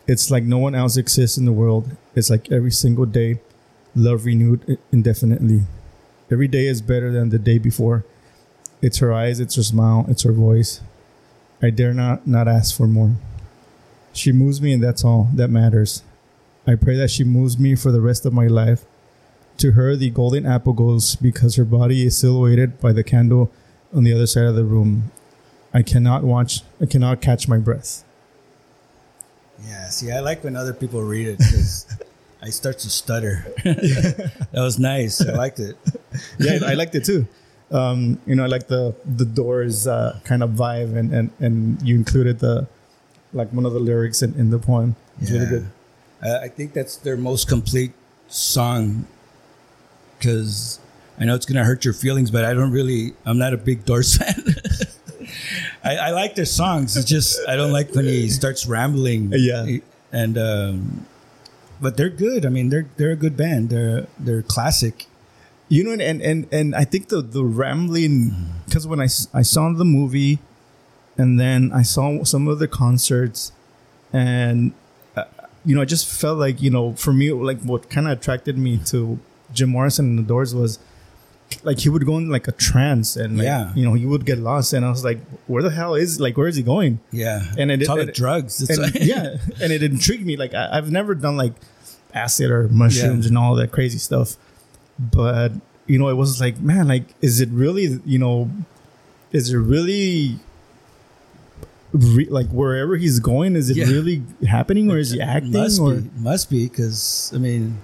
It's 0.08 0.32
like 0.32 0.44
no 0.44 0.58
one 0.58 0.76
else 0.76 0.96
exists 0.96 1.38
in 1.38 1.46
the 1.46 1.52
world. 1.52 1.96
It's 2.16 2.30
like 2.30 2.52
every 2.52 2.72
single 2.72 3.06
day, 3.06 3.42
love 3.96 4.26
renewed 4.26 4.78
indefinitely. 4.92 5.64
Every 6.32 6.48
day 6.48 6.68
is 6.68 6.82
better 6.82 7.12
than 7.12 7.30
the 7.30 7.40
day 7.40 7.58
before. 7.58 8.06
It's 8.82 9.00
her 9.00 9.14
eyes, 9.14 9.40
it's 9.40 9.56
her 9.56 9.64
smile, 9.64 10.06
it's 10.08 10.24
her 10.24 10.32
voice. 10.32 10.82
I 11.62 11.72
dare 11.72 11.94
not 11.94 12.28
not 12.28 12.48
ask 12.48 12.76
for 12.76 12.88
more. 12.88 13.16
She 14.14 14.32
moves 14.32 14.62
me 14.62 14.74
and 14.74 14.84
that's 14.84 15.04
all 15.04 15.30
that 15.34 15.50
matters. 15.50 16.04
I 16.68 16.76
pray 16.76 16.96
that 16.98 17.10
she 17.10 17.24
moves 17.24 17.58
me 17.58 17.76
for 17.76 17.92
the 17.92 18.02
rest 18.02 18.26
of 18.26 18.34
my 18.34 18.48
life. 18.48 18.86
To 19.60 19.72
her 19.72 19.96
the 19.96 20.10
golden 20.12 20.46
apple 20.46 20.74
goes 20.74 21.16
because 21.16 21.56
her 21.56 21.66
body 21.66 22.06
is 22.06 22.18
silhouetted 22.18 22.80
by 22.80 22.92
the 22.92 23.04
candle 23.04 23.52
on 23.94 24.04
the 24.04 24.14
other 24.14 24.28
side 24.28 24.46
of 24.46 24.56
the 24.56 24.66
room. 24.66 25.12
I 25.74 25.82
cannot 25.82 26.24
watch 26.24 26.62
I 26.82 26.86
cannot 26.86 27.22
catch 27.22 27.48
my 27.48 27.58
breath. 27.58 28.04
Yeah, 29.66 29.90
see, 29.90 30.12
I 30.12 30.20
like 30.20 30.44
when 30.44 30.56
other 30.56 30.74
people 30.74 31.02
read 31.02 31.28
it 31.28 31.40
because 31.40 31.88
I 32.42 32.50
start 32.50 32.78
to 32.80 32.90
stutter. 32.90 33.52
that 33.64 34.52
was 34.54 34.78
nice. 34.78 35.26
I 35.26 35.34
liked 35.34 35.60
it. 35.60 35.78
Yeah, 36.40 36.60
I 36.66 36.74
liked 36.74 36.96
it 36.96 37.06
too 37.06 37.28
um, 37.72 38.20
you 38.26 38.36
know, 38.36 38.44
I 38.44 38.48
like 38.48 38.68
the 38.68 38.96
the 39.06 39.26
Doors 39.26 39.88
uh, 39.88 40.20
kind 40.24 40.44
of 40.44 40.52
vibe, 40.52 40.96
and, 40.96 41.14
and 41.14 41.32
and 41.40 41.82
you 41.82 41.96
included 41.96 42.40
the 42.40 42.68
like 43.34 43.52
one 43.52 43.66
of 43.66 43.74
the 43.74 43.80
lyrics 43.80 44.22
in, 44.22 44.34
in 44.36 44.50
the 44.50 44.60
poem. 44.60 44.96
It's 45.20 45.32
yeah. 45.32 45.40
really 45.40 45.50
good. 45.50 45.70
Uh, 46.24 46.40
I 46.42 46.48
think 46.48 46.74
that's 46.74 46.98
their 46.98 47.18
most 47.18 47.48
complete 47.48 47.94
song 48.28 49.08
because 50.18 50.80
I 51.20 51.26
know 51.26 51.36
it's 51.36 51.46
gonna 51.46 51.64
hurt 51.64 51.86
your 51.86 51.94
feelings, 51.94 52.32
but 52.32 52.46
I 52.46 52.54
don't 52.54 52.72
really. 52.72 53.14
I'm 53.26 53.38
not 53.38 53.54
a 53.54 53.58
big 53.58 53.86
Doors 53.86 54.18
fan. 54.18 54.44
I, 55.84 55.98
I, 55.98 56.10
like 56.12 56.36
their 56.36 56.46
songs. 56.46 56.98
It's 56.98 57.10
just 57.10 57.40
I 57.48 57.56
don't 57.56 57.72
like 57.72 57.94
when 57.94 58.06
he 58.06 58.30
starts 58.30 58.66
rambling. 58.66 59.32
Yeah, 59.36 59.78
and 60.12 60.38
um, 60.38 61.06
but 61.80 61.98
they're 61.98 62.10
good. 62.10 62.46
I 62.46 62.50
mean, 62.50 62.70
they're 62.70 62.88
they're 62.98 63.12
a 63.12 63.16
good 63.16 63.38
band. 63.38 63.70
They're 63.70 64.08
they're 64.18 64.42
classic 64.42 65.08
you 65.70 65.84
know 65.84 65.92
and 65.92 66.22
and 66.22 66.48
and 66.52 66.76
i 66.76 66.84
think 66.84 67.10
the 67.10 67.22
the 67.22 67.44
rambling 67.44 68.32
because 68.66 68.88
when 68.88 69.00
I, 69.00 69.08
I 69.34 69.42
saw 69.42 69.72
the 69.74 69.86
movie 69.86 70.40
and 71.18 71.40
then 71.40 71.72
i 71.74 71.82
saw 71.82 72.24
some 72.24 72.48
of 72.48 72.60
the 72.60 72.68
concerts 72.68 73.52
and 74.14 74.72
uh, 74.72 74.74
you 75.68 75.76
know 75.76 75.82
i 75.82 75.86
just 75.86 76.08
felt 76.08 76.40
like 76.40 76.62
you 76.62 76.70
know 76.70 76.94
for 76.94 77.14
me 77.14 77.32
like 77.32 77.60
what 77.62 77.90
kind 77.90 78.08
of 78.08 78.18
attracted 78.18 78.58
me 78.58 78.78
to 78.78 79.20
jim 79.54 79.70
morrison 79.70 80.06
and 80.06 80.20
the 80.20 80.24
doors 80.24 80.56
was 80.56 80.80
like 81.64 81.80
he 81.80 81.90
would 81.90 82.06
go 82.06 82.18
in 82.18 82.30
like 82.30 82.48
a 82.48 82.52
trance 82.52 83.16
and 83.16 83.38
like, 83.38 83.46
yeah. 83.46 83.72
you 83.76 83.86
know 83.86 83.94
he 83.94 84.06
would 84.06 84.26
get 84.26 84.38
lost 84.38 84.74
and 84.74 84.86
i 84.86 84.90
was 84.90 85.04
like 85.04 85.20
where 85.46 85.64
the 85.64 85.70
hell 85.70 85.94
is 85.94 86.20
like 86.20 86.36
where 86.36 86.48
is 86.48 86.58
he 86.58 86.64
going? 86.64 87.00
Yeah. 87.12 87.42
And 87.58 87.72
it, 87.72 87.82
it, 87.82 88.14
drugs. 88.14 88.70
And, 88.70 88.94
yeah 89.02 89.38
and 89.62 89.72
it 89.72 89.82
intrigued 89.82 90.26
me 90.26 90.36
like 90.36 90.54
I, 90.54 90.76
have 90.76 90.92
never 90.92 91.16
done 91.16 91.38
like 91.38 91.54
acid 92.14 92.52
or 92.52 92.68
mushrooms 92.68 93.26
yeah. 93.26 93.30
and 93.30 93.38
all 93.38 93.56
that 93.56 93.72
crazy 93.72 93.98
stuff 93.98 94.36
but 95.00 95.54
you 95.88 95.98
know, 95.98 96.10
it 96.10 96.16
was 96.16 96.40
like, 96.40 96.60
man, 96.60 96.88
like, 96.88 97.04
is 97.22 97.42
it 97.42 97.50
really, 97.50 98.00
you 98.06 98.20
know, 98.20 98.52
is 99.32 99.52
it 99.52 99.58
really 99.58 100.38
Re- 101.94 102.28
like 102.30 102.48
wherever 102.50 102.98
he's 102.98 103.20
going 103.20 103.56
is 103.56 103.70
it 103.70 103.78
yeah. 103.78 103.86
really 103.86 104.22
happening 104.46 104.92
or 104.92 104.98
is 104.98 105.12
he 105.12 105.22
acting 105.22 105.54
must 105.54 105.80
or? 105.80 105.96
be, 105.96 106.10
must 106.20 106.50
be 106.50 106.68
because 106.68 107.32
i 107.34 107.38
mean 107.38 107.80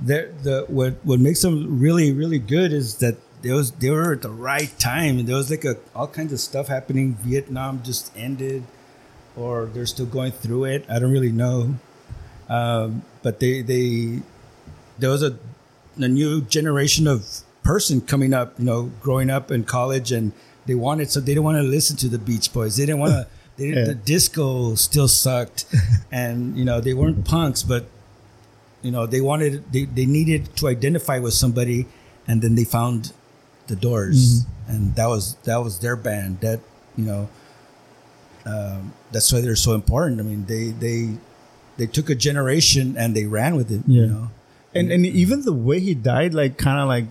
there 0.00 0.32
the 0.44 0.64
what 0.68 0.94
what 1.04 1.18
makes 1.18 1.42
them 1.42 1.80
really 1.80 2.12
really 2.12 2.38
good 2.38 2.72
is 2.72 2.98
that 2.98 3.16
there 3.42 3.54
was 3.54 3.70
they 3.72 3.90
were 3.90 4.12
at 4.12 4.22
the 4.22 4.30
right 4.30 4.76
time 4.78 5.18
and 5.18 5.28
there 5.28 5.36
was 5.36 5.50
like 5.50 5.64
a 5.64 5.76
all 5.94 6.08
kinds 6.08 6.32
of 6.32 6.40
stuff 6.40 6.68
happening. 6.68 7.14
Vietnam 7.14 7.82
just 7.82 8.12
ended 8.16 8.64
or 9.36 9.66
they're 9.66 9.86
still 9.86 10.06
going 10.06 10.32
through 10.32 10.64
it. 10.64 10.84
I 10.88 10.98
don't 10.98 11.12
really 11.12 11.32
know. 11.32 11.76
Um, 12.48 13.02
but 13.22 13.40
they 13.40 13.62
they 13.62 14.22
there 14.98 15.10
was 15.10 15.22
a 15.22 15.38
a 15.98 16.08
new 16.08 16.42
generation 16.42 17.06
of 17.06 17.26
person 17.62 18.00
coming 18.00 18.32
up, 18.34 18.58
you 18.58 18.64
know, 18.64 18.90
growing 19.00 19.30
up 19.30 19.50
in 19.50 19.64
college, 19.64 20.12
and 20.12 20.32
they 20.66 20.74
wanted 20.74 21.10
so 21.10 21.20
they 21.20 21.32
didn't 21.32 21.44
want 21.44 21.58
to 21.58 21.62
listen 21.62 21.96
to 21.98 22.08
the 22.08 22.18
Beach 22.18 22.52
Boys. 22.52 22.76
They 22.76 22.86
didn't 22.86 23.00
want 23.00 23.12
to. 23.12 23.26
They, 23.56 23.68
yeah. 23.68 23.84
The 23.84 23.94
disco 23.94 24.74
still 24.74 25.08
sucked, 25.08 25.64
and 26.12 26.56
you 26.58 26.64
know 26.64 26.80
they 26.80 26.94
weren't 26.94 27.24
punks, 27.24 27.62
but 27.62 27.86
you 28.82 28.90
know 28.90 29.06
they 29.06 29.20
wanted 29.20 29.72
they, 29.72 29.84
they 29.84 30.06
needed 30.06 30.54
to 30.56 30.68
identify 30.68 31.18
with 31.18 31.32
somebody, 31.32 31.86
and 32.28 32.42
then 32.42 32.54
they 32.54 32.64
found 32.64 33.12
the 33.66 33.76
Doors, 33.76 34.42
mm-hmm. 34.42 34.72
and 34.72 34.94
that 34.96 35.06
was 35.06 35.34
that 35.44 35.56
was 35.58 35.80
their 35.80 35.96
band. 35.96 36.40
That 36.40 36.60
you 36.96 37.04
know, 37.04 37.28
um, 38.44 38.92
that's 39.10 39.32
why 39.32 39.40
they're 39.40 39.56
so 39.56 39.74
important. 39.74 40.20
I 40.20 40.24
mean, 40.24 40.44
they 40.46 40.70
they 40.70 41.16
they 41.76 41.86
took 41.86 42.10
a 42.10 42.14
generation 42.14 42.96
and 42.96 43.14
they 43.14 43.26
ran 43.26 43.56
with 43.56 43.70
it. 43.70 43.82
Yeah. 43.86 44.02
You 44.02 44.06
know, 44.06 44.30
and 44.74 44.92
and 44.92 45.06
even 45.06 45.42
the 45.42 45.52
way 45.52 45.80
he 45.80 45.94
died, 45.94 46.34
like 46.34 46.58
kind 46.58 46.80
of 46.80 46.88
like 46.88 47.06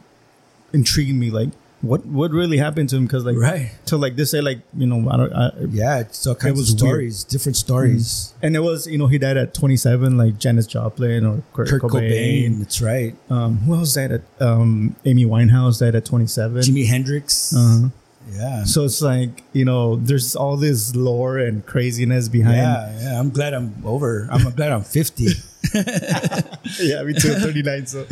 intrigued 0.73 1.15
me. 1.15 1.31
Like 1.31 1.49
what 1.81 2.05
what 2.05 2.31
really 2.31 2.57
happened 2.57 2.89
to 2.89 2.95
him? 2.97 3.05
Because 3.05 3.25
like 3.25 3.37
right 3.37 3.71
to 3.85 3.97
like 3.97 4.15
this 4.15 4.31
say 4.31 4.41
like 4.41 4.59
you 4.75 4.87
know 4.87 5.09
I 5.09 5.17
don't 5.17 5.33
I, 5.33 5.51
yeah 5.69 5.99
it's 5.99 6.25
all 6.25 6.35
kinds 6.35 6.57
it 6.57 6.61
was 6.61 6.71
of 6.71 6.79
stories, 6.79 7.23
weird. 7.23 7.31
different 7.31 7.55
stories. 7.57 8.05
Mm-hmm. 8.05 8.45
And 8.45 8.55
it 8.55 8.59
was 8.59 8.87
you 8.87 8.97
know 8.97 9.07
he 9.07 9.17
died 9.17 9.37
at 9.37 9.53
27, 9.53 10.17
like 10.17 10.37
Janis 10.39 10.67
Joplin 10.67 11.25
or 11.25 11.43
Kurt, 11.53 11.69
Kurt 11.69 11.81
Cobain. 11.81 11.91
Cobain. 11.91 12.59
That's 12.59 12.81
right. 12.81 13.15
Um, 13.29 13.57
who 13.59 13.75
else 13.75 13.93
died 13.93 14.11
at 14.11 14.21
um, 14.39 14.95
Amy 15.05 15.25
Winehouse 15.25 15.79
died 15.79 15.95
at 15.95 16.05
27. 16.05 16.61
Jimi 16.61 16.87
Hendrix. 16.87 17.53
Uh-huh. 17.55 17.89
Yeah. 18.31 18.63
So 18.63 18.85
it's 18.85 19.01
like, 19.01 19.43
you 19.53 19.65
know, 19.65 19.97
there's 19.97 20.35
all 20.35 20.57
this 20.57 20.95
lore 20.95 21.37
and 21.37 21.65
craziness 21.65 22.27
behind. 22.27 22.57
Yeah, 22.57 22.99
yeah. 22.99 23.19
I'm 23.19 23.29
glad 23.29 23.53
I'm 23.53 23.75
over. 23.85 24.27
I'm 24.31 24.49
glad 24.51 24.71
I'm 24.71 24.83
50. 24.83 25.27
yeah, 26.79 27.03
me 27.03 27.13
too. 27.13 27.33
39. 27.35 27.85
So 27.85 28.05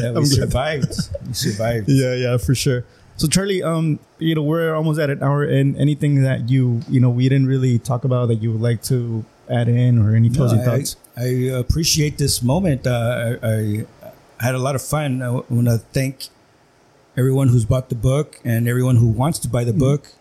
yeah, 0.00 0.12
we 0.12 0.24
survived. 0.24 0.94
We 1.26 1.34
survived. 1.34 1.88
Yeah, 1.98 2.14
yeah, 2.14 2.36
for 2.36 2.54
sure. 2.54 2.84
So 3.16 3.26
Charlie, 3.26 3.62
um, 3.62 3.98
you 4.18 4.34
know, 4.34 4.42
we're 4.42 4.74
almost 4.74 5.00
at 5.00 5.10
an 5.10 5.22
hour 5.22 5.42
and 5.42 5.76
anything 5.76 6.22
that 6.22 6.48
you, 6.48 6.82
you 6.88 7.00
know, 7.00 7.10
we 7.10 7.28
didn't 7.28 7.46
really 7.46 7.78
talk 7.78 8.04
about 8.04 8.28
that 8.28 8.36
you 8.36 8.52
would 8.52 8.60
like 8.60 8.82
to 8.84 9.24
add 9.50 9.68
in 9.68 9.98
or 9.98 10.14
any 10.14 10.30
closing 10.30 10.58
no, 10.58 10.64
I, 10.64 10.66
thoughts? 10.66 10.96
I 11.16 11.24
appreciate 11.58 12.18
this 12.18 12.42
moment. 12.42 12.86
Uh, 12.86 13.36
I, 13.42 13.48
I, 13.48 13.86
had 14.40 14.54
a 14.54 14.58
lot 14.58 14.76
of 14.76 14.82
fun. 14.82 15.20
I 15.20 15.30
want 15.30 15.66
to 15.66 15.78
thank 15.78 16.28
everyone 17.16 17.48
who's 17.48 17.64
bought 17.64 17.88
the 17.88 17.96
book 17.96 18.38
and 18.44 18.68
everyone 18.68 18.94
who 18.96 19.08
wants 19.08 19.40
to 19.40 19.48
buy 19.48 19.64
the 19.64 19.72
mm-hmm. 19.72 19.80
book. 19.80 20.12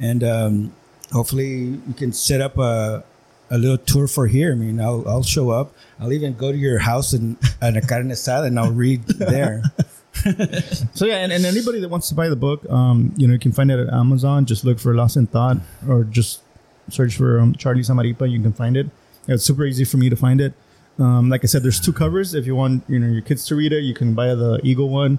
And 0.00 0.24
um, 0.24 0.72
hopefully, 1.12 1.78
you 1.86 1.94
can 1.96 2.12
set 2.12 2.40
up 2.40 2.58
a, 2.58 3.04
a 3.52 3.58
little 3.58 3.78
tour 3.78 4.08
for 4.08 4.26
here. 4.26 4.50
I 4.50 4.54
mean, 4.54 4.80
I'll, 4.80 5.06
I'll 5.06 5.22
show 5.22 5.50
up. 5.50 5.72
I'll 6.00 6.12
even 6.12 6.34
go 6.34 6.50
to 6.50 6.58
your 6.58 6.78
house 6.78 7.12
and 7.12 7.36
at 7.62 7.76
a 7.76 7.80
carne 7.80 8.08
asada 8.08 8.46
and 8.46 8.58
I'll 8.58 8.72
read 8.72 9.06
there. 9.06 9.62
so 10.94 11.04
yeah, 11.04 11.16
and, 11.16 11.30
and 11.30 11.44
anybody 11.44 11.78
that 11.80 11.88
wants 11.88 12.08
to 12.08 12.14
buy 12.14 12.28
the 12.28 12.36
book, 12.36 12.68
um, 12.70 13.12
you 13.16 13.26
know, 13.28 13.34
you 13.34 13.38
can 13.38 13.52
find 13.52 13.70
it 13.70 13.78
at 13.78 13.92
Amazon. 13.92 14.46
Just 14.46 14.64
look 14.64 14.80
for 14.80 14.94
Lost 14.94 15.16
in 15.16 15.26
Thought, 15.26 15.58
or 15.88 16.04
just 16.04 16.40
search 16.90 17.16
for 17.16 17.38
um, 17.38 17.54
Charlie 17.54 17.82
Zamaripa. 17.82 18.28
You 18.28 18.40
can 18.40 18.52
find 18.52 18.76
it. 18.76 18.88
It's 19.28 19.44
super 19.44 19.64
easy 19.64 19.84
for 19.84 19.98
me 19.98 20.08
to 20.08 20.16
find 20.16 20.40
it. 20.40 20.54
Um, 20.98 21.28
like 21.28 21.44
I 21.44 21.46
said, 21.46 21.62
there's 21.62 21.80
two 21.80 21.92
covers. 21.92 22.34
If 22.34 22.46
you 22.46 22.56
want, 22.56 22.84
you 22.88 22.98
know, 22.98 23.06
your 23.06 23.22
kids 23.22 23.46
to 23.46 23.54
read 23.54 23.72
it, 23.72 23.82
you 23.84 23.94
can 23.94 24.14
buy 24.14 24.34
the 24.34 24.60
Eagle 24.62 24.88
one 24.88 25.18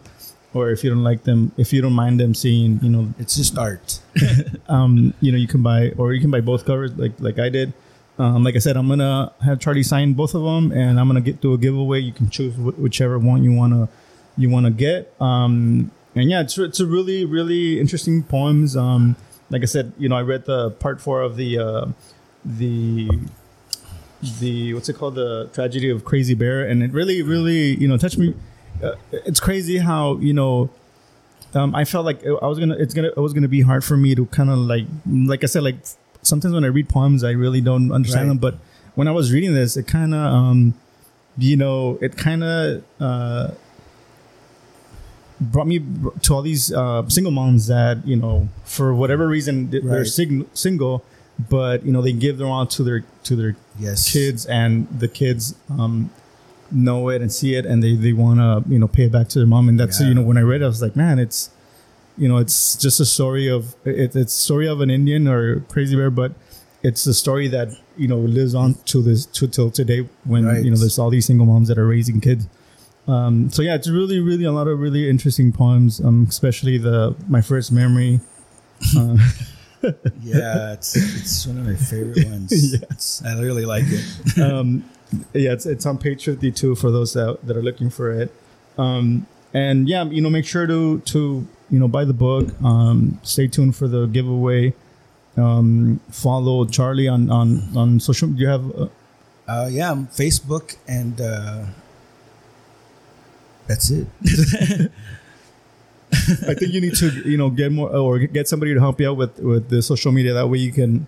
or 0.54 0.70
if 0.70 0.84
you 0.84 0.90
don't 0.90 1.04
like 1.04 1.24
them, 1.24 1.52
if 1.58 1.74
you 1.74 1.82
don't 1.82 1.94
mind 1.94 2.20
them 2.20 2.34
seeing, 2.34 2.80
you 2.84 2.90
know, 2.90 3.14
it's 3.18 3.36
just 3.36 3.58
art. 3.58 4.00
um, 4.70 5.14
you 5.20 5.32
know, 5.32 5.38
you 5.38 5.48
can 5.48 5.64
buy, 5.64 5.92
or 5.98 6.14
you 6.14 6.22
can 6.22 6.30
buy 6.30 6.42
both 6.42 6.66
covers, 6.66 6.96
like 6.98 7.14
like 7.20 7.40
I 7.40 7.50
did. 7.50 7.74
Um, 8.20 8.44
like 8.44 8.56
I 8.56 8.60
said, 8.60 8.78
I'm 8.78 8.88
gonna 8.88 9.32
have 9.44 9.60
Charlie 9.60 9.84
sign 9.84 10.14
both 10.14 10.36
of 10.36 10.44
them, 10.44 10.72
and 10.72 11.00
I'm 11.00 11.08
gonna 11.08 11.22
get 11.22 11.42
do 11.42 11.54
a 11.54 11.58
giveaway. 11.58 12.00
You 12.00 12.12
can 12.14 12.30
choose 12.30 12.54
wh- 12.56 12.80
whichever 12.80 13.18
one 13.18 13.44
you 13.44 13.54
wanna 13.54 13.90
you 14.38 14.50
wanna 14.50 14.72
get. 14.72 15.14
Um, 15.20 15.92
and 16.16 16.30
yeah, 16.30 16.42
it's 16.42 16.58
it's 16.58 16.80
a 16.80 16.86
really 16.86 17.26
really 17.26 17.80
interesting 17.80 18.24
poems. 18.24 18.78
Um, 18.78 19.16
like 19.50 19.64
I 19.64 19.66
said, 19.66 19.94
you 19.98 20.10
know, 20.10 20.16
I 20.16 20.22
read 20.22 20.46
the 20.46 20.72
part 20.72 21.02
four 21.02 21.22
of 21.22 21.38
the 21.38 21.58
uh, 21.58 21.86
the 22.46 23.10
the 24.40 24.74
what's 24.76 24.90
it 24.90 24.94
called, 24.94 25.16
the 25.16 25.50
tragedy 25.54 25.90
of 25.90 26.06
Crazy 26.06 26.36
Bear, 26.36 26.66
and 26.66 26.84
it 26.84 26.92
really 26.92 27.22
really 27.24 27.76
you 27.76 27.88
know 27.88 27.98
touched 27.98 28.18
me 28.18 28.36
uh, 28.82 28.96
it's 29.12 29.40
crazy 29.40 29.78
how 29.78 30.18
you 30.18 30.34
know 30.34 30.70
um, 31.54 31.76
I 31.76 31.86
felt 31.86 32.06
like 32.06 32.26
I 32.26 32.48
was 32.48 32.60
gonna 32.60 32.76
it's 32.76 32.94
gonna 32.94 33.10
it 33.10 33.18
was 33.18 33.34
gonna 33.34 33.48
be 33.48 33.62
hard 33.62 33.84
for 33.84 33.98
me 33.98 34.16
to 34.16 34.26
kind 34.28 34.50
of 34.50 34.58
like 34.58 34.86
like 35.06 35.44
I 35.44 35.48
said 35.48 35.64
like 35.64 35.78
sometimes 36.24 36.54
when 36.54 36.64
I 36.64 36.68
read 36.68 36.90
poems 36.90 37.24
I 37.24 37.32
really 37.32 37.62
don't 37.62 37.92
understand 37.92 38.24
right. 38.28 38.30
them 38.30 38.38
but 38.40 38.56
when 38.96 39.08
I 39.08 39.12
was 39.12 39.32
reading 39.32 39.54
this 39.54 39.78
it 39.78 39.88
kind 39.88 40.14
of 40.14 40.20
um, 40.34 40.74
you 41.38 41.56
know 41.58 41.98
it 42.02 42.18
kind 42.18 42.44
of 42.44 42.84
uh, 43.00 43.52
brought 45.42 45.68
me 45.68 45.80
to 46.22 46.34
all 46.34 46.42
these 46.42 46.72
uh, 46.74 47.08
single 47.10 47.32
moms 47.32 47.68
that 47.68 48.06
you 48.08 48.16
know 48.16 48.48
for 48.64 48.94
whatever 48.94 49.28
reason 49.28 49.70
they're 49.70 49.82
Right. 49.82 50.08
sing- 50.08 50.46
single, 50.54 51.04
but 51.50 51.86
you 51.86 51.92
know 51.92 52.02
they 52.02 52.14
give 52.14 52.38
their 52.38 52.48
all 52.48 52.66
to 52.68 52.84
their 52.84 53.04
to 53.24 53.36
their 53.36 53.56
Yes. 53.80 54.12
kids, 54.12 54.46
and 54.46 54.88
the 55.00 55.08
kids 55.08 55.56
um, 55.70 56.12
know 56.72 57.10
it 57.10 57.22
and 57.22 57.32
see 57.32 57.56
it, 57.56 57.66
and 57.66 57.84
they 57.84 57.96
they 57.96 58.14
want 58.14 58.40
to 58.40 58.72
you 58.72 58.80
know 58.80 58.88
pay 58.88 59.06
it 59.06 59.12
back 59.12 59.28
to 59.30 59.40
their 59.40 59.48
mom, 59.48 59.68
and 59.70 59.80
that's 59.80 60.00
Yeah. 60.00 60.08
you 60.10 60.14
know 60.14 60.22
when 60.22 60.38
I 60.38 60.42
read 60.42 60.62
it, 60.62 60.66
I 60.66 60.68
was 60.68 60.82
like, 60.82 60.96
man, 60.96 61.20
it's 61.20 61.50
you 62.18 62.28
know 62.28 62.38
it's 62.38 62.76
just 62.76 63.00
a 63.00 63.06
story 63.06 63.50
of 63.50 63.76
it, 63.86 64.16
it's 64.16 64.34
a 64.34 64.42
story 64.42 64.68
of 64.68 64.82
an 64.82 64.90
Indian 64.90 65.28
or 65.28 65.60
crazy 65.62 65.96
bear, 65.96 66.10
but 66.12 66.34
it's 66.84 67.06
a 67.06 67.14
story 67.14 67.48
that 67.50 67.70
you 67.98 68.08
know 68.08 68.18
lives 68.18 68.54
on 68.56 68.76
to 68.86 69.02
this 69.02 69.26
to 69.28 69.48
till 69.48 69.72
today 69.72 70.08
when 70.26 70.46
Right. 70.46 70.64
you 70.64 70.72
know 70.72 70.78
there's 70.78 71.00
all 71.00 71.10
these 71.10 71.26
single 71.26 71.46
moms 71.46 71.68
that 71.70 71.78
are 71.78 71.88
raising 71.88 72.20
kids. 72.22 72.48
Um, 73.08 73.50
so 73.52 73.62
yeah, 73.62 73.76
it's 73.76 73.90
really, 73.90 74.20
really 74.22 74.46
a 74.46 74.52
lot 74.52 74.68
of 74.68 74.80
really 74.80 75.10
interesting 75.10 75.52
poems, 75.52 76.00
um, 76.00 76.26
especially 76.30 76.78
the 76.78 77.16
my 77.28 77.42
first 77.42 77.72
memory. 77.72 78.20
Um, 78.98 79.20
Yeah, 80.22 80.72
it's 80.74 80.96
it's 80.96 81.46
one 81.46 81.58
of 81.58 81.66
my 81.66 81.76
favorite 81.76 82.26
ones. 82.30 82.74
It's- 82.74 83.22
I 83.26 83.38
really 83.42 83.66
like 83.66 83.84
it. 83.88 84.40
um, 84.42 84.86
yeah, 85.34 85.52
it's 85.52 85.66
it's 85.66 85.86
on 85.86 85.98
page 85.98 86.24
fifty 86.24 86.52
two 86.52 86.76
for 86.76 86.90
those 86.90 87.12
that, 87.14 87.40
that 87.46 87.58
are 87.58 87.62
looking 87.62 87.90
for 87.90 88.10
it. 88.12 88.32
Um, 88.78 89.28
and 89.54 89.90
yeah, 89.90 90.06
you 90.06 90.22
know, 90.22 90.30
make 90.30 90.46
sure 90.46 90.66
to 90.68 91.00
to 91.02 91.46
you 91.74 91.80
know 91.80 91.88
buy 91.88 92.06
the 92.06 92.14
book. 92.14 92.54
Um, 92.64 93.20
stay 93.24 93.48
tuned 93.48 93.76
for 93.76 93.88
the 93.88 94.06
giveaway. 94.06 94.74
Um, 95.36 96.00
follow 96.12 96.66
Charlie 96.66 97.08
on 97.08 97.32
on 97.32 97.64
on 97.76 98.00
social. 98.00 98.30
Do 98.30 98.40
you 98.40 98.48
have? 98.48 98.66
Uh, 98.72 98.88
Uh, 99.44 99.68
yeah, 99.68 99.92
I'm 99.92 100.08
Facebook 100.08 100.78
and 100.88 101.20
uh, 101.20 101.66
that's 103.68 103.92
it. 103.92 104.08
I 106.48 106.54
think 106.56 106.72
you 106.72 106.80
need 106.80 106.96
to 107.04 107.10
you 107.28 107.36
know 107.36 107.50
get 107.50 107.72
more 107.74 107.90
or 107.92 108.20
get 108.20 108.48
somebody 108.48 108.74
to 108.74 108.80
help 108.80 109.02
you 109.02 109.10
out 109.10 109.18
with 109.18 109.40
with 109.40 109.68
the 109.68 109.82
social 109.82 110.14
media. 110.14 110.32
That 110.32 110.48
way 110.48 110.60
you 110.60 110.72
can 110.72 111.08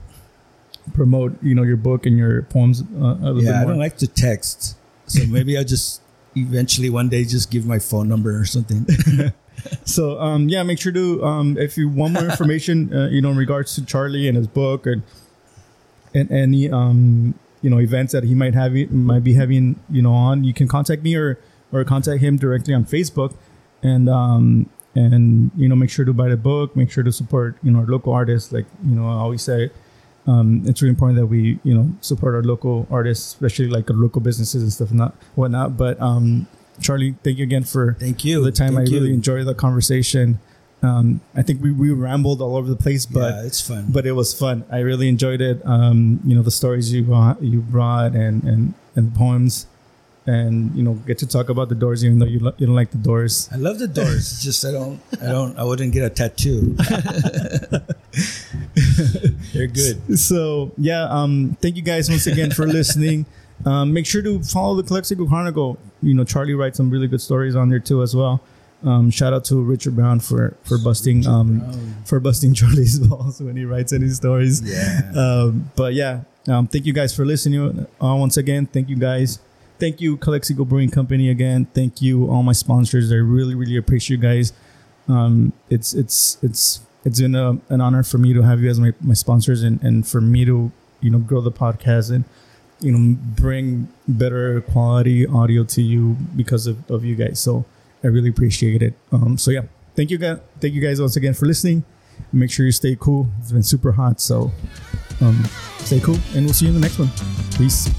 promote 0.94 1.32
you 1.42 1.56
know 1.56 1.64
your 1.64 1.78
book 1.78 2.06
and 2.06 2.18
your 2.18 2.42
poems 2.42 2.82
uh, 2.82 3.16
a 3.24 3.32
little 3.32 3.44
Yeah, 3.44 3.62
I 3.62 3.66
don't 3.66 3.80
like 3.80 3.98
to 4.04 4.08
text, 4.08 4.76
so 5.08 5.24
maybe 5.28 5.56
I'll 5.58 5.64
just 5.64 6.02
eventually 6.36 6.90
one 6.90 7.08
day 7.08 7.24
just 7.24 7.48
give 7.52 7.66
my 7.66 7.80
phone 7.80 8.10
number 8.10 8.36
or 8.36 8.44
something. 8.44 8.84
So 9.86 10.20
um, 10.20 10.50
yeah, 10.50 10.64
make 10.64 10.80
sure 10.80 10.92
to 10.92 11.24
um, 11.24 11.58
if 11.58 11.78
you 11.78 11.88
want 11.88 12.14
more 12.14 12.26
information, 12.30 12.94
uh, 12.94 13.08
you 13.08 13.22
know, 13.22 13.30
in 13.30 13.38
regards 13.38 13.76
to 13.76 13.86
Charlie 13.86 14.28
and 14.28 14.36
his 14.36 14.48
book 14.48 14.86
and 14.86 15.04
and 16.14 16.32
any 16.32 16.70
um, 16.70 17.36
you 17.62 17.70
know 17.70 17.80
events 17.80 18.12
that 18.14 18.24
he 18.24 18.34
might 18.34 18.56
have 18.56 18.74
might 18.92 19.24
be 19.24 19.36
having 19.36 19.80
you 19.90 20.02
know 20.02 20.14
on, 20.14 20.44
you 20.44 20.54
can 20.54 20.68
contact 20.68 21.04
me 21.04 21.16
or 21.16 21.40
or 21.72 21.84
contact 21.84 22.22
him 22.22 22.38
directly 22.38 22.74
on 22.74 22.86
Facebook, 22.86 23.36
and 23.84 24.10
um, 24.10 24.70
and 24.96 25.52
you 25.56 25.70
know 25.70 25.76
make 25.76 25.92
sure 25.92 26.06
to 26.06 26.14
buy 26.14 26.30
the 26.30 26.38
book, 26.38 26.76
make 26.76 26.90
sure 26.92 27.04
to 27.04 27.12
support 27.12 27.56
you 27.62 27.72
know 27.72 27.80
our 27.80 27.86
local 27.86 28.12
artists. 28.12 28.52
Like 28.52 28.66
you 28.84 28.96
know, 28.96 29.08
I 29.08 29.14
always 29.14 29.42
say. 29.42 29.70
Um, 30.28 30.64
it's 30.66 30.82
really 30.82 30.90
important 30.90 31.20
that 31.20 31.28
we, 31.28 31.60
you 31.64 31.76
know, 31.76 31.94
support 32.02 32.34
our 32.34 32.42
local 32.42 32.88
artists, 32.90 33.28
especially 33.28 33.68
like 33.68 33.92
our 33.92 33.96
local 33.96 34.22
businesses 34.22 34.64
and 34.64 34.74
stuff, 34.74 34.92
not 34.92 35.14
whatnot. 35.36 35.78
But 35.78 36.02
um, 36.02 36.48
Charlie, 36.82 37.16
thank 37.24 37.38
you 37.38 37.44
again 37.44 37.64
for 37.64 37.94
Thank 38.00 38.24
you. 38.26 38.44
the 38.44 38.52
time. 38.52 38.76
Thank 38.76 38.90
I 38.90 38.92
really 38.92 39.14
enjoyed 39.14 39.46
the 39.48 39.56
conversation. 39.56 40.40
Um, 40.84 41.22
I 41.36 41.42
think 41.42 41.62
we, 41.64 41.72
we 41.72 41.90
rambled 41.92 42.42
all 42.42 42.56
over 42.58 42.68
the 42.68 42.76
place, 42.76 43.06
but 43.08 43.34
yeah, 43.34 43.44
it's 43.46 43.62
fun. 43.66 43.86
but 43.90 44.06
it 44.06 44.12
was 44.12 44.34
fun. 44.38 44.66
I 44.72 44.80
really 44.80 45.08
enjoyed 45.08 45.42
it. 45.42 45.62
Um, 45.66 46.20
you 46.26 46.36
know, 46.36 46.44
the 46.44 46.52
stories 46.52 46.94
you 46.94 47.02
brought, 47.04 47.42
you 47.42 47.62
brought 47.62 48.12
and 48.14 48.44
and 48.44 48.74
and 48.96 49.12
the 49.12 49.18
poems, 49.18 49.66
and 50.28 50.76
you 50.76 50.84
know, 50.84 50.94
get 51.08 51.18
to 51.20 51.28
talk 51.28 51.50
about 51.50 51.70
the 51.70 51.76
doors, 51.76 52.04
even 52.06 52.20
though 52.20 52.28
you 52.28 52.40
lo- 52.40 52.54
you 52.58 52.68
don't 52.68 52.76
like 52.76 52.92
the 52.92 53.00
doors. 53.00 53.50
I 53.52 53.56
love 53.56 53.80
the 53.80 53.88
doors. 53.88 54.42
Just 54.44 54.64
I 54.64 54.72
don't, 54.72 55.00
I 55.22 55.26
don't, 55.32 55.58
I 55.58 55.64
wouldn't 55.64 55.92
get 55.94 56.04
a 56.04 56.10
tattoo. 56.10 56.76
They're 59.54 59.68
good. 59.68 60.02
So 60.18 60.72
yeah, 60.78 61.08
um, 61.10 61.58
thank 61.62 61.76
you 61.78 61.82
guys 61.82 62.10
once 62.10 62.28
again 62.28 62.52
for 62.52 62.68
listening. 62.68 63.26
Um, 63.66 63.94
make 63.94 64.06
sure 64.06 64.22
to 64.22 64.42
follow 64.44 64.76
the 64.76 64.84
Calexico 64.84 65.26
Chronicle. 65.26 65.78
You 66.02 66.14
know, 66.14 66.24
Charlie 66.24 66.54
writes 66.54 66.78
some 66.78 66.90
really 66.90 67.08
good 67.08 67.22
stories 67.22 67.56
on 67.56 67.70
there 67.70 67.80
too 67.80 68.04
as 68.04 68.16
well. 68.16 68.42
Um, 68.84 69.10
shout 69.10 69.34
out 69.34 69.46
to 69.46 69.62
Richard 69.62 69.96
Brown 69.96 70.20
for 70.20 70.56
for 70.64 70.78
busting 70.78 71.26
um, 71.26 71.96
for 72.06 72.20
busting 72.20 72.54
Charlie's 72.60 73.00
balls 73.00 73.42
when 73.42 73.58
he 73.58 73.66
writes 73.66 73.92
any 73.94 74.10
stories. 74.10 74.62
Yeah. 74.62 75.12
Um, 75.16 75.72
but 75.76 75.94
yeah, 75.94 76.22
um, 76.48 76.68
thank 76.68 76.86
you 76.86 76.94
guys 76.94 77.16
for 77.16 77.26
listening. 77.26 77.88
Uh, 78.02 78.16
once 78.16 78.38
again, 78.38 78.68
thank 78.68 78.90
you 78.90 78.96
guys. 78.96 79.40
Thank 79.80 80.00
you, 80.00 80.16
Calexico 80.18 80.64
Brewing 80.64 80.90
Company 80.90 81.30
again. 81.30 81.66
Thank 81.74 82.02
you, 82.02 82.30
all 82.30 82.44
my 82.44 82.54
sponsors. 82.54 83.12
I 83.12 83.16
really, 83.16 83.56
really 83.56 83.76
appreciate 83.76 84.18
you 84.18 84.22
guys. 84.22 84.54
Um, 85.10 85.54
it's 85.70 85.94
it's 85.94 86.38
it's 86.44 86.82
it's 87.04 87.20
been 87.20 87.36
a, 87.36 87.60
an 87.70 87.82
honor 87.82 88.04
for 88.04 88.18
me 88.18 88.34
to 88.34 88.42
have 88.44 88.62
you 88.62 88.70
as 88.70 88.80
my, 88.80 88.94
my 89.02 89.14
sponsors 89.14 89.64
and, 89.64 89.82
and 89.84 90.08
for 90.08 90.22
me 90.22 90.46
to 90.46 90.72
you 91.02 91.10
know 91.10 91.20
grow 91.20 91.42
the 91.42 91.52
podcast 91.52 92.12
and 92.12 92.26
you 92.86 92.92
know 92.92 93.18
bring 93.36 93.88
better 94.08 94.62
quality 94.62 95.26
audio 95.26 95.64
to 95.64 95.82
you 95.82 96.16
because 96.36 96.68
of, 96.68 96.90
of 96.90 97.04
you 97.04 97.16
guys. 97.16 97.40
So 97.40 97.66
I 98.04 98.08
really 98.08 98.30
appreciate 98.30 98.84
it. 98.84 98.94
Um, 99.12 99.38
so 99.38 99.50
yeah, 99.52 99.64
thank 99.96 100.12
you 100.12 100.20
guys. 100.20 100.40
Thank 100.62 100.76
you 100.76 100.82
guys 100.82 101.02
once 101.02 101.16
again 101.16 101.34
for 101.34 101.48
listening. 101.48 101.84
Make 102.32 102.52
sure 102.52 102.66
you 102.66 102.72
stay 102.72 102.96
cool. 103.00 103.28
It's 103.40 103.52
been 103.52 103.64
super 103.64 103.92
hot, 103.92 104.22
so 104.22 104.52
um, 105.20 105.44
stay 105.80 106.00
cool, 106.00 106.18
and 106.36 106.46
we'll 106.46 106.54
see 106.54 106.68
you 106.68 106.76
in 106.76 106.80
the 106.80 106.82
next 106.82 107.00
one. 107.00 107.10
Peace. 107.58 107.90